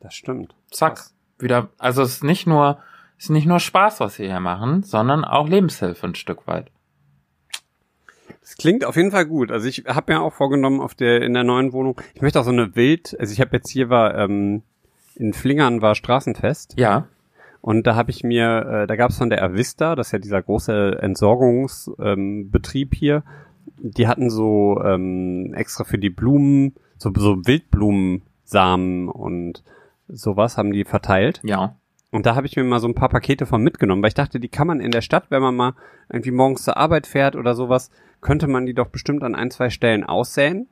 Das 0.00 0.12
stimmt. 0.12 0.54
Zack. 0.70 1.02
Wieder, 1.38 1.70
also 1.78 2.02
es 2.02 2.16
ist 2.16 2.24
nicht 2.24 2.46
nur, 2.46 2.76
es 3.16 3.24
ist 3.24 3.30
nicht 3.30 3.46
nur 3.46 3.58
Spaß, 3.58 4.00
was 4.00 4.18
wir 4.18 4.26
hier 4.26 4.40
machen, 4.40 4.82
sondern 4.82 5.24
auch 5.24 5.48
Lebenshilfe 5.48 6.08
ein 6.08 6.14
Stück 6.14 6.46
weit. 6.46 6.70
Das 8.46 8.56
klingt 8.56 8.84
auf 8.84 8.94
jeden 8.94 9.10
Fall 9.10 9.26
gut. 9.26 9.50
Also 9.50 9.66
ich 9.66 9.86
habe 9.88 10.12
mir 10.12 10.20
auch 10.22 10.32
vorgenommen 10.32 10.80
auf 10.80 10.94
der 10.94 11.20
in 11.22 11.34
der 11.34 11.42
neuen 11.42 11.72
Wohnung. 11.72 12.00
Ich 12.14 12.22
möchte 12.22 12.38
auch 12.38 12.44
so 12.44 12.52
eine 12.52 12.76
Wild. 12.76 13.16
Also 13.18 13.32
ich 13.32 13.40
habe 13.40 13.56
jetzt 13.56 13.68
hier 13.72 13.90
war 13.90 14.14
ähm, 14.16 14.62
in 15.16 15.32
Flingern 15.32 15.82
war 15.82 15.96
Straßenfest 15.96 16.74
Ja. 16.78 17.08
und 17.60 17.88
da 17.88 17.96
habe 17.96 18.12
ich 18.12 18.22
mir, 18.22 18.82
äh, 18.84 18.86
da 18.86 18.94
gab 18.94 19.10
es 19.10 19.18
von 19.18 19.30
der 19.30 19.42
Avista, 19.42 19.96
das 19.96 20.08
ist 20.08 20.12
ja 20.12 20.18
dieser 20.20 20.42
große 20.42 20.98
Entsorgungsbetrieb 21.02 22.92
ähm, 22.92 22.98
hier. 22.98 23.22
Die 23.78 24.06
hatten 24.06 24.30
so 24.30 24.80
ähm, 24.84 25.52
extra 25.54 25.82
für 25.82 25.98
die 25.98 26.10
Blumen 26.10 26.76
so, 26.98 27.12
so 27.16 27.44
Wildblumensamen 27.44 29.08
und 29.08 29.64
sowas 30.06 30.56
haben 30.56 30.72
die 30.72 30.84
verteilt. 30.84 31.40
Ja. 31.42 31.74
Und 32.16 32.24
da 32.24 32.34
habe 32.34 32.46
ich 32.46 32.56
mir 32.56 32.64
mal 32.64 32.80
so 32.80 32.88
ein 32.88 32.94
paar 32.94 33.10
Pakete 33.10 33.44
von 33.44 33.62
mitgenommen, 33.62 34.00
weil 34.00 34.08
ich 34.08 34.14
dachte, 34.14 34.40
die 34.40 34.48
kann 34.48 34.66
man 34.66 34.80
in 34.80 34.90
der 34.90 35.02
Stadt, 35.02 35.26
wenn 35.28 35.42
man 35.42 35.54
mal 35.54 35.74
irgendwie 36.10 36.30
morgens 36.30 36.64
zur 36.64 36.78
Arbeit 36.78 37.06
fährt 37.06 37.36
oder 37.36 37.54
sowas, 37.54 37.90
könnte 38.22 38.46
man 38.46 38.64
die 38.64 38.72
doch 38.72 38.86
bestimmt 38.86 39.22
an 39.22 39.34
ein, 39.34 39.50
zwei 39.50 39.68
Stellen 39.68 40.02
aussäen. 40.02 40.66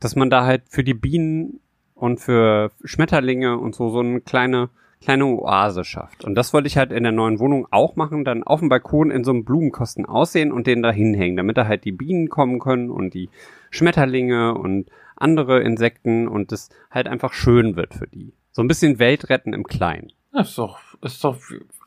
Dass 0.00 0.16
man 0.16 0.28
da 0.28 0.44
halt 0.44 0.64
für 0.68 0.82
die 0.82 0.94
Bienen 0.94 1.60
und 1.94 2.18
für 2.18 2.72
Schmetterlinge 2.82 3.58
und 3.58 3.76
so 3.76 3.90
so 3.90 4.00
eine 4.00 4.20
kleine, 4.20 4.70
kleine 5.00 5.24
Oase 5.24 5.84
schafft. 5.84 6.24
Und 6.24 6.34
das 6.34 6.52
wollte 6.52 6.66
ich 6.66 6.76
halt 6.76 6.90
in 6.90 7.04
der 7.04 7.12
neuen 7.12 7.38
Wohnung 7.38 7.68
auch 7.70 7.94
machen, 7.94 8.24
dann 8.24 8.42
auf 8.42 8.58
dem 8.58 8.70
Balkon 8.70 9.12
in 9.12 9.22
so 9.22 9.30
einem 9.30 9.44
Blumenkosten 9.44 10.04
aussehen 10.04 10.50
und 10.50 10.66
den 10.66 10.82
da 10.82 10.90
hinhängen, 10.90 11.36
damit 11.36 11.56
da 11.56 11.68
halt 11.68 11.84
die 11.84 11.92
Bienen 11.92 12.28
kommen 12.28 12.58
können 12.58 12.90
und 12.90 13.14
die 13.14 13.30
Schmetterlinge 13.70 14.54
und 14.54 14.90
andere 15.14 15.60
Insekten 15.62 16.26
und 16.26 16.50
es 16.50 16.70
halt 16.90 17.06
einfach 17.06 17.32
schön 17.32 17.76
wird 17.76 17.94
für 17.94 18.08
die. 18.08 18.32
So 18.58 18.64
ein 18.64 18.66
bisschen 18.66 18.98
Weltretten 18.98 19.52
im 19.52 19.62
Kleinen. 19.62 20.10
Ist 20.32 20.58
doch, 20.58 20.80
ist 21.00 21.22
doch, 21.22 21.38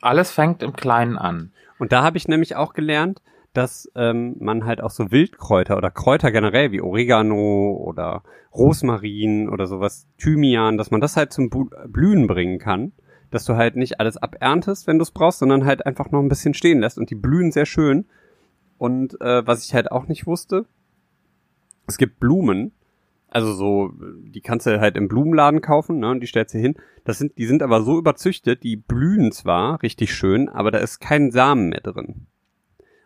alles 0.01 0.31
fängt 0.31 0.63
im 0.63 0.71
Kleinen 0.71 1.17
an. 1.17 1.51
Und 1.79 1.91
da 1.91 2.01
habe 2.01 2.15
ich 2.15 2.29
nämlich 2.29 2.55
auch 2.55 2.71
gelernt, 2.71 3.21
dass 3.51 3.91
ähm, 3.93 4.37
man 4.39 4.63
halt 4.63 4.79
auch 4.79 4.89
so 4.89 5.11
Wildkräuter 5.11 5.75
oder 5.75 5.91
Kräuter 5.91 6.31
generell 6.31 6.71
wie 6.71 6.79
Oregano 6.79 7.73
oder 7.73 8.23
Rosmarin 8.55 9.49
oder 9.49 9.67
sowas, 9.67 10.07
Thymian, 10.17 10.77
dass 10.77 10.91
man 10.91 11.01
das 11.01 11.17
halt 11.17 11.33
zum 11.33 11.49
Blühen 11.49 12.27
bringen 12.27 12.57
kann. 12.57 12.93
Dass 13.31 13.43
du 13.43 13.57
halt 13.57 13.75
nicht 13.75 13.99
alles 13.99 14.15
aberntest, 14.15 14.87
wenn 14.87 14.97
du 14.97 15.03
es 15.03 15.11
brauchst, 15.11 15.39
sondern 15.39 15.65
halt 15.65 15.85
einfach 15.85 16.09
noch 16.11 16.21
ein 16.21 16.29
bisschen 16.29 16.53
stehen 16.53 16.79
lässt 16.79 16.97
und 16.97 17.09
die 17.09 17.15
blühen 17.15 17.51
sehr 17.51 17.65
schön. 17.65 18.05
Und 18.77 19.19
äh, 19.19 19.45
was 19.45 19.65
ich 19.65 19.73
halt 19.73 19.91
auch 19.91 20.07
nicht 20.07 20.25
wusste, 20.25 20.65
es 21.85 21.97
gibt 21.97 22.21
Blumen, 22.21 22.71
also 23.31 23.53
so, 23.53 23.91
die 24.23 24.41
kannst 24.41 24.67
du 24.67 24.79
halt 24.79 24.95
im 24.95 25.07
Blumenladen 25.07 25.61
kaufen, 25.61 25.99
ne, 25.99 26.11
und 26.11 26.19
die 26.19 26.27
stellst 26.27 26.53
du 26.53 26.59
hin. 26.59 26.75
Das 27.05 27.17
sind, 27.17 27.37
die 27.37 27.47
sind 27.47 27.63
aber 27.63 27.81
so 27.81 27.97
überzüchtet, 27.97 28.61
die 28.63 28.75
blühen 28.75 29.31
zwar 29.31 29.81
richtig 29.81 30.13
schön, 30.13 30.49
aber 30.49 30.69
da 30.69 30.77
ist 30.77 30.99
kein 30.99 31.31
Samen 31.31 31.69
mehr 31.69 31.81
drin 31.81 32.27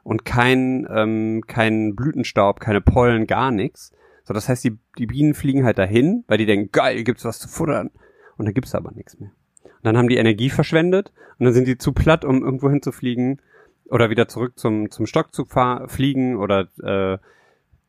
und 0.05 0.23
kein, 0.23 0.87
ähm, 0.89 1.43
kein 1.47 1.95
Blütenstaub, 1.95 2.59
keine 2.59 2.79
Pollen, 2.79 3.25
gar 3.25 3.49
nichts. 3.49 3.91
So, 4.23 4.35
das 4.35 4.47
heißt, 4.47 4.63
die, 4.63 4.77
die 4.99 5.07
Bienen 5.07 5.33
fliegen 5.33 5.65
halt 5.65 5.79
dahin, 5.79 6.23
weil 6.27 6.37
die 6.37 6.45
denken, 6.45 6.71
geil, 6.71 7.03
gibt's 7.03 7.25
was 7.25 7.39
zu 7.39 7.47
futtern. 7.47 7.89
Und 8.37 8.45
dann 8.45 8.53
gibt's 8.53 8.75
aber 8.75 8.91
nichts 8.91 9.19
mehr. 9.19 9.31
Und 9.63 9.83
dann 9.83 9.97
haben 9.97 10.07
die 10.07 10.17
Energie 10.17 10.51
verschwendet 10.51 11.11
und 11.39 11.45
dann 11.45 11.53
sind 11.53 11.67
die 11.67 11.79
zu 11.79 11.91
platt, 11.91 12.23
um 12.23 12.43
irgendwo 12.43 12.69
hinzufliegen 12.69 13.41
oder 13.89 14.11
wieder 14.11 14.27
zurück 14.27 14.59
zum, 14.59 14.91
zum 14.91 15.07
Stock 15.07 15.33
zu 15.33 15.45
fliegen 15.87 16.37
oder 16.37 16.67
äh, 16.83 17.17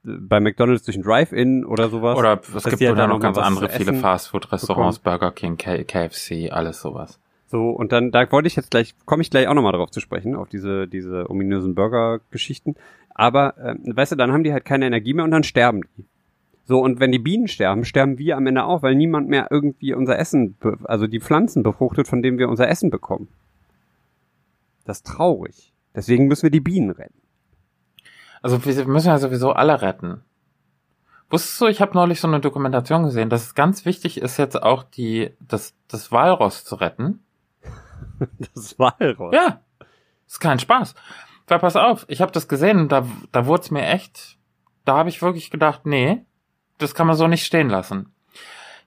bei 0.07 0.40
McDonalds 0.40 0.85
durch 0.85 0.97
ein 0.97 1.03
Drive-In 1.03 1.64
oder 1.64 1.88
sowas. 1.88 2.16
Oder 2.16 2.40
es 2.55 2.64
gibt 2.64 2.81
halt 2.81 2.99
da 2.99 3.07
noch 3.07 3.21
ganz 3.21 3.38
andere 3.38 3.69
viele 3.69 3.95
Fastfood-Restaurants, 3.95 5.01
Burger 5.01 5.33
King, 5.33 5.57
K 5.57 5.85
KFC, 5.85 6.53
alles 6.53 6.81
sowas. 6.81 7.19
So, 7.49 7.71
und 7.71 7.92
dann, 7.92 8.11
da 8.11 8.31
wollte 8.33 8.49
ich 8.49 8.57
jetzt 8.57 8.71
gleich, 8.71 8.95
komme 9.05 9.23
ich 9.23 9.31
gleich 9.31 9.47
auch 9.47 9.55
nochmal 9.55 9.73
drauf 9.73 9.90
zu 9.90 10.01
sprechen, 10.01 10.35
auf 10.35 10.49
diese, 10.49 10.88
diese 10.88 11.31
ominösen 11.31 11.75
Burger-Geschichten. 11.75 12.75
Aber, 13.14 13.57
äh, 13.59 13.75
weißt 13.85 14.12
du, 14.12 14.16
dann 14.16 14.33
haben 14.33 14.45
die 14.45 14.53
halt 14.53 14.64
keine 14.64 14.87
Energie 14.87 15.14
mehr 15.14 15.25
und 15.25 15.31
dann 15.31 15.45
sterben 15.45 15.83
die. 15.97 16.05
So, 16.64 16.81
und 16.81 16.99
wenn 16.99 17.12
die 17.12 17.21
Bienen 17.21 17.47
sterben, 17.47 17.85
sterben 17.85 18.19
wir 18.19 18.37
am 18.37 18.47
Ende 18.47 18.64
auch, 18.64 18.83
weil 18.83 18.97
niemand 18.97 19.29
mehr 19.29 19.47
irgendwie 19.51 19.95
unser 19.95 20.19
Essen, 20.19 20.57
also 20.85 21.07
die 21.07 21.21
Pflanzen 21.21 21.62
befruchtet, 21.62 22.09
von 22.09 22.23
denen 22.23 22.38
wir 22.38 22.49
unser 22.49 22.69
Essen 22.69 22.90
bekommen. 22.90 23.29
Das 24.85 24.99
ist 24.99 25.07
traurig. 25.07 25.73
Deswegen 25.95 26.27
müssen 26.27 26.42
wir 26.42 26.51
die 26.51 26.61
Bienen 26.61 26.90
retten. 26.90 27.21
Also 28.46 28.64
wir 28.64 28.87
müssen 28.87 29.09
ja 29.09 29.18
sowieso 29.18 29.54
alle 29.54 29.82
retten. 29.82 30.22
Wusstest 31.30 31.61
du, 31.61 31.66
ich 31.66 31.80
habe 31.80 31.94
neulich 31.94 32.20
so 32.20 32.28
eine 32.28 32.38
Dokumentation 32.38 33.02
gesehen, 33.02 33.28
dass 33.28 33.42
es 33.42 33.56
ganz 33.56 33.85
wichtig 33.85 34.18
ist, 34.18 34.37
jetzt 34.37 34.62
auch 34.62 34.85
die, 34.85 35.32
das, 35.40 35.74
das 35.88 36.12
Walross 36.12 36.64
zu 36.64 36.76
retten. 36.76 37.24
Das 38.54 38.78
Walross. 38.78 39.35
Ja. 39.35 39.62
Ist 40.28 40.38
kein 40.38 40.61
Spaß. 40.61 40.94
Weil 41.48 41.59
pass 41.59 41.74
auf, 41.74 42.04
ich 42.06 42.22
habe 42.22 42.30
das 42.30 42.46
gesehen 42.46 42.78
und 42.78 42.92
da, 42.92 43.04
da 43.32 43.46
wurde 43.46 43.62
es 43.64 43.72
mir 43.72 43.85
echt, 43.85 44.38
da 44.85 44.98
habe 44.98 45.09
ich 45.09 45.22
wirklich 45.22 45.50
gedacht, 45.50 45.85
nee, 45.85 46.24
das 46.78 46.94
kann 46.94 47.09
man 47.09 47.16
so 47.16 47.26
nicht 47.26 47.44
stehen 47.44 47.68
lassen. 47.68 48.12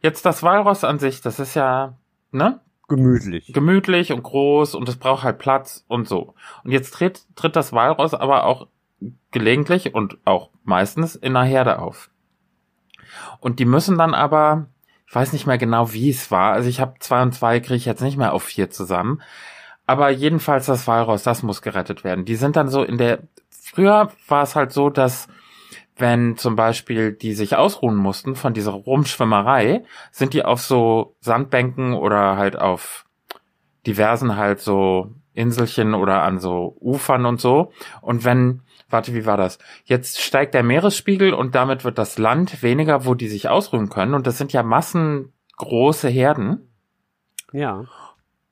Jetzt 0.02 0.26
das 0.26 0.42
Walross 0.42 0.86
an 0.86 1.00
sich, 1.00 1.20
das 1.20 1.38
ist 1.38 1.56
ja, 1.56 1.98
ne? 2.32 2.62
Gemütlich. 2.88 3.52
Gemütlich 3.52 4.14
und 4.14 4.24
groß 4.24 4.74
und 4.76 4.88
es 4.88 4.96
braucht 4.96 5.26
halt 5.26 5.38
Platz 5.38 5.84
und 5.90 6.08
so. 6.08 6.34
Und 6.64 6.72
jetzt 6.72 6.92
tritt, 6.92 7.26
tritt 7.36 7.58
das 7.58 7.74
Walross 7.74 8.14
aber 8.14 8.46
auch 8.46 8.68
gelegentlich 9.32 9.94
und 9.94 10.18
auch 10.26 10.50
meistens 10.64 11.16
in 11.16 11.36
einer 11.36 11.46
Herde 11.46 11.80
auf. 11.80 12.10
Und 13.40 13.60
die 13.60 13.66
müssen 13.66 13.98
dann 13.98 14.14
aber, 14.14 14.68
ich 15.08 15.16
weiß 15.16 15.34
nicht 15.34 15.48
mehr 15.48 15.58
genau, 15.58 15.94
wie 15.94 16.10
es 16.10 16.32
war. 16.32 16.54
Also 16.54 16.70
ich 16.70 16.80
habe 16.80 16.96
zwei 17.00 17.22
und 17.22 17.34
zwei 17.34 17.60
kriege 17.60 17.76
ich 17.76 17.86
jetzt 17.86 18.02
nicht 18.02 18.18
mehr 18.18 18.34
auf 18.34 18.44
vier 18.44 18.70
zusammen. 18.70 19.22
Aber 19.86 20.10
jedenfalls 20.10 20.68
das 20.68 20.88
Walross, 20.88 21.24
das 21.24 21.42
muss 21.42 21.62
gerettet 21.62 22.04
werden. 22.04 22.26
Die 22.26 22.36
sind 22.36 22.56
dann 22.56 22.70
so 22.70 22.84
in 22.84 22.98
der, 22.98 23.24
früher 23.50 24.12
war 24.28 24.44
es 24.44 24.56
halt 24.56 24.72
so, 24.72 24.90
dass 24.90 25.28
wenn 25.98 26.38
zum 26.38 26.56
Beispiel 26.56 27.12
die 27.12 27.34
sich 27.34 27.56
ausruhen 27.56 27.96
mussten 27.96 28.36
von 28.36 28.54
dieser 28.54 28.72
Rumschwimmerei, 28.72 29.84
sind 30.12 30.34
die 30.34 30.46
auf 30.46 30.62
so 30.62 31.16
Sandbänken 31.20 31.94
oder 31.94 32.38
halt 32.38 32.58
auf 32.58 33.06
diversen 33.86 34.38
halt 34.38 34.60
so 34.60 35.14
Inselchen 35.34 35.94
oder 35.94 36.24
an 36.24 36.40
so 36.40 36.78
Ufern 36.80 37.26
und 37.26 37.42
so. 37.42 37.72
Und 38.02 38.24
wenn 38.24 38.62
warte, 38.90 39.14
wie 39.14 39.26
war 39.26 39.38
das? 39.38 39.60
Jetzt 39.86 40.22
steigt 40.22 40.54
der 40.54 40.64
Meeresspiegel 40.64 41.34
und 41.34 41.56
damit 41.56 41.84
wird 41.84 41.98
das 41.98 42.18
Land 42.18 42.64
weniger, 42.64 43.06
wo 43.06 43.14
die 43.14 43.28
sich 43.28 43.50
ausruhen 43.50 43.90
können. 43.90 44.14
Und 44.14 44.28
das 44.28 44.38
sind 44.38 44.54
ja 44.54 44.64
massengroße 44.64 46.10
Herden. 46.10 46.70
Ja. 47.52 47.86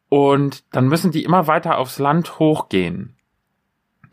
Und 0.10 0.64
dann 0.74 0.88
müssen 0.88 1.12
die 1.12 1.24
immer 1.24 1.48
weiter 1.48 1.78
aufs 1.78 2.00
Land 2.00 2.40
hochgehen. 2.40 3.16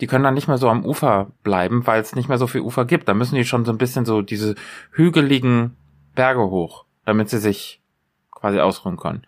Die 0.01 0.07
können 0.07 0.25
dann 0.25 0.35
nicht 0.35 0.49
mehr 0.49 0.59
so 0.59 0.69
am 0.69 0.85
Ufer 0.85 1.29
bleiben, 1.45 1.87
weil 1.87 2.01
es 2.01 2.17
nicht 2.17 2.29
mehr 2.29 2.39
so 2.39 2.47
viel 2.47 2.63
Ufer 2.63 2.85
gibt. 2.85 3.09
Da 3.09 3.15
müssen 3.15 3.37
die 3.37 3.45
schon 3.45 3.65
so 3.65 3.73
ein 3.73 3.79
bisschen 3.79 4.05
so 4.05 4.23
diese 4.23 4.57
hügeligen 4.91 5.77
Berge 6.15 6.51
hoch, 6.51 6.85
damit 7.05 7.31
sie 7.31 7.39
sich 7.39 7.81
quasi 8.31 8.59
ausruhen 8.59 8.97
können. 8.97 9.25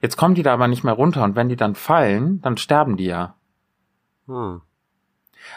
Jetzt 0.00 0.16
kommen 0.16 0.34
die 0.34 0.42
da 0.42 0.52
aber 0.52 0.68
nicht 0.68 0.84
mehr 0.84 0.94
runter 0.94 1.24
und 1.24 1.34
wenn 1.34 1.48
die 1.48 1.56
dann 1.56 1.74
fallen, 1.74 2.40
dann 2.42 2.56
sterben 2.56 2.96
die 2.96 3.06
ja. 3.06 3.34
Hm. 4.26 4.60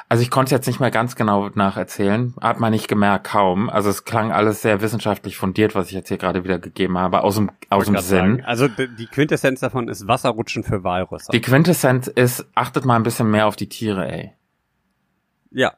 Also 0.10 0.23
ich 0.23 0.32
konnte 0.32 0.47
es 0.47 0.52
jetzt 0.52 0.67
nicht 0.67 0.80
mehr 0.80 0.91
ganz 0.91 1.15
genau 1.15 1.50
nacherzählen, 1.54 2.34
hat 2.41 2.60
man 2.60 2.71
nicht 2.71 2.88
gemerkt, 2.88 3.28
kaum. 3.28 3.69
Also 3.69 3.89
es 3.89 4.06
klang 4.06 4.32
alles 4.32 4.62
sehr 4.62 4.82
wissenschaftlich 4.82 5.38
fundiert, 5.38 5.76
was 5.76 5.88
ich 5.88 5.93
jetzt 5.93 6.08
hier 6.08 6.17
gerade 6.17 6.43
wieder 6.43 6.60
gegeben 6.60 6.97
habe, 6.97 7.23
aus 7.23 7.36
dem, 7.36 7.52
aus 7.69 7.86
dem 7.86 7.97
Sinn. 7.97 8.17
Sagen. 8.17 8.45
Also 8.45 8.67
die 8.67 9.08
Quintessenz 9.08 9.60
davon 9.60 9.88
ist 9.88 10.08
Wasserrutschen 10.08 10.63
für 10.63 10.84
Walrüsser. 10.84 11.32
Die 11.32 11.41
Quintessenz 11.41 12.08
ist, 12.08 12.45
achtet 12.56 12.86
mal 12.86 12.95
ein 12.95 13.04
bisschen 13.04 13.30
mehr 13.30 13.47
auf 13.47 13.56
die 13.56 13.69
Tiere, 13.69 14.10
ey. 14.10 14.34
Ja, 15.52 15.73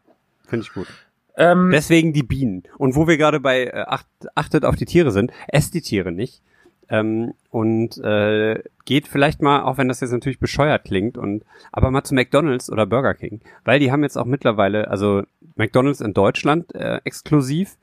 finde 0.48 0.66
ich 0.66 0.74
gut. 0.74 0.88
Ähm, 1.36 1.70
Deswegen 1.72 2.12
die 2.12 2.24
Bienen. 2.24 2.64
Und 2.78 2.96
wo 2.96 3.08
wir 3.08 3.18
gerade 3.18 3.40
bei 3.40 3.66
äh, 3.66 3.86
acht, 3.88 4.08
achtet 4.36 4.66
auf 4.66 4.76
die 4.76 4.86
Tiere 4.86 5.12
sind, 5.12 5.32
esst 5.48 5.74
die 5.74 5.82
Tiere 5.82 6.12
nicht. 6.12 6.44
Ähm, 6.90 7.34
und 7.52 7.98
äh, 8.00 8.64
geht 8.86 9.08
vielleicht 9.08 9.42
mal, 9.42 9.62
auch 9.64 9.78
wenn 9.78 9.88
das 9.88 10.02
jetzt 10.02 10.12
natürlich 10.12 10.40
bescheuert 10.40 10.86
klingt, 10.86 11.18
und 11.18 11.44
aber 11.72 11.92
mal 11.92 12.04
zu 12.04 12.16
McDonalds 12.16 12.72
oder 12.72 12.86
Burger 12.86 13.14
King, 13.14 13.42
weil 13.64 13.80
die 13.80 13.92
haben 13.92 14.04
jetzt 14.04 14.18
auch 14.18 14.26
mittlerweile, 14.26 14.90
also 14.90 15.24
McDonalds 15.56 16.02
in 16.02 16.14
Deutschland 16.14 16.74
äh, 16.74 17.00
exklusiv 17.04 17.78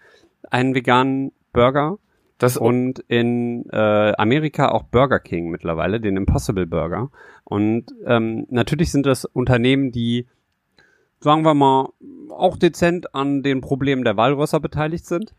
einen 0.51 0.75
veganen 0.75 1.33
Burger. 1.53 1.99
Das 2.39 2.59
und 2.59 2.99
in 3.09 3.67
äh, 3.71 4.13
Amerika 4.19 4.69
auch 4.69 4.83
Burger 4.83 5.21
King 5.21 5.49
mittlerweile, 5.49 6.01
den 6.01 6.19
Impossible 6.19 6.67
Burger. 6.67 7.11
Und 7.45 7.87
ähm, 8.05 8.47
natürlich 8.51 8.93
sind 8.93 9.07
das 9.07 9.25
Unternehmen, 9.25 9.91
die, 9.91 10.27
sagen 11.21 11.47
wir 11.47 11.55
mal, 11.55 11.89
auch 12.29 12.59
dezent 12.59 13.15
an 13.15 13.43
den 13.43 13.63
Problemen 13.63 14.05
der 14.05 14.19
Walrösser 14.19 14.61
beteiligt 14.61 15.07
sind. 15.07 15.33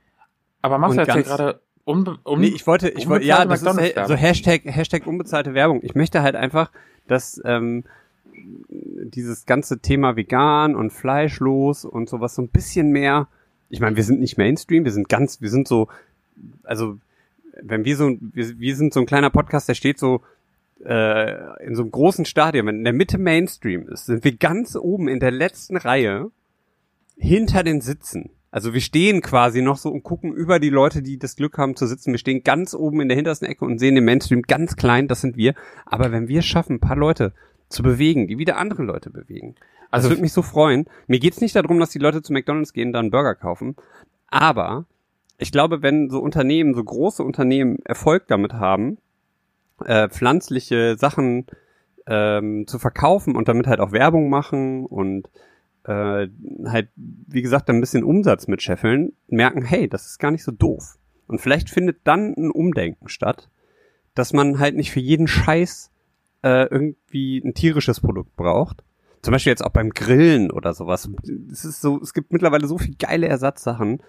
Aber 0.64 0.80
machst 0.80 0.98
du 0.98 1.02
jetzt 1.02 1.14
hier 1.14 1.22
gerade 1.22 1.60
Unbe 1.88 2.18
um, 2.26 2.42
nee, 2.42 2.48
ich 2.48 2.68
wollte, 2.68 2.90
ich 2.90 3.08
wollte, 3.08 3.26
ja, 3.26 3.46
das 3.46 3.64
ist 3.64 4.08
so 4.08 4.14
Hashtag, 4.14 4.64
Hashtag 4.66 5.08
unbezahlte 5.08 5.54
Werbung. 5.54 5.80
Ich 5.84 5.96
möchte 5.96 6.22
halt 6.22 6.36
einfach, 6.36 6.70
dass 7.08 7.42
ähm, 7.46 7.86
dieses 8.34 9.46
ganze 9.46 9.80
Thema 9.80 10.18
vegan 10.18 10.76
und 10.76 10.92
fleischlos 10.92 11.86
und 11.86 12.10
sowas 12.10 12.36
so 12.36 12.42
ein 12.42 12.50
bisschen 12.50 12.90
mehr. 12.90 13.30
Ich 13.70 13.80
meine, 13.80 13.96
wir 13.96 14.04
sind 14.04 14.20
nicht 14.20 14.38
Mainstream, 14.38 14.84
wir 14.84 14.92
sind 14.92 15.08
ganz, 15.08 15.40
wir 15.40 15.50
sind 15.50 15.70
so, 15.70 15.88
also 16.64 16.98
wenn 17.62 17.86
wir 17.86 17.96
so, 17.96 18.18
wir, 18.20 18.60
wir 18.60 18.76
sind 18.76 18.94
so 18.94 19.00
ein 19.00 19.06
kleiner 19.06 19.30
Podcast, 19.30 19.70
der 19.70 19.76
steht 19.76 19.98
so 19.98 20.24
äh, 20.84 21.64
in 21.64 21.74
so 21.74 21.84
einem 21.84 21.92
großen 21.92 22.26
Stadion, 22.26 22.68
wenn 22.68 22.80
in 22.80 22.84
der 22.84 22.92
Mitte 22.92 23.18
Mainstream 23.18 23.88
ist, 23.88 24.08
sind 24.08 24.26
wir 24.26 24.36
ganz 24.36 24.76
oben 24.76 25.08
in 25.08 25.22
der 25.22 25.32
letzten 25.32 25.78
Reihe 25.78 26.32
hinter 27.16 27.64
den 27.64 27.80
Sitzen. 27.80 28.32
Also 28.50 28.74
wir 28.74 28.82
stehen 28.82 29.22
quasi 29.22 29.62
noch 29.62 29.78
so 29.78 29.90
und 29.90 30.04
gucken 30.04 30.34
über 30.34 30.60
die 30.60 30.70
Leute, 30.70 31.02
die 31.02 31.20
das 31.20 31.36
Glück 31.36 31.58
haben 31.58 31.76
zu 31.76 31.86
sitzen. 31.86 32.12
Wir 32.12 32.18
stehen 32.18 32.44
ganz 32.44 32.74
oben 32.74 33.02
in 33.02 33.10
der 33.10 33.16
hintersten 33.16 33.48
Ecke 33.48 33.66
und 33.66 33.78
sehen 33.78 33.96
den 33.96 34.06
Mainstream 34.06 34.42
ganz 34.42 34.76
klein, 34.76 35.08
das 35.08 35.22
sind 35.22 35.36
wir. 35.36 35.54
Aber 35.86 36.12
wenn 36.12 36.28
wir 36.28 36.42
schaffen, 36.42 36.78
ein 36.78 36.80
paar 36.80 36.96
Leute 36.96 37.34
zu 37.70 37.84
bewegen, 37.84 38.28
die 38.28 38.38
wieder 38.38 38.58
andere 38.58 38.84
Leute 38.84 39.10
bewegen, 39.10 39.56
also 39.92 40.08
das 40.08 40.16
würde 40.16 40.22
mich 40.22 40.34
so 40.34 40.42
freuen. 40.42 40.86
Mir 41.08 41.20
geht's 41.20 41.42
nicht 41.42 41.56
darum, 41.56 41.80
dass 41.80 41.92
die 41.92 42.00
Leute 42.00 42.22
zu 42.22 42.34
McDonalds 42.34 42.74
gehen, 42.74 42.94
dann 42.94 43.12
Burger 43.12 43.36
kaufen. 43.36 43.76
Aber 44.28 44.86
ich 45.38 45.52
glaube, 45.52 45.82
wenn 45.82 46.10
so 46.10 46.20
Unternehmen, 46.20 46.74
so 46.74 46.84
große 46.84 47.24
Unternehmen 47.24 47.80
Erfolg 47.86 48.28
damit 48.28 48.54
haben, 48.54 48.98
äh, 49.86 50.10
pflanzliche 50.10 50.98
Sachen 50.98 51.46
ähm, 52.08 52.66
zu 52.68 52.80
verkaufen 52.80 53.36
und 53.36 53.48
damit 53.48 53.68
halt 53.68 53.80
auch 53.80 53.92
Werbung 53.92 54.30
machen 54.30 54.86
und 54.86 55.30
äh, 55.88 56.28
halt, 56.66 56.90
wie 56.96 57.42
gesagt, 57.42 57.70
ein 57.70 57.80
bisschen 57.80 58.04
Umsatz 58.04 58.48
mit 58.48 58.62
scheffeln, 58.62 59.14
merken, 59.28 59.64
hey, 59.64 59.88
das 59.88 60.06
ist 60.06 60.20
gar 60.20 60.32
nicht 60.32 60.44
so 60.44 60.52
doof. 60.52 60.98
Und 61.28 61.40
vielleicht 61.40 61.70
findet 61.70 62.00
dann 62.04 62.34
ein 62.38 62.52
Umdenken 62.52 63.10
statt, 63.10 63.50
dass 64.14 64.34
man 64.34 64.60
halt 64.60 64.76
nicht 64.76 64.92
für 64.92 65.00
jeden 65.00 65.28
Scheiß 65.28 65.92
äh, 66.44 66.66
irgendwie 66.66 67.40
ein 67.40 67.54
tierisches 67.54 68.02
Produkt 68.02 68.36
braucht. 68.36 68.84
Zum 69.22 69.32
Beispiel 69.32 69.52
jetzt 69.52 69.64
auch 69.64 69.72
beim 69.72 69.90
Grillen 69.90 70.52
oder 70.52 70.74
sowas. 70.74 71.10
Es 71.52 71.66
ist 71.66 71.82
so, 71.82 72.00
es 72.02 72.14
gibt 72.14 72.32
mittlerweile 72.32 72.68
so 72.68 72.78
viel 72.78 72.96
geile 72.96 73.28
Ersatzsachen. 73.28 74.02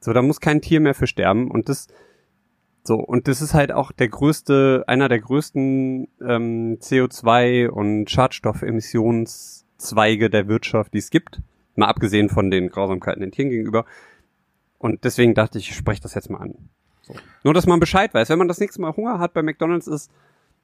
So, 0.00 0.12
da 0.12 0.22
muss 0.22 0.40
kein 0.40 0.60
Tier 0.60 0.80
mehr 0.80 0.94
für 0.94 1.06
sterben. 1.06 1.50
Und 1.50 1.68
das, 1.68 1.88
so, 2.82 2.96
und 2.96 3.28
das 3.28 3.42
ist 3.42 3.54
halt 3.54 3.72
auch 3.72 3.92
der 3.92 4.08
größte, 4.08 4.84
einer 4.86 5.08
der 5.08 5.20
größten 5.20 6.08
ähm, 6.20 6.78
CO2 6.80 7.68
und 7.68 8.10
Schadstoffemissions 8.10 9.63
Zweige 9.76 10.30
der 10.30 10.48
Wirtschaft, 10.48 10.94
die 10.94 10.98
es 10.98 11.10
gibt. 11.10 11.40
Mal 11.76 11.86
abgesehen 11.86 12.28
von 12.28 12.50
den 12.50 12.68
Grausamkeiten 12.68 13.20
den 13.20 13.32
Tieren 13.32 13.50
gegenüber. 13.50 13.84
Und 14.78 15.04
deswegen 15.04 15.34
dachte 15.34 15.58
ich, 15.58 15.70
ich 15.70 15.76
spreche 15.76 16.02
das 16.02 16.14
jetzt 16.14 16.30
mal 16.30 16.38
an. 16.38 16.54
So. 17.02 17.14
Nur, 17.42 17.54
dass 17.54 17.66
man 17.66 17.80
Bescheid 17.80 18.14
weiß. 18.14 18.28
Wenn 18.28 18.38
man 18.38 18.48
das 18.48 18.60
nächste 18.60 18.80
Mal 18.80 18.96
Hunger 18.96 19.18
hat 19.18 19.34
bei 19.34 19.42
McDonalds 19.42 19.86
ist 19.86 20.10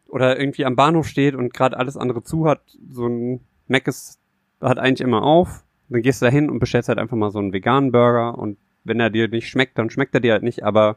oder 0.09 0.39
irgendwie 0.39 0.65
am 0.65 0.77
Bahnhof 0.77 1.07
steht 1.07 1.35
und 1.35 1.53
gerade 1.53 1.77
alles 1.77 1.97
andere 1.97 2.23
zu 2.23 2.47
hat, 2.47 2.61
so 2.91 3.07
ein 3.07 3.41
Mac 3.69 3.87
ist, 3.87 4.19
hat 4.61 4.79
eigentlich 4.79 5.01
immer 5.01 5.23
auf, 5.23 5.65
dann 5.89 6.03
gehst 6.03 6.21
du 6.21 6.27
da 6.27 6.31
hin 6.31 6.51
und 6.51 6.59
bestellst 6.59 6.89
halt 6.89 6.99
einfach 6.99 7.17
mal 7.17 7.31
so 7.31 7.39
einen 7.39 7.53
veganen 7.53 7.93
Burger 7.93 8.39
und 8.39 8.59
wenn 8.85 9.01
er 9.01 9.11
dir 9.11 9.29
nicht 9.29 9.49
schmeckt, 9.49 9.79
dann 9.79 9.91
schmeckt 9.91 10.15
er 10.15 10.21
dir 10.21 10.33
halt 10.33 10.43
nicht, 10.43 10.65
aber 10.65 10.97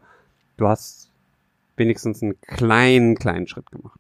du 0.58 0.68
hast 0.68 1.10
wenigstens 1.76 2.22
einen 2.22 2.40
kleinen, 2.42 3.16
kleinen 3.16 3.48
Schritt 3.48 3.72
gemacht. 3.72 4.00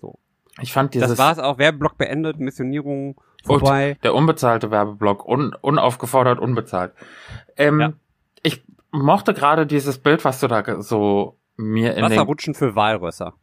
So. 0.00 0.18
Ich 0.60 0.72
fand 0.72 0.94
dieses... 0.94 1.10
Das 1.10 1.18
war's 1.18 1.38
auch. 1.38 1.58
Werbeblock 1.58 1.98
beendet, 1.98 2.38
Missionierung 2.40 3.16
vorbei. 3.44 3.92
Und 3.92 4.04
der 4.04 4.14
unbezahlte 4.14 4.70
Werbeblock, 4.70 5.26
un, 5.26 5.54
unaufgefordert, 5.60 6.38
unbezahlt. 6.38 6.92
Ähm, 7.56 7.80
Ja. 7.80 7.92
Ich 8.42 8.62
mochte 8.90 9.34
gerade 9.34 9.66
dieses 9.66 9.98
Bild, 9.98 10.24
was 10.24 10.40
du 10.40 10.48
da 10.48 10.82
so 10.82 11.36
mir 11.60 11.94
in 11.96 12.04
Wasserrutschen 12.04 12.54
für 12.54 12.74
Walrösser. 12.74 13.34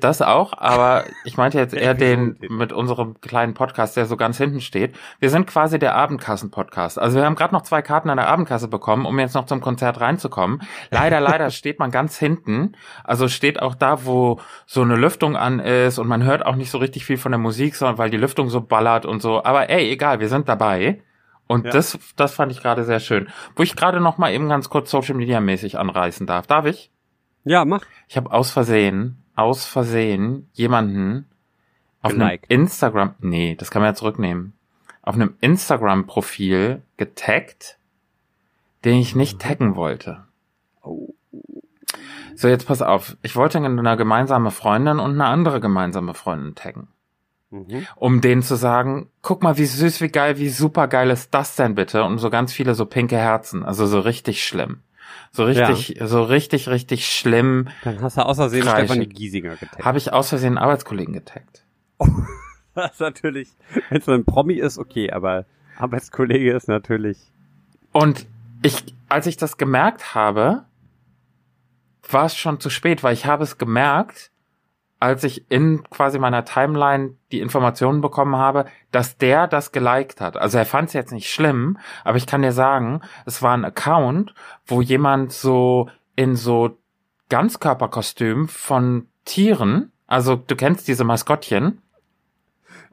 Das 0.00 0.22
auch, 0.22 0.54
aber 0.56 1.04
ich 1.24 1.36
meinte 1.36 1.58
jetzt 1.58 1.74
eher 1.74 1.94
den 1.94 2.38
mit 2.48 2.72
unserem 2.72 3.20
kleinen 3.20 3.54
Podcast, 3.54 3.96
der 3.96 4.06
so 4.06 4.16
ganz 4.16 4.38
hinten 4.38 4.60
steht. 4.60 4.96
Wir 5.20 5.30
sind 5.30 5.46
quasi 5.46 5.78
der 5.78 5.94
Abendkassen-Podcast. 5.94 6.98
Also 6.98 7.18
wir 7.18 7.24
haben 7.26 7.34
gerade 7.36 7.54
noch 7.54 7.62
zwei 7.62 7.82
Karten 7.82 8.08
an 8.10 8.16
der 8.16 8.28
Abendkasse 8.28 8.68
bekommen, 8.68 9.04
um 9.04 9.18
jetzt 9.18 9.34
noch 9.34 9.46
zum 9.46 9.60
Konzert 9.60 10.00
reinzukommen. 10.00 10.62
Leider, 10.90 11.20
leider 11.20 11.50
steht 11.50 11.78
man 11.78 11.90
ganz 11.90 12.18
hinten. 12.18 12.72
Also 13.04 13.28
steht 13.28 13.60
auch 13.60 13.74
da, 13.74 14.04
wo 14.06 14.40
so 14.66 14.82
eine 14.82 14.96
Lüftung 14.96 15.36
an 15.36 15.60
ist 15.60 15.98
und 15.98 16.08
man 16.08 16.24
hört 16.24 16.44
auch 16.46 16.56
nicht 16.56 16.70
so 16.70 16.78
richtig 16.78 17.04
viel 17.04 17.18
von 17.18 17.32
der 17.32 17.38
Musik, 17.38 17.76
sondern 17.76 17.98
weil 17.98 18.10
die 18.10 18.16
Lüftung 18.16 18.48
so 18.48 18.60
ballert 18.60 19.04
und 19.06 19.20
so. 19.20 19.44
Aber 19.44 19.68
ey, 19.68 19.90
egal, 19.90 20.20
wir 20.20 20.28
sind 20.28 20.48
dabei. 20.48 21.02
Und 21.46 21.66
Ja. 21.66 21.72
das, 21.72 21.98
das 22.16 22.34
fand 22.34 22.50
ich 22.52 22.62
gerade 22.62 22.84
sehr 22.84 23.00
schön. 23.00 23.28
Wo 23.54 23.62
ich 23.62 23.76
gerade 23.76 24.00
noch 24.00 24.16
mal 24.16 24.32
eben 24.32 24.48
ganz 24.48 24.70
kurz 24.70 24.90
Social 24.90 25.14
Media 25.14 25.40
mäßig 25.40 25.78
anreißen 25.78 26.26
darf. 26.26 26.46
Darf 26.46 26.64
ich? 26.64 26.90
Ja, 27.44 27.64
mach. 27.64 27.84
Ich 28.08 28.16
habe 28.16 28.32
aus 28.32 28.50
Versehen, 28.50 29.22
aus 29.34 29.66
Versehen 29.66 30.48
jemanden 30.52 31.26
auf 32.02 32.12
Geliked. 32.12 32.50
einem 32.50 32.60
Instagram, 32.62 33.14
nee, 33.20 33.54
das 33.54 33.70
kann 33.70 33.82
man 33.82 33.90
ja 33.90 33.94
zurücknehmen, 33.94 34.54
auf 35.02 35.14
einem 35.14 35.34
Instagram-Profil 35.40 36.82
getaggt, 36.96 37.78
den 38.84 38.98
ich 38.98 39.14
nicht 39.14 39.40
taggen 39.40 39.76
wollte. 39.76 40.24
Oh. 40.82 41.14
So, 42.36 42.48
jetzt 42.48 42.66
pass 42.66 42.82
auf. 42.82 43.16
Ich 43.22 43.36
wollte 43.36 43.58
eine 43.58 43.96
gemeinsame 43.96 44.50
Freundin 44.50 44.98
und 44.98 45.12
eine 45.12 45.26
andere 45.26 45.60
gemeinsame 45.60 46.14
Freundin 46.14 46.54
taggen. 46.54 46.88
Mhm. 47.50 47.86
Um 47.96 48.20
denen 48.20 48.42
zu 48.42 48.56
sagen, 48.56 49.08
guck 49.22 49.42
mal, 49.42 49.56
wie 49.56 49.66
süß, 49.66 50.00
wie 50.00 50.08
geil, 50.08 50.38
wie 50.38 50.48
super 50.48 50.88
geil 50.88 51.10
ist 51.10 51.32
das 51.32 51.54
denn 51.54 51.74
bitte? 51.74 52.02
Und 52.04 52.18
so 52.18 52.30
ganz 52.30 52.52
viele 52.52 52.74
so 52.74 52.86
pinke 52.86 53.16
Herzen. 53.16 53.62
Also 53.62 53.86
so 53.86 54.00
richtig 54.00 54.44
schlimm. 54.44 54.80
So 55.32 55.44
richtig, 55.44 55.98
so 56.00 56.22
richtig, 56.22 56.68
richtig 56.68 57.06
schlimm. 57.08 57.68
Dann 57.82 58.00
hast 58.00 58.16
du 58.16 58.22
aus 58.22 58.36
Versehen. 58.36 58.62
Stefanie 58.62 59.06
Giesinger 59.06 59.56
getaggt. 59.56 59.84
Habe 59.84 59.98
ich 59.98 60.12
aus 60.12 60.28
Versehen 60.28 60.56
einen 60.56 60.58
Arbeitskollegen 60.58 61.14
getaggt. 61.14 61.64
Das 62.76 62.94
ist 62.94 63.00
natürlich, 63.00 63.50
wenn 63.88 64.00
es 64.00 64.08
ein 64.08 64.24
Promi 64.24 64.54
ist, 64.54 64.78
okay, 64.78 65.12
aber 65.12 65.46
Arbeitskollege 65.78 66.52
ist 66.52 66.66
natürlich. 66.66 67.18
Und 67.92 68.26
ich, 68.62 68.82
als 69.08 69.28
ich 69.28 69.36
das 69.36 69.58
gemerkt 69.58 70.16
habe, 70.16 70.64
war 72.10 72.26
es 72.26 72.36
schon 72.36 72.58
zu 72.58 72.70
spät, 72.70 73.04
weil 73.04 73.14
ich 73.14 73.26
habe 73.26 73.44
es 73.44 73.58
gemerkt, 73.58 74.32
als 75.04 75.22
ich 75.22 75.50
in 75.50 75.84
quasi 75.90 76.18
meiner 76.18 76.46
Timeline 76.46 77.10
die 77.30 77.40
Informationen 77.40 78.00
bekommen 78.00 78.36
habe, 78.36 78.64
dass 78.90 79.18
der 79.18 79.46
das 79.46 79.70
geliked 79.70 80.22
hat. 80.22 80.38
Also 80.38 80.56
er 80.56 80.64
fand 80.64 80.88
es 80.88 80.94
jetzt 80.94 81.12
nicht 81.12 81.30
schlimm, 81.30 81.76
aber 82.04 82.16
ich 82.16 82.26
kann 82.26 82.40
dir 82.40 82.52
sagen, 82.52 83.02
es 83.26 83.42
war 83.42 83.54
ein 83.54 83.66
Account, 83.66 84.34
wo 84.64 84.80
jemand 84.80 85.30
so 85.30 85.90
in 86.16 86.36
so 86.36 86.78
Ganzkörperkostüm 87.28 88.48
von 88.48 89.06
Tieren, 89.26 89.92
also 90.06 90.36
du 90.36 90.56
kennst 90.56 90.88
diese 90.88 91.04
Maskottchen, 91.04 91.82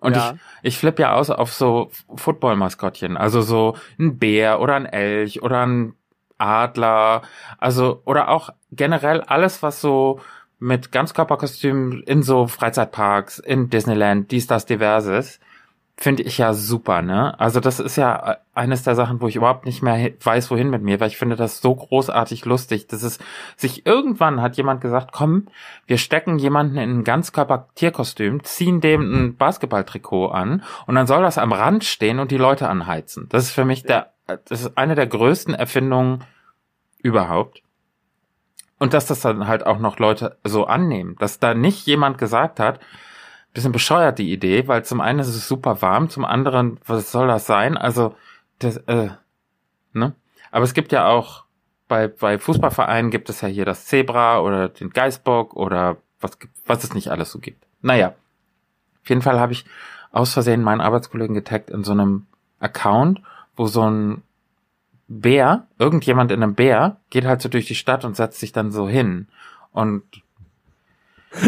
und 0.01 0.17
Ja. 0.17 0.33
ich, 0.33 0.73
ich 0.73 0.77
flippe 0.77 1.03
ja 1.03 1.13
aus 1.13 1.29
auf 1.29 1.53
so 1.53 1.91
Football-Maskottchen, 2.13 3.15
also 3.15 3.39
so 3.41 3.77
ein 3.97 4.17
Bär 4.17 4.59
oder 4.59 4.75
ein 4.75 4.85
Elch 4.85 5.41
oder 5.43 5.65
ein 5.65 5.93
Adler, 6.37 7.21
also 7.57 8.01
oder 8.03 8.27
auch 8.27 8.49
generell 8.73 9.21
alles, 9.21 9.63
was 9.63 9.79
so 9.79 10.19
mit 10.61 10.91
Ganzkörperkostümen 10.91 12.03
in 12.03 12.21
so 12.21 12.47
Freizeitparks, 12.47 13.39
in 13.39 13.69
Disneyland, 13.69 14.29
dies, 14.31 14.45
das, 14.45 14.67
diverses, 14.67 15.39
finde 15.97 16.21
ich 16.21 16.37
ja 16.37 16.53
super, 16.53 17.01
ne? 17.01 17.39
Also 17.39 17.59
das 17.59 17.79
ist 17.79 17.95
ja 17.95 18.37
eines 18.53 18.83
der 18.83 18.95
Sachen, 18.95 19.21
wo 19.21 19.27
ich 19.27 19.35
überhaupt 19.35 19.65
nicht 19.65 19.81
mehr 19.81 20.11
weiß, 20.19 20.51
wohin 20.51 20.69
mit 20.69 20.83
mir, 20.83 20.99
weil 20.99 21.09
ich 21.09 21.17
finde 21.17 21.35
das 21.35 21.61
so 21.61 21.73
großartig 21.73 22.45
lustig. 22.45 22.87
Das 22.87 23.01
ist 23.01 23.21
sich 23.55 23.87
irgendwann 23.87 24.41
hat 24.41 24.55
jemand 24.55 24.81
gesagt, 24.81 25.11
komm, 25.11 25.47
wir 25.87 25.97
stecken 25.97 26.37
jemanden 26.37 26.77
in 26.77 26.99
ein 26.99 27.03
Ganzkörper-Tierkostüm, 27.03 28.43
ziehen 28.43 28.81
dem 28.81 29.01
ein 29.01 29.35
Basketballtrikot 29.37 30.27
an 30.27 30.63
und 30.85 30.93
dann 30.93 31.07
soll 31.07 31.23
das 31.23 31.39
am 31.39 31.53
Rand 31.53 31.83
stehen 31.83 32.19
und 32.19 32.29
die 32.29 32.37
Leute 32.37 32.69
anheizen. 32.69 33.27
Das 33.29 33.45
ist 33.45 33.51
für 33.51 33.65
mich 33.65 33.83
der, 33.83 34.13
das 34.27 34.61
ist 34.61 34.77
eine 34.77 34.93
der 34.93 35.07
größten 35.07 35.55
Erfindungen 35.55 36.23
überhaupt. 36.99 37.63
Und 38.81 38.95
dass 38.95 39.05
das 39.05 39.21
dann 39.21 39.47
halt 39.47 39.63
auch 39.67 39.77
noch 39.77 39.99
Leute 39.99 40.39
so 40.43 40.65
annehmen, 40.65 41.15
dass 41.19 41.37
da 41.37 41.53
nicht 41.53 41.85
jemand 41.85 42.17
gesagt 42.17 42.59
hat, 42.59 42.79
bisschen 43.53 43.71
bescheuert 43.71 44.17
die 44.17 44.33
Idee, 44.33 44.67
weil 44.67 44.83
zum 44.83 45.01
einen 45.01 45.19
ist 45.19 45.27
es 45.27 45.47
super 45.47 45.83
warm, 45.83 46.09
zum 46.09 46.25
anderen, 46.25 46.79
was 46.87 47.11
soll 47.11 47.27
das 47.27 47.45
sein? 47.45 47.77
Also, 47.77 48.15
das, 48.57 48.77
äh, 48.77 49.09
ne? 49.93 50.15
Aber 50.49 50.63
es 50.63 50.73
gibt 50.73 50.91
ja 50.91 51.07
auch, 51.07 51.43
bei, 51.87 52.07
bei 52.07 52.39
Fußballvereinen 52.39 53.11
gibt 53.11 53.29
es 53.29 53.41
ja 53.41 53.47
hier 53.47 53.65
das 53.65 53.85
Zebra 53.85 54.39
oder 54.39 54.69
den 54.69 54.89
Geißbock 54.89 55.55
oder 55.55 55.97
was, 56.19 56.31
was 56.65 56.83
es 56.83 56.95
nicht 56.95 57.09
alles 57.09 57.31
so 57.31 57.37
gibt. 57.37 57.63
Naja, 57.83 58.15
auf 59.03 59.09
jeden 59.09 59.21
Fall 59.21 59.39
habe 59.39 59.53
ich 59.53 59.63
aus 60.11 60.33
Versehen 60.33 60.63
meinen 60.63 60.81
Arbeitskollegen 60.81 61.35
getaggt 61.35 61.69
in 61.69 61.83
so 61.83 61.91
einem 61.91 62.25
Account, 62.59 63.21
wo 63.55 63.67
so 63.67 63.87
ein 63.87 64.23
Bär, 65.19 65.67
irgendjemand 65.77 66.31
in 66.31 66.41
einem 66.41 66.55
Bär, 66.55 66.97
geht 67.09 67.25
halt 67.25 67.41
so 67.41 67.49
durch 67.49 67.65
die 67.65 67.75
Stadt 67.75 68.05
und 68.05 68.15
setzt 68.15 68.39
sich 68.39 68.51
dann 68.51 68.71
so 68.71 68.87
hin. 68.87 69.27
Und 69.71 70.03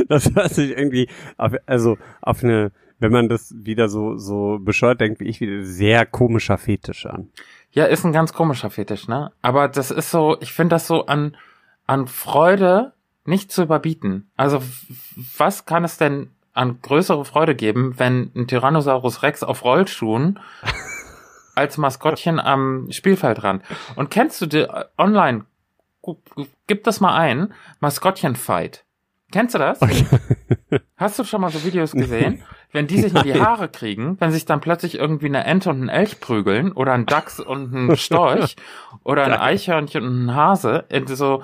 Das 0.08 0.34
hört 0.34 0.54
sich 0.54 0.72
irgendwie, 0.72 1.10
auf, 1.38 1.54
also 1.66 1.98
auf 2.22 2.44
eine, 2.44 2.72
wenn 3.00 3.12
man 3.12 3.30
das 3.30 3.54
wieder 3.56 3.90
so, 3.90 4.18
so 4.18 4.60
bescheuert 4.60 5.02
denkt 5.02 5.20
wie 5.20 5.26
ich, 5.26 5.42
wieder 5.42 5.64
sehr 5.64 6.06
komischer 6.06 6.58
Fetisch 6.58 7.06
an. 7.06 7.30
Ja, 7.72 7.86
ist 7.86 8.06
ein 8.06 8.14
ganz 8.14 8.34
komischer 8.34 8.70
Fetisch, 8.70 9.08
ne? 9.08 9.32
Aber 9.42 9.68
das 9.68 9.92
ist 9.92 10.12
so, 10.12 10.38
ich 10.42 10.54
finde 10.54 10.76
das 10.76 10.88
so 10.88 11.08
an, 11.08 11.36
an 11.88 12.08
Freude 12.08 12.94
nicht 13.26 13.52
zu 13.52 13.64
überbieten. 13.64 14.30
Also, 14.38 14.62
was 15.38 15.66
kann 15.66 15.84
es 15.84 15.98
denn 15.98 16.30
an 16.54 16.80
größere 16.82 17.26
Freude 17.26 17.56
geben, 17.56 17.96
wenn 17.98 18.32
ein 18.36 18.48
Tyrannosaurus 18.48 19.24
Rex 19.24 19.42
auf 19.42 19.64
Rollschuhen 19.64 20.40
als 21.56 21.78
Maskottchen 21.78 22.40
am 22.40 22.88
Spielfeldrand? 22.92 23.64
Und 23.96 24.10
kennst 24.10 24.42
du 24.42 24.46
die 24.46 24.62
äh, 24.62 24.86
online? 24.98 25.46
Gib 26.68 26.84
das 26.84 27.00
mal 27.00 27.16
ein. 27.16 27.54
Maskottchen-Fight. 27.80 28.86
Kennst 29.32 29.56
du 29.56 29.60
das? 29.60 29.80
Hast 30.98 31.18
du 31.18 31.24
schon 31.24 31.42
mal 31.42 31.50
so 31.50 31.64
Videos 31.64 31.94
gesehen? 31.94 32.44
Wenn 32.72 32.86
die 32.86 33.00
sich 33.00 33.16
in 33.16 33.24
die. 33.24 33.42
Haare 33.42 33.68
kriegen, 33.68 34.20
wenn 34.20 34.32
sich 34.32 34.46
dann 34.46 34.62
plötzlich 34.62 34.96
irgendwie 34.96 35.26
eine 35.26 35.44
Ente 35.44 35.72
und 35.72 35.82
ein 35.82 35.90
Elch 35.90 36.20
prügeln 36.20 36.72
oder 36.72 36.94
ein 36.94 37.08
Dachs 37.08 37.40
und 37.40 37.74
ein 37.74 37.98
Storch 37.98 38.56
oder 39.04 39.26
ein. 39.26 39.34
Eichhörnchen 39.34 40.04
und 40.04 40.26
ein 40.26 40.36
Hase, 40.36 40.86
so, 41.08 41.44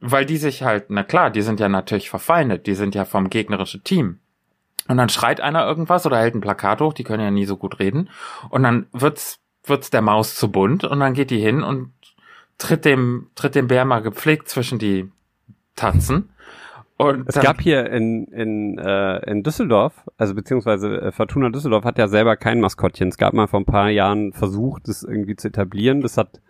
weil 0.00 0.24
die 0.24 0.36
sich 0.36 0.62
halt, 0.62 0.86
na 0.88 1.02
klar, 1.02 1.30
die 1.30 1.42
sind 1.42 1.58
ja 1.58 1.68
natürlich 1.68 2.10
verfeindet, 2.10 2.66
die 2.66 2.74
sind 2.74 2.94
ja 2.94 3.04
vom 3.04 3.28
gegnerischen 3.28 3.82
Team. 3.82 4.20
Und 4.88 4.96
dann 4.96 5.08
schreit 5.08 5.40
einer 5.40 5.66
irgendwas 5.66 6.06
oder 6.06 6.18
hält 6.18 6.34
ein 6.34 6.40
Plakat 6.40 6.80
hoch, 6.80 6.92
die 6.92 7.04
können 7.04 7.22
ja 7.22 7.30
nie 7.30 7.46
so 7.46 7.56
gut 7.56 7.78
reden. 7.78 8.08
Und 8.50 8.62
dann 8.62 8.86
wird's, 8.92 9.40
wird's 9.64 9.90
der 9.90 10.02
Maus 10.02 10.34
zu 10.34 10.50
bunt 10.50 10.84
und 10.84 11.00
dann 11.00 11.14
geht 11.14 11.30
die 11.30 11.40
hin 11.40 11.62
und 11.62 11.92
tritt 12.58 12.84
dem, 12.84 13.28
tritt 13.34 13.54
dem 13.54 13.68
Bär 13.68 13.84
mal 13.84 14.00
gepflegt 14.00 14.48
zwischen 14.48 14.78
die 14.78 15.10
Tatzen. 15.74 16.30
Und 16.98 17.28
Es 17.28 17.38
gab 17.38 17.60
hier 17.60 17.90
in, 17.90 18.24
in, 18.28 18.78
äh, 18.78 19.18
in 19.30 19.42
Düsseldorf, 19.42 19.92
also 20.16 20.34
beziehungsweise 20.34 21.00
äh, 21.02 21.12
Fortuna 21.12 21.50
Düsseldorf 21.50 21.84
hat 21.84 21.98
ja 21.98 22.08
selber 22.08 22.36
kein 22.36 22.58
Maskottchen. 22.58 23.08
Es 23.08 23.18
gab 23.18 23.34
mal 23.34 23.48
vor 23.48 23.60
ein 23.60 23.66
paar 23.66 23.90
Jahren 23.90 24.32
versucht, 24.32 24.88
das 24.88 25.02
irgendwie 25.02 25.36
zu 25.36 25.48
etablieren. 25.48 26.00
Das 26.00 26.16
hat 26.16 26.40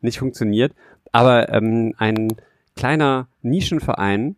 nicht 0.00 0.18
funktioniert. 0.18 0.74
Aber 1.12 1.52
ähm, 1.52 1.94
ein 1.98 2.28
kleiner 2.76 3.28
Nischenverein, 3.42 4.36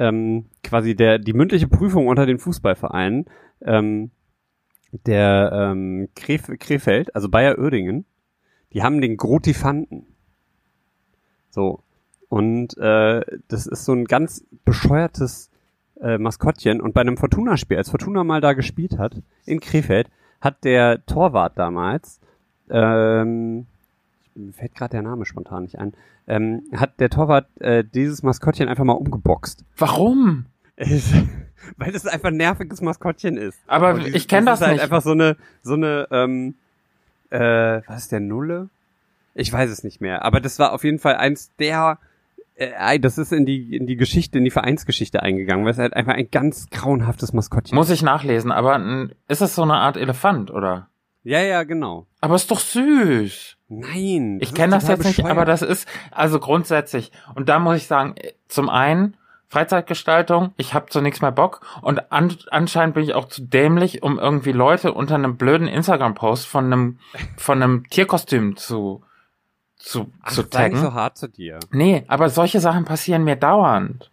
ähm, 0.00 0.46
quasi 0.64 0.96
der 0.96 1.18
die 1.18 1.34
mündliche 1.34 1.68
Prüfung 1.68 2.08
unter 2.08 2.26
den 2.26 2.38
Fußballvereinen, 2.38 3.26
ähm, 3.62 4.10
der 5.06 5.50
ähm, 5.52 6.08
Kref 6.16 6.50
Krefeld, 6.58 7.14
also 7.14 7.28
Bayer 7.28 7.58
Oerdingen, 7.58 8.06
die 8.72 8.82
haben 8.82 9.00
den 9.00 9.16
Grotifanten. 9.16 10.06
So. 11.50 11.82
Und 12.28 12.78
äh, 12.78 13.20
das 13.48 13.66
ist 13.66 13.84
so 13.84 13.92
ein 13.92 14.04
ganz 14.04 14.44
bescheuertes 14.64 15.50
äh, 16.00 16.16
Maskottchen. 16.16 16.80
Und 16.80 16.94
bei 16.94 17.00
einem 17.00 17.16
Fortuna-Spiel, 17.16 17.76
als 17.76 17.90
Fortuna 17.90 18.24
mal 18.24 18.40
da 18.40 18.52
gespielt 18.52 18.98
hat, 18.98 19.20
in 19.44 19.60
Krefeld, 19.60 20.08
hat 20.40 20.64
der 20.64 21.04
Torwart 21.06 21.58
damals 21.58 22.20
ähm, 22.70 23.66
mir 24.34 24.52
fällt 24.52 24.74
gerade 24.74 24.92
der 24.92 25.02
Name 25.02 25.24
spontan 25.24 25.64
nicht 25.64 25.78
ein, 25.78 25.92
ähm, 26.26 26.62
hat 26.74 27.00
der 27.00 27.10
Torwart 27.10 27.48
äh, 27.60 27.84
dieses 27.84 28.22
Maskottchen 28.22 28.68
einfach 28.68 28.84
mal 28.84 28.92
umgeboxt. 28.94 29.64
Warum? 29.76 30.46
Weil 31.76 31.92
das 31.92 32.06
einfach 32.06 32.28
ein 32.28 32.36
nerviges 32.36 32.80
Maskottchen 32.80 33.36
ist. 33.36 33.58
Aber 33.66 33.94
Und 33.94 34.06
ich 34.06 34.28
kenn 34.28 34.46
das 34.46 34.60
ist 34.60 34.66
halt 34.66 34.76
nicht. 34.76 34.82
einfach 34.82 35.02
so 35.02 35.12
eine, 35.12 35.36
so 35.62 35.74
eine, 35.74 36.08
ähm, 36.10 36.54
äh, 37.30 37.82
was 37.86 38.02
ist 38.02 38.12
der 38.12 38.20
Nulle? 38.20 38.70
Ich 39.34 39.52
weiß 39.52 39.70
es 39.70 39.84
nicht 39.84 40.00
mehr. 40.00 40.24
Aber 40.24 40.40
das 40.40 40.58
war 40.58 40.72
auf 40.72 40.84
jeden 40.84 40.98
Fall 40.98 41.16
eins 41.16 41.54
der, 41.58 41.98
äh, 42.54 42.98
das 42.98 43.18
ist 43.18 43.32
in 43.32 43.44
die, 43.44 43.76
in 43.76 43.86
die 43.86 43.96
Geschichte, 43.96 44.38
in 44.38 44.44
die 44.44 44.50
Vereinsgeschichte 44.50 45.22
eingegangen, 45.22 45.64
weil 45.64 45.72
es 45.72 45.78
halt 45.78 45.94
einfach 45.94 46.14
ein 46.14 46.30
ganz 46.30 46.68
grauenhaftes 46.70 47.32
Maskottchen 47.32 47.76
Muss 47.76 47.90
ich 47.90 48.02
nachlesen, 48.02 48.50
aber 48.50 49.10
ist 49.28 49.42
es 49.42 49.54
so 49.54 49.62
eine 49.62 49.74
Art 49.74 49.96
Elefant, 49.96 50.50
oder? 50.50 50.88
Ja, 51.22 51.40
ja, 51.40 51.64
genau. 51.64 52.06
Aber 52.20 52.34
ist 52.36 52.50
doch 52.50 52.60
süß. 52.60 53.56
Nein. 53.70 54.38
Ich 54.42 54.52
kenne 54.52 54.72
das 54.74 54.88
jetzt 54.88 55.04
nicht, 55.04 55.16
bescheuert. 55.16 55.30
aber 55.30 55.44
das 55.46 55.62
ist 55.62 55.88
also 56.10 56.38
grundsätzlich. 56.40 57.12
Und 57.34 57.48
da 57.48 57.58
muss 57.58 57.76
ich 57.76 57.86
sagen, 57.86 58.14
äh, 58.16 58.32
zum 58.48 58.68
einen 58.68 59.16
Freizeitgestaltung, 59.48 60.52
ich 60.56 60.74
habe 60.74 60.86
zu 60.90 61.00
nichts 61.00 61.20
mehr 61.22 61.32
Bock 61.32 61.60
und 61.82 62.12
an, 62.12 62.36
anscheinend 62.50 62.94
bin 62.94 63.04
ich 63.04 63.14
auch 63.14 63.26
zu 63.28 63.42
dämlich, 63.42 64.02
um 64.02 64.18
irgendwie 64.18 64.52
Leute 64.52 64.92
unter 64.92 65.14
einem 65.16 65.36
blöden 65.36 65.66
Instagram-Post 65.68 66.46
von 66.46 66.64
einem 66.66 66.98
von 67.36 67.62
einem 67.62 67.88
Tierkostüm 67.90 68.56
zu 68.56 69.02
zu, 69.76 70.12
Ach, 70.22 70.30
zu 70.32 70.42
sei 70.42 70.42
nicht 70.42 70.52
taggen. 70.52 70.76
so 70.80 70.92
hart 70.94 71.16
zu 71.16 71.28
dir. 71.28 71.58
Nee, 71.72 72.04
aber 72.06 72.28
solche 72.28 72.60
Sachen 72.60 72.84
passieren 72.84 73.24
mir 73.24 73.36
dauernd. 73.36 74.10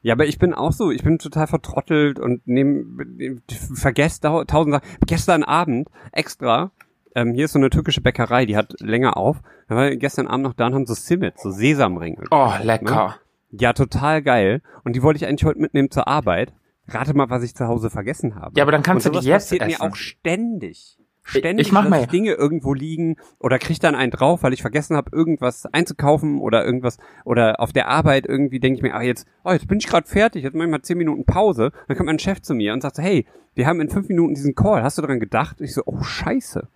Ja, 0.00 0.14
aber 0.14 0.26
ich 0.26 0.38
bin 0.38 0.54
auch 0.54 0.72
so, 0.72 0.90
ich 0.92 1.02
bin 1.02 1.18
total 1.18 1.48
vertrottelt 1.48 2.18
und 2.20 2.46
nehm, 2.46 3.42
vergesse 3.74 4.20
dau- 4.20 4.44
tausend 4.44 4.74
Sachen. 4.76 4.88
Gestern 5.06 5.42
Abend 5.42 5.88
extra, 6.12 6.70
ähm, 7.18 7.34
hier 7.34 7.46
ist 7.46 7.52
so 7.52 7.58
eine 7.58 7.70
türkische 7.70 8.00
Bäckerei, 8.00 8.46
die 8.46 8.56
hat 8.56 8.74
länger 8.80 9.16
auf. 9.16 9.40
Da 9.68 9.76
war 9.76 9.90
gestern 9.96 10.26
Abend 10.28 10.44
noch 10.44 10.54
da 10.54 10.66
und 10.66 10.74
haben 10.74 10.86
so 10.86 10.94
Simmet, 10.94 11.38
so 11.38 11.50
Sesamringe. 11.50 12.22
Oh, 12.30 12.52
lecker. 12.62 13.16
Ja, 13.50 13.72
total 13.72 14.22
geil. 14.22 14.62
Und 14.84 14.94
die 14.94 15.02
wollte 15.02 15.16
ich 15.18 15.26
eigentlich 15.26 15.44
heute 15.44 15.60
mitnehmen 15.60 15.90
zur 15.90 16.06
Arbeit. 16.06 16.52
Rate 16.86 17.14
mal, 17.14 17.28
was 17.28 17.42
ich 17.42 17.54
zu 17.54 17.66
Hause 17.66 17.90
vergessen 17.90 18.34
habe. 18.34 18.52
Ja, 18.56 18.64
aber 18.64 18.72
dann 18.72 18.82
kannst 18.82 19.06
und 19.06 19.16
du 19.16 19.20
die 19.20 19.26
jetzt 19.26 19.44
passiert 19.44 19.62
essen. 19.62 19.82
mir 19.82 19.90
auch 19.90 19.96
ständig. 19.96 20.98
Ständig, 21.22 21.66
ich 21.66 21.72
mach 21.72 21.86
mal- 21.86 22.06
Dinge 22.06 22.32
irgendwo 22.32 22.72
liegen 22.72 23.16
oder 23.38 23.58
krieg 23.58 23.78
dann 23.80 23.94
einen 23.94 24.10
drauf, 24.10 24.42
weil 24.42 24.54
ich 24.54 24.62
vergessen 24.62 24.96
habe, 24.96 25.10
irgendwas 25.14 25.66
einzukaufen 25.66 26.40
oder 26.40 26.64
irgendwas 26.64 26.96
oder 27.26 27.60
auf 27.60 27.74
der 27.74 27.88
Arbeit 27.88 28.24
irgendwie 28.26 28.60
denke 28.60 28.78
ich 28.78 28.82
mir, 28.82 28.94
ah 28.94 29.02
jetzt, 29.02 29.26
oh 29.44 29.52
jetzt 29.52 29.68
bin 29.68 29.78
ich 29.78 29.86
gerade 29.86 30.08
fertig, 30.08 30.44
jetzt 30.44 30.54
mach 30.54 30.64
ich 30.64 30.70
mal 30.70 30.80
zehn 30.80 30.96
Minuten 30.96 31.26
Pause. 31.26 31.72
Dann 31.86 31.96
kommt 31.98 32.06
mein 32.06 32.18
Chef 32.18 32.40
zu 32.40 32.54
mir 32.54 32.72
und 32.72 32.80
sagt 32.80 32.96
so, 32.96 33.02
hey, 33.02 33.26
wir 33.54 33.66
haben 33.66 33.80
in 33.82 33.90
fünf 33.90 34.08
Minuten 34.08 34.34
diesen 34.34 34.54
Call, 34.54 34.82
hast 34.82 34.96
du 34.96 35.02
daran 35.02 35.20
gedacht? 35.20 35.60
Und 35.60 35.66
ich 35.66 35.74
so, 35.74 35.82
oh 35.84 36.02
scheiße. 36.02 36.66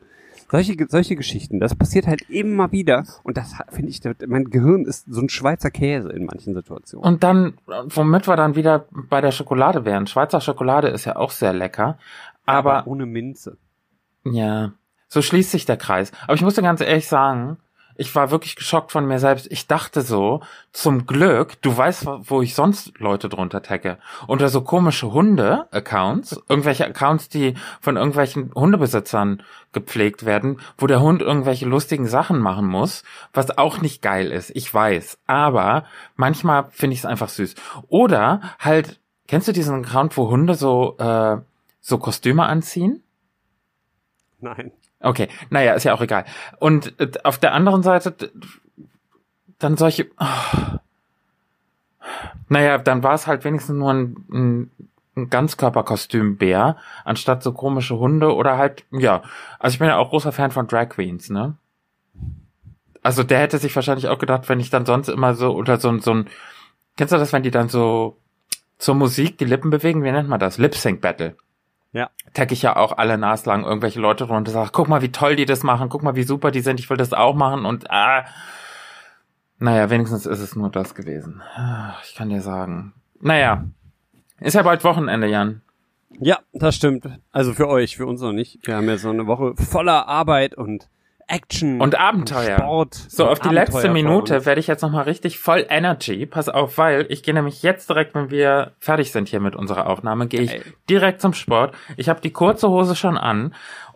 Solche, 0.53 0.76
solche 0.86 1.16
Geschichten, 1.16 1.61
das 1.61 1.74
passiert 1.74 2.07
halt 2.07 2.28
immer 2.28 2.72
wieder 2.72 3.05
und 3.22 3.38
das 3.38 3.55
finde 3.70 3.88
ich, 3.88 4.03
mein 4.26 4.44
Gehirn 4.50 4.84
ist 4.84 5.07
so 5.09 5.22
ein 5.22 5.30
Schweizer 5.30 5.70
Käse 5.70 6.11
in 6.11 6.26
manchen 6.26 6.53
Situationen. 6.53 7.07
Und 7.07 7.22
dann, 7.22 7.55
womit 7.66 8.28
wir 8.28 8.36
dann 8.36 8.55
wieder 8.55 8.84
bei 8.92 9.22
der 9.22 9.30
Schokolade 9.30 9.86
wären. 9.86 10.07
Schweizer 10.07 10.42
Schokolade 10.42 10.88
ist 10.88 11.07
ja 11.07 11.16
auch 11.16 11.30
sehr 11.30 11.55
lecker. 11.55 11.96
Aber 12.44 12.86
ohne 12.86 13.07
Minze. 13.07 13.57
Ja, 14.24 14.72
so 15.09 15.22
schließt 15.22 15.53
sich 15.53 15.64
der 15.64 15.78
Kreis. 15.78 16.12
Aber 16.24 16.34
ich 16.34 16.42
muss 16.42 16.55
dir 16.55 16.62
ganz 16.62 16.82
ehrlich 16.82 17.09
sagen, 17.09 17.57
ich 17.97 18.14
war 18.14 18.30
wirklich 18.30 18.57
geschockt 18.57 18.93
von 18.93 19.07
mir 19.07 19.18
selbst. 19.18 19.51
Ich 19.51 19.66
dachte 19.66 20.03
so, 20.03 20.40
zum 20.72 21.07
Glück, 21.07 21.61
du 21.62 21.76
weißt, 21.76 22.07
wo 22.07 22.43
ich 22.43 22.55
sonst 22.55 22.99
Leute 22.99 23.28
drunter 23.28 23.62
tagge. 23.62 23.99
Unter 24.26 24.49
so 24.49 24.62
komische 24.62 25.12
Hunde-Accounts, 25.12 26.40
irgendwelche 26.49 26.86
Accounts, 26.86 27.28
die 27.28 27.55
von 27.80 27.97
irgendwelchen 27.97 28.53
Hundebesitzern 28.55 29.43
gepflegt 29.72 30.24
werden, 30.24 30.61
wo 30.78 30.86
der 30.86 31.01
Hund 31.01 31.22
irgendwelche 31.22 31.66
lustigen 31.66 32.07
Sachen 32.07 32.38
machen 32.38 32.66
muss, 32.66 33.05
was 33.32 33.57
auch 33.57 33.80
nicht 33.80 34.03
geil 34.03 34.30
ist, 34.30 34.51
ich 34.55 34.72
weiß. 34.72 35.18
Aber 35.26 35.84
manchmal 36.16 36.66
finde 36.70 36.95
ich 36.95 37.01
es 37.01 37.07
einfach 37.07 37.28
süß. 37.28 37.55
Oder 37.88 38.40
halt, 38.59 39.01
kennst 39.28 39.49
du 39.49 39.53
diesen 39.53 39.84
Account, 39.84 40.16
wo 40.16 40.28
Hunde 40.28 40.55
so, 40.55 40.97
äh, 40.99 41.38
so 41.80 41.99
Kostüme 41.99 42.45
anziehen? 42.45 43.03
Nein. 44.40 44.72
Okay, 45.03 45.28
naja, 45.50 45.74
ist 45.74 45.84
ja 45.84 45.94
auch 45.94 46.00
egal. 46.00 46.24
Und 46.59 46.98
äh, 47.00 47.11
auf 47.24 47.38
der 47.38 47.53
anderen 47.55 47.82
Seite 47.82 48.30
dann 49.59 49.76
solche. 49.76 50.07
Oh. 50.18 50.78
Naja, 52.48 52.78
dann 52.78 53.03
war 53.03 53.14
es 53.14 53.26
halt 53.26 53.44
wenigstens 53.44 53.76
nur 53.76 53.92
ein, 53.92 54.16
ein, 54.30 54.70
ein 55.16 55.30
Ganzkörperkostümbär, 55.30 56.76
anstatt 57.05 57.42
so 57.42 57.53
komische 57.53 57.98
Hunde 57.98 58.34
oder 58.34 58.59
halt, 58.59 58.84
ja. 58.90 59.22
Also 59.59 59.74
ich 59.74 59.78
bin 59.78 59.88
ja 59.88 59.96
auch 59.96 60.11
großer 60.11 60.32
Fan 60.32 60.50
von 60.50 60.66
Drag 60.66 60.88
Queens, 60.88 61.30
ne? 61.30 61.57
Also 63.03 63.22
der 63.24 63.40
hätte 63.40 63.59
sich 63.59 63.74
wahrscheinlich 63.74 64.09
auch 64.09 64.18
gedacht, 64.18 64.48
wenn 64.48 64.61
ich 64.61 64.70
dann 64.70 64.86
sonst 64.86 65.09
immer 65.09 65.34
so 65.34 65.53
unter 65.53 65.78
so, 65.80 65.88
ein- 65.88 66.00
so 66.00 66.12
ein. 66.14 66.28
Kennst 66.96 67.12
du 67.12 67.18
das, 67.18 67.32
wenn 67.32 67.42
die 67.42 67.50
dann 67.50 67.68
so 67.68 68.16
zur 68.78 68.94
Musik 68.94 69.38
die 69.38 69.44
Lippen 69.44 69.70
bewegen? 69.70 70.05
Wie 70.05 70.12
nennt 70.12 70.28
man 70.28 70.38
das? 70.40 70.59
Lip 70.59 70.74
Sync 70.74 71.00
Battle 71.00 71.36
Ja. 71.93 72.11
tag 72.32 72.53
ich 72.53 72.62
ja 72.62 72.76
auch 72.76 72.97
alle 72.97 73.18
naslang 73.18 73.64
irgendwelche 73.64 74.01
Leute 74.01 74.24
drunter 74.24 74.38
und 74.38 74.49
sage, 74.49 74.70
guck 74.72 74.88
mal, 74.88 75.03
wie 75.03 75.12
toll 75.12 75.36
die 75.36 75.45
das 75.45 75.62
machen, 75.62 75.90
guck 75.90 76.03
mal, 76.03 76.16
wie 76.16 76.22
super 76.22 76.51
die 76.51 76.61
sind, 76.62 76.80
ich 76.80 76.88
will 76.88 76.97
das 76.97 77.12
auch 77.12 77.34
machen 77.34 77.66
und 77.66 77.90
ah. 77.90 78.24
Naja, 79.59 79.90
wenigstens 79.90 80.26
ist 80.26 80.40
es 80.40 80.57
nur 80.57 80.70
das 80.70 80.95
gewesen. 80.95 81.43
Ah, 81.55 81.95
Ich 82.05 82.14
kann 82.14 82.30
dir 82.30 82.40
sagen. 82.40 82.95
Naja, 83.20 83.64
ist 84.40 84.55
ja 84.55 84.62
bald 84.62 84.82
Wochenende, 84.84 85.28
Jan. 85.28 85.61
Ja, 86.18 86.40
das 86.53 86.74
stimmt. 86.76 87.07
Also 87.30 87.53
für 87.55 87.68
euch, 87.68 87.97
für 87.97 88.07
uns 88.07 88.20
noch 88.20 88.32
nicht. 88.32 88.59
Wir 88.66 88.76
haben 88.76 88.88
ja 88.88 88.97
so 88.99 89.11
eine 89.11 89.26
Woche 89.26 89.55
voller 89.57 90.09
Arbeit 90.09 90.55
und 90.55 90.88
Action 91.33 91.80
Und 91.80 91.99
Abenteuer. 91.99 92.59
Sport. 92.59 92.95
So, 92.95 93.24
und 93.24 93.30
auf 93.30 93.39
die 93.39 93.49
Abenteuer 93.49 93.64
letzte 93.64 93.89
Minute 93.91 94.45
werde 94.45 94.61
ich 94.61 94.66
jetzt 94.66 94.83
nochmal 94.83 95.05
richtig 95.05 95.39
voll 95.39 95.66
Energy. 95.68 96.26
Pass 96.26 96.49
auf, 96.49 96.76
weil 96.78 97.07
ich 97.09 97.22
gehe 97.22 97.33
nämlich 97.35 97.62
jetzt 97.62 97.89
direkt, 97.89 98.14
wenn 98.14 98.30
wir 98.30 98.72
fertig 98.78 99.12
sind 99.12 99.28
hier 99.28 99.41
mit 99.41 99.57
unserer 99.57 99.87
Aufnahme, 99.87 100.26
gehe 100.26 100.43
ich 100.43 100.61
direkt 100.91 101.20
zum 101.20 101.33
Sport. 101.33 101.74
Ich 101.97 102.09
habe 102.09 102.20
die 102.20 102.33
kurze 102.33 102.68
Hose 102.68 102.95
schon 102.95 103.16
an 103.16 103.55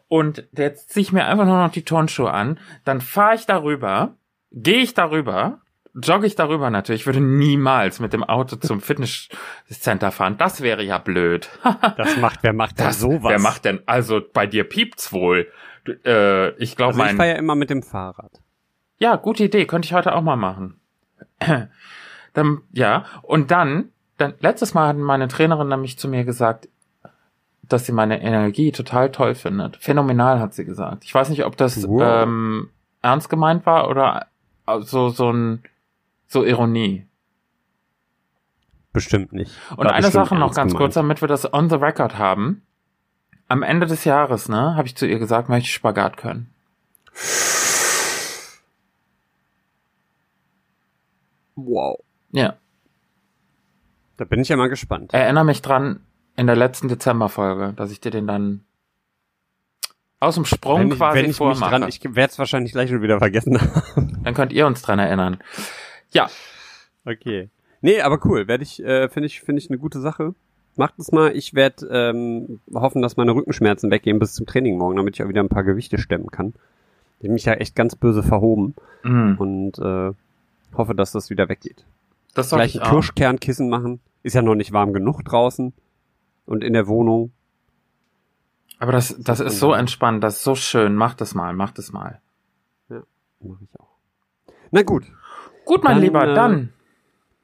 und 0.09 0.47
jetzt 0.57 0.91
ziehe 0.91 1.03
ich 1.03 1.13
mir 1.13 1.27
einfach 1.27 1.45
nur 1.45 1.59
noch 1.59 1.71
die 1.71 1.85
Turnschuhe 1.85 2.33
an. 2.33 2.59
Dann 2.85 3.01
fahre 3.01 3.35
ich 3.35 3.45
darüber, 3.47 4.15
gehe 4.53 4.79
ich 4.79 4.95
darüber, 4.95 5.59
jogge 5.95 6.27
ich 6.27 6.37
darüber 6.37 6.71
natürlich. 6.71 7.03
Ich 7.03 7.07
würde 7.07 7.21
niemals 7.21 8.01
mit 8.01 8.13
dem 8.13 8.25
Auto 8.25 8.57
zum 8.57 8.81
Fitnesscenter 8.83 10.11
fahren. 10.11 10.37
Das 10.39 10.61
wäre 10.61 10.83
ja 10.83 10.99
blöd. 10.99 11.49
Das 11.97 12.17
macht, 12.17 12.43
wer 12.43 12.53
macht 12.53 12.79
denn 12.79 12.87
Das, 12.87 13.01
sowas? 13.01 13.31
Wer 13.31 13.41
macht 13.41 13.65
denn? 13.65 13.81
Also 13.87 14.21
bei 14.33 14.47
dir 14.47 14.65
piept's 14.65 15.13
wohl. 15.13 15.49
Äh, 16.05 16.51
ich 16.63 16.77
glaube, 16.77 16.91
also 16.95 17.01
ich 17.01 17.07
mein 17.07 17.17
fahre 17.17 17.31
ja 17.31 17.35
immer 17.37 17.55
mit 17.55 17.71
dem 17.71 17.83
Fahrrad. 17.83 18.41
ja, 18.99 19.17
gute 19.17 19.45
Idee, 19.45 19.67
könnte 19.67 19.87
ich 19.87 19.93
heute 19.95 20.15
auch 20.15 20.23
mal 20.23 20.37
machen. 20.37 20.81
dann, 22.35 22.61
ja, 22.73 23.05
und 23.23 23.51
dann, 23.51 23.91
dann, 24.19 24.35
letztes 24.41 24.75
Mal 24.75 24.89
hat 24.89 24.97
meine 24.97 25.29
Trainerin 25.29 25.69
nämlich 25.69 25.99
zu 25.99 26.09
mir 26.09 26.25
gesagt, 26.25 26.69
dass 27.63 27.85
sie 27.87 27.93
meine 27.93 28.23
Energie 28.23 28.71
total 28.73 29.11
toll 29.11 29.35
findet. 29.35 29.77
Phänomenal, 29.79 30.39
hat 30.41 30.55
sie 30.55 30.65
gesagt. 30.65 31.05
Ich 31.05 31.15
weiß 31.15 31.31
nicht, 31.31 31.45
ob 31.45 31.57
das 31.57 31.87
Wow. 31.89 32.03
ähm, 32.03 32.71
ernst 33.03 33.29
gemeint 33.29 33.67
war 33.67 33.89
oder 33.91 34.27
äh, 34.67 34.81
so, 34.81 35.09
so 35.09 35.33
ein, 35.33 35.63
so 36.29 36.45
Ironie. 36.45 37.07
Bestimmt 38.93 39.33
nicht. 39.33 39.53
Und 39.77 39.85
War 39.85 39.93
eine 39.93 40.11
Sache 40.11 40.35
noch 40.37 40.55
ganz 40.55 40.73
gemeint. 40.73 40.77
kurz, 40.79 40.95
damit 40.95 41.21
wir 41.21 41.29
das 41.29 41.53
on 41.53 41.69
the 41.69 41.77
record 41.77 42.19
haben. 42.19 42.63
Am 43.49 43.63
Ende 43.63 43.87
des 43.87 44.05
Jahres, 44.05 44.49
ne, 44.49 44.75
habe 44.77 44.89
ich 44.89 44.97
zu 44.97 45.07
ihr 45.07 45.19
gesagt, 45.19 45.49
möchte 45.49 45.67
ich 45.67 45.75
Spagat 45.75 46.17
können. 46.17 46.53
Wow. 51.55 51.99
Ja. 52.33 52.57
Da 54.17 54.25
bin 54.25 54.41
ich 54.41 54.49
ja 54.49 54.57
mal 54.57 54.69
gespannt. 54.69 55.15
Erinnere 55.15 55.45
mich 55.45 55.63
dran 55.63 56.01
in 56.37 56.47
der 56.47 56.57
letzten 56.57 56.89
Dezemberfolge, 56.89 57.73
dass 57.75 57.91
ich 57.91 58.01
dir 58.01 58.11
den 58.11 58.27
dann 58.27 58.65
aus 60.19 60.35
dem 60.35 60.45
Sprung 60.45 60.81
wenn 60.81 60.91
quasi 60.91 61.17
wenn 61.19 61.25
ich 61.25 61.29
mich 61.29 61.37
vormache. 61.37 61.71
dran, 61.71 61.89
ich 61.89 62.03
werde 62.03 62.33
es 62.33 62.39
wahrscheinlich 62.39 62.73
gleich 62.73 62.89
schon 62.89 63.03
wieder 63.03 63.19
vergessen 63.19 63.61
haben. 63.95 64.21
dann 64.23 64.35
könnt 64.35 64.53
ihr 64.53 64.67
uns 64.67 64.83
dran 64.83 64.99
erinnern. 64.99 65.39
Ja, 66.11 66.29
okay. 67.05 67.51
Nee, 67.83 68.01
aber 68.01 68.19
cool. 68.25 68.49
Werde 68.49 68.65
ich, 68.65 68.83
äh, 68.83 69.09
finde 69.09 69.27
ich, 69.27 69.41
finde 69.41 69.61
ich 69.61 69.69
eine 69.71 69.79
gute 69.79 70.01
Sache. 70.01 70.35
Macht 70.77 70.99
es 70.99 71.11
mal. 71.13 71.35
Ich 71.35 71.55
werde 71.55 71.87
ähm, 71.91 72.61
hoffen, 72.75 73.03
dass 73.03 73.17
meine 73.17 73.35
Rückenschmerzen 73.35 73.91
weggehen 73.91 74.19
bis 74.19 74.35
zum 74.35 74.47
Training 74.47 74.77
morgen, 74.79 74.97
damit 74.97 75.17
ich 75.17 75.23
auch 75.23 75.29
wieder 75.29 75.43
ein 75.43 75.49
paar 75.49 75.65
Gewichte 75.65 75.99
stemmen 75.99 76.31
kann. 76.31 76.55
Ich 77.21 77.29
hab 77.29 77.33
mich 77.33 77.45
ja 77.47 77.55
echt 77.55 77.75
ganz 77.75 77.97
böse 77.97 78.23
verhoben 78.23 78.75
mhm. 79.03 79.37
und 79.39 79.79
äh, 79.79 80.13
hoffe, 80.77 80.95
dass 80.95 81.13
das 81.13 81.31
wieder 81.31 81.49
weggeht. 81.49 81.85
das 82.35 82.51
soll 82.51 82.59
Gleich 82.59 82.75
ich 82.77 82.83
ein. 82.83 82.91
Kirschkernkissen 82.91 83.69
machen. 83.71 84.01
Ist 84.23 84.35
ja 84.35 84.43
noch 84.43 84.55
nicht 84.55 84.73
warm 84.73 84.93
genug 84.93 85.25
draußen 85.25 85.73
und 86.47 86.65
in 86.65 86.75
der 86.75 86.87
Wohnung. 86.89 87.33
Aber 88.79 88.93
das, 88.93 89.17
das 89.19 89.41
ist 89.41 89.59
so 89.59 89.73
entspannt, 89.73 90.23
das 90.23 90.37
ist 90.37 90.43
so 90.43 90.55
schön. 90.55 90.95
Mach 90.95 91.15
das 91.15 91.35
mal, 91.35 91.55
mach 91.55 91.71
das 91.71 91.93
mal. 91.93 92.21
Mache 93.41 93.59
ich 93.63 93.81
auch. 93.81 93.89
Na 94.73 94.83
gut, 94.83 95.05
Gut, 95.67 95.83
mein 95.83 95.97
Dann, 95.97 96.03
Lieber, 96.03 96.29
äh, 96.29 96.35
dann. 96.35 96.73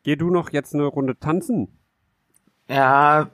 geh 0.05 0.15
du 0.17 0.31
noch 0.31 0.51
jetzt 0.53 0.75
eine 0.75 0.85
Runde 0.87 1.19
tanzen. 1.19 1.69
Ja, 2.73 3.29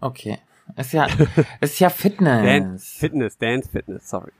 okay. 0.00 0.38
Ist 0.76 0.92
ja, 0.92 1.06
ist 1.60 1.78
ja 1.78 1.88
Dance, 1.88 2.02
Fitness. 2.02 2.96
Fitness, 2.98 3.38
Dance, 3.38 3.70
Fitness, 3.70 4.10
sorry. 4.10 4.32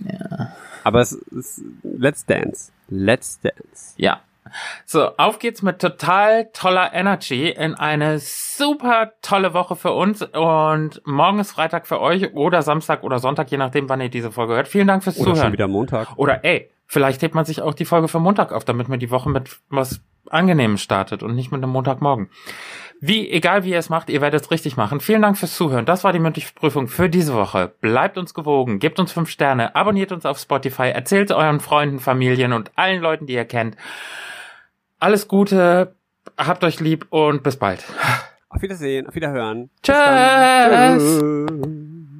Ja. 0.00 0.52
Aber 0.84 1.00
es 1.00 1.12
ist 1.12 1.62
Let's 1.82 2.24
Dance. 2.24 2.72
Let's 2.88 3.40
Dance. 3.40 3.94
Ja. 3.96 4.20
So, 4.86 5.14
auf 5.18 5.38
geht's 5.38 5.60
mit 5.60 5.78
total 5.78 6.48
toller 6.54 6.94
Energy 6.94 7.50
in 7.50 7.74
eine 7.74 8.18
super 8.18 9.12
tolle 9.20 9.52
Woche 9.52 9.76
für 9.76 9.92
uns 9.92 10.22
und 10.22 11.02
morgen 11.04 11.38
ist 11.38 11.52
Freitag 11.52 11.86
für 11.86 12.00
euch 12.00 12.32
oder 12.32 12.62
Samstag 12.62 13.02
oder 13.02 13.18
Sonntag, 13.18 13.50
je 13.50 13.58
nachdem, 13.58 13.90
wann 13.90 14.00
ihr 14.00 14.08
diese 14.08 14.32
Folge 14.32 14.54
hört. 14.54 14.68
Vielen 14.68 14.86
Dank 14.88 15.04
fürs 15.04 15.16
Oder 15.18 15.24
Zuhören. 15.24 15.42
schon 15.42 15.52
wieder 15.52 15.68
Montag. 15.68 16.16
Oder 16.16 16.44
ey, 16.44 16.70
vielleicht 16.86 17.20
hebt 17.20 17.34
man 17.34 17.44
sich 17.44 17.60
auch 17.60 17.74
die 17.74 17.84
Folge 17.84 18.08
für 18.08 18.20
Montag 18.20 18.52
auf, 18.52 18.64
damit 18.64 18.88
man 18.88 18.98
die 18.98 19.10
Woche 19.10 19.28
mit 19.28 19.60
was 19.68 20.00
Angenehmem 20.30 20.78
startet 20.78 21.22
und 21.22 21.34
nicht 21.34 21.52
mit 21.52 21.62
einem 21.62 21.72
Montagmorgen. 21.72 22.30
Wie, 23.00 23.30
egal 23.30 23.64
wie 23.64 23.70
ihr 23.70 23.78
es 23.78 23.90
macht, 23.90 24.10
ihr 24.10 24.20
werdet 24.20 24.42
es 24.42 24.50
richtig 24.50 24.76
machen. 24.76 25.00
Vielen 25.00 25.22
Dank 25.22 25.38
fürs 25.38 25.54
Zuhören. 25.54 25.86
Das 25.86 26.02
war 26.02 26.12
die 26.12 26.18
mündliche 26.18 26.52
Prüfung 26.52 26.88
für 26.88 27.08
diese 27.08 27.34
Woche. 27.34 27.72
Bleibt 27.80 28.18
uns 28.18 28.34
gewogen, 28.34 28.80
gebt 28.80 28.98
uns 28.98 29.12
fünf 29.12 29.30
Sterne, 29.30 29.76
abonniert 29.76 30.10
uns 30.10 30.26
auf 30.26 30.38
Spotify, 30.38 30.88
erzählt 30.88 31.30
euren 31.30 31.60
Freunden, 31.60 32.00
Familien 32.00 32.52
und 32.52 32.72
allen 32.74 33.00
Leuten, 33.00 33.26
die 33.26 33.34
ihr 33.34 33.44
kennt. 33.44 33.76
Alles 34.98 35.28
Gute, 35.28 35.94
habt 36.36 36.64
euch 36.64 36.80
lieb 36.80 37.06
und 37.10 37.44
bis 37.44 37.56
bald. 37.56 37.84
Auf 38.48 38.62
Wiedersehen, 38.62 39.06
auf 39.06 39.14
Wiederhören. 39.14 39.70
Tschüss. 39.82 39.94
Tschüss. 39.94 42.17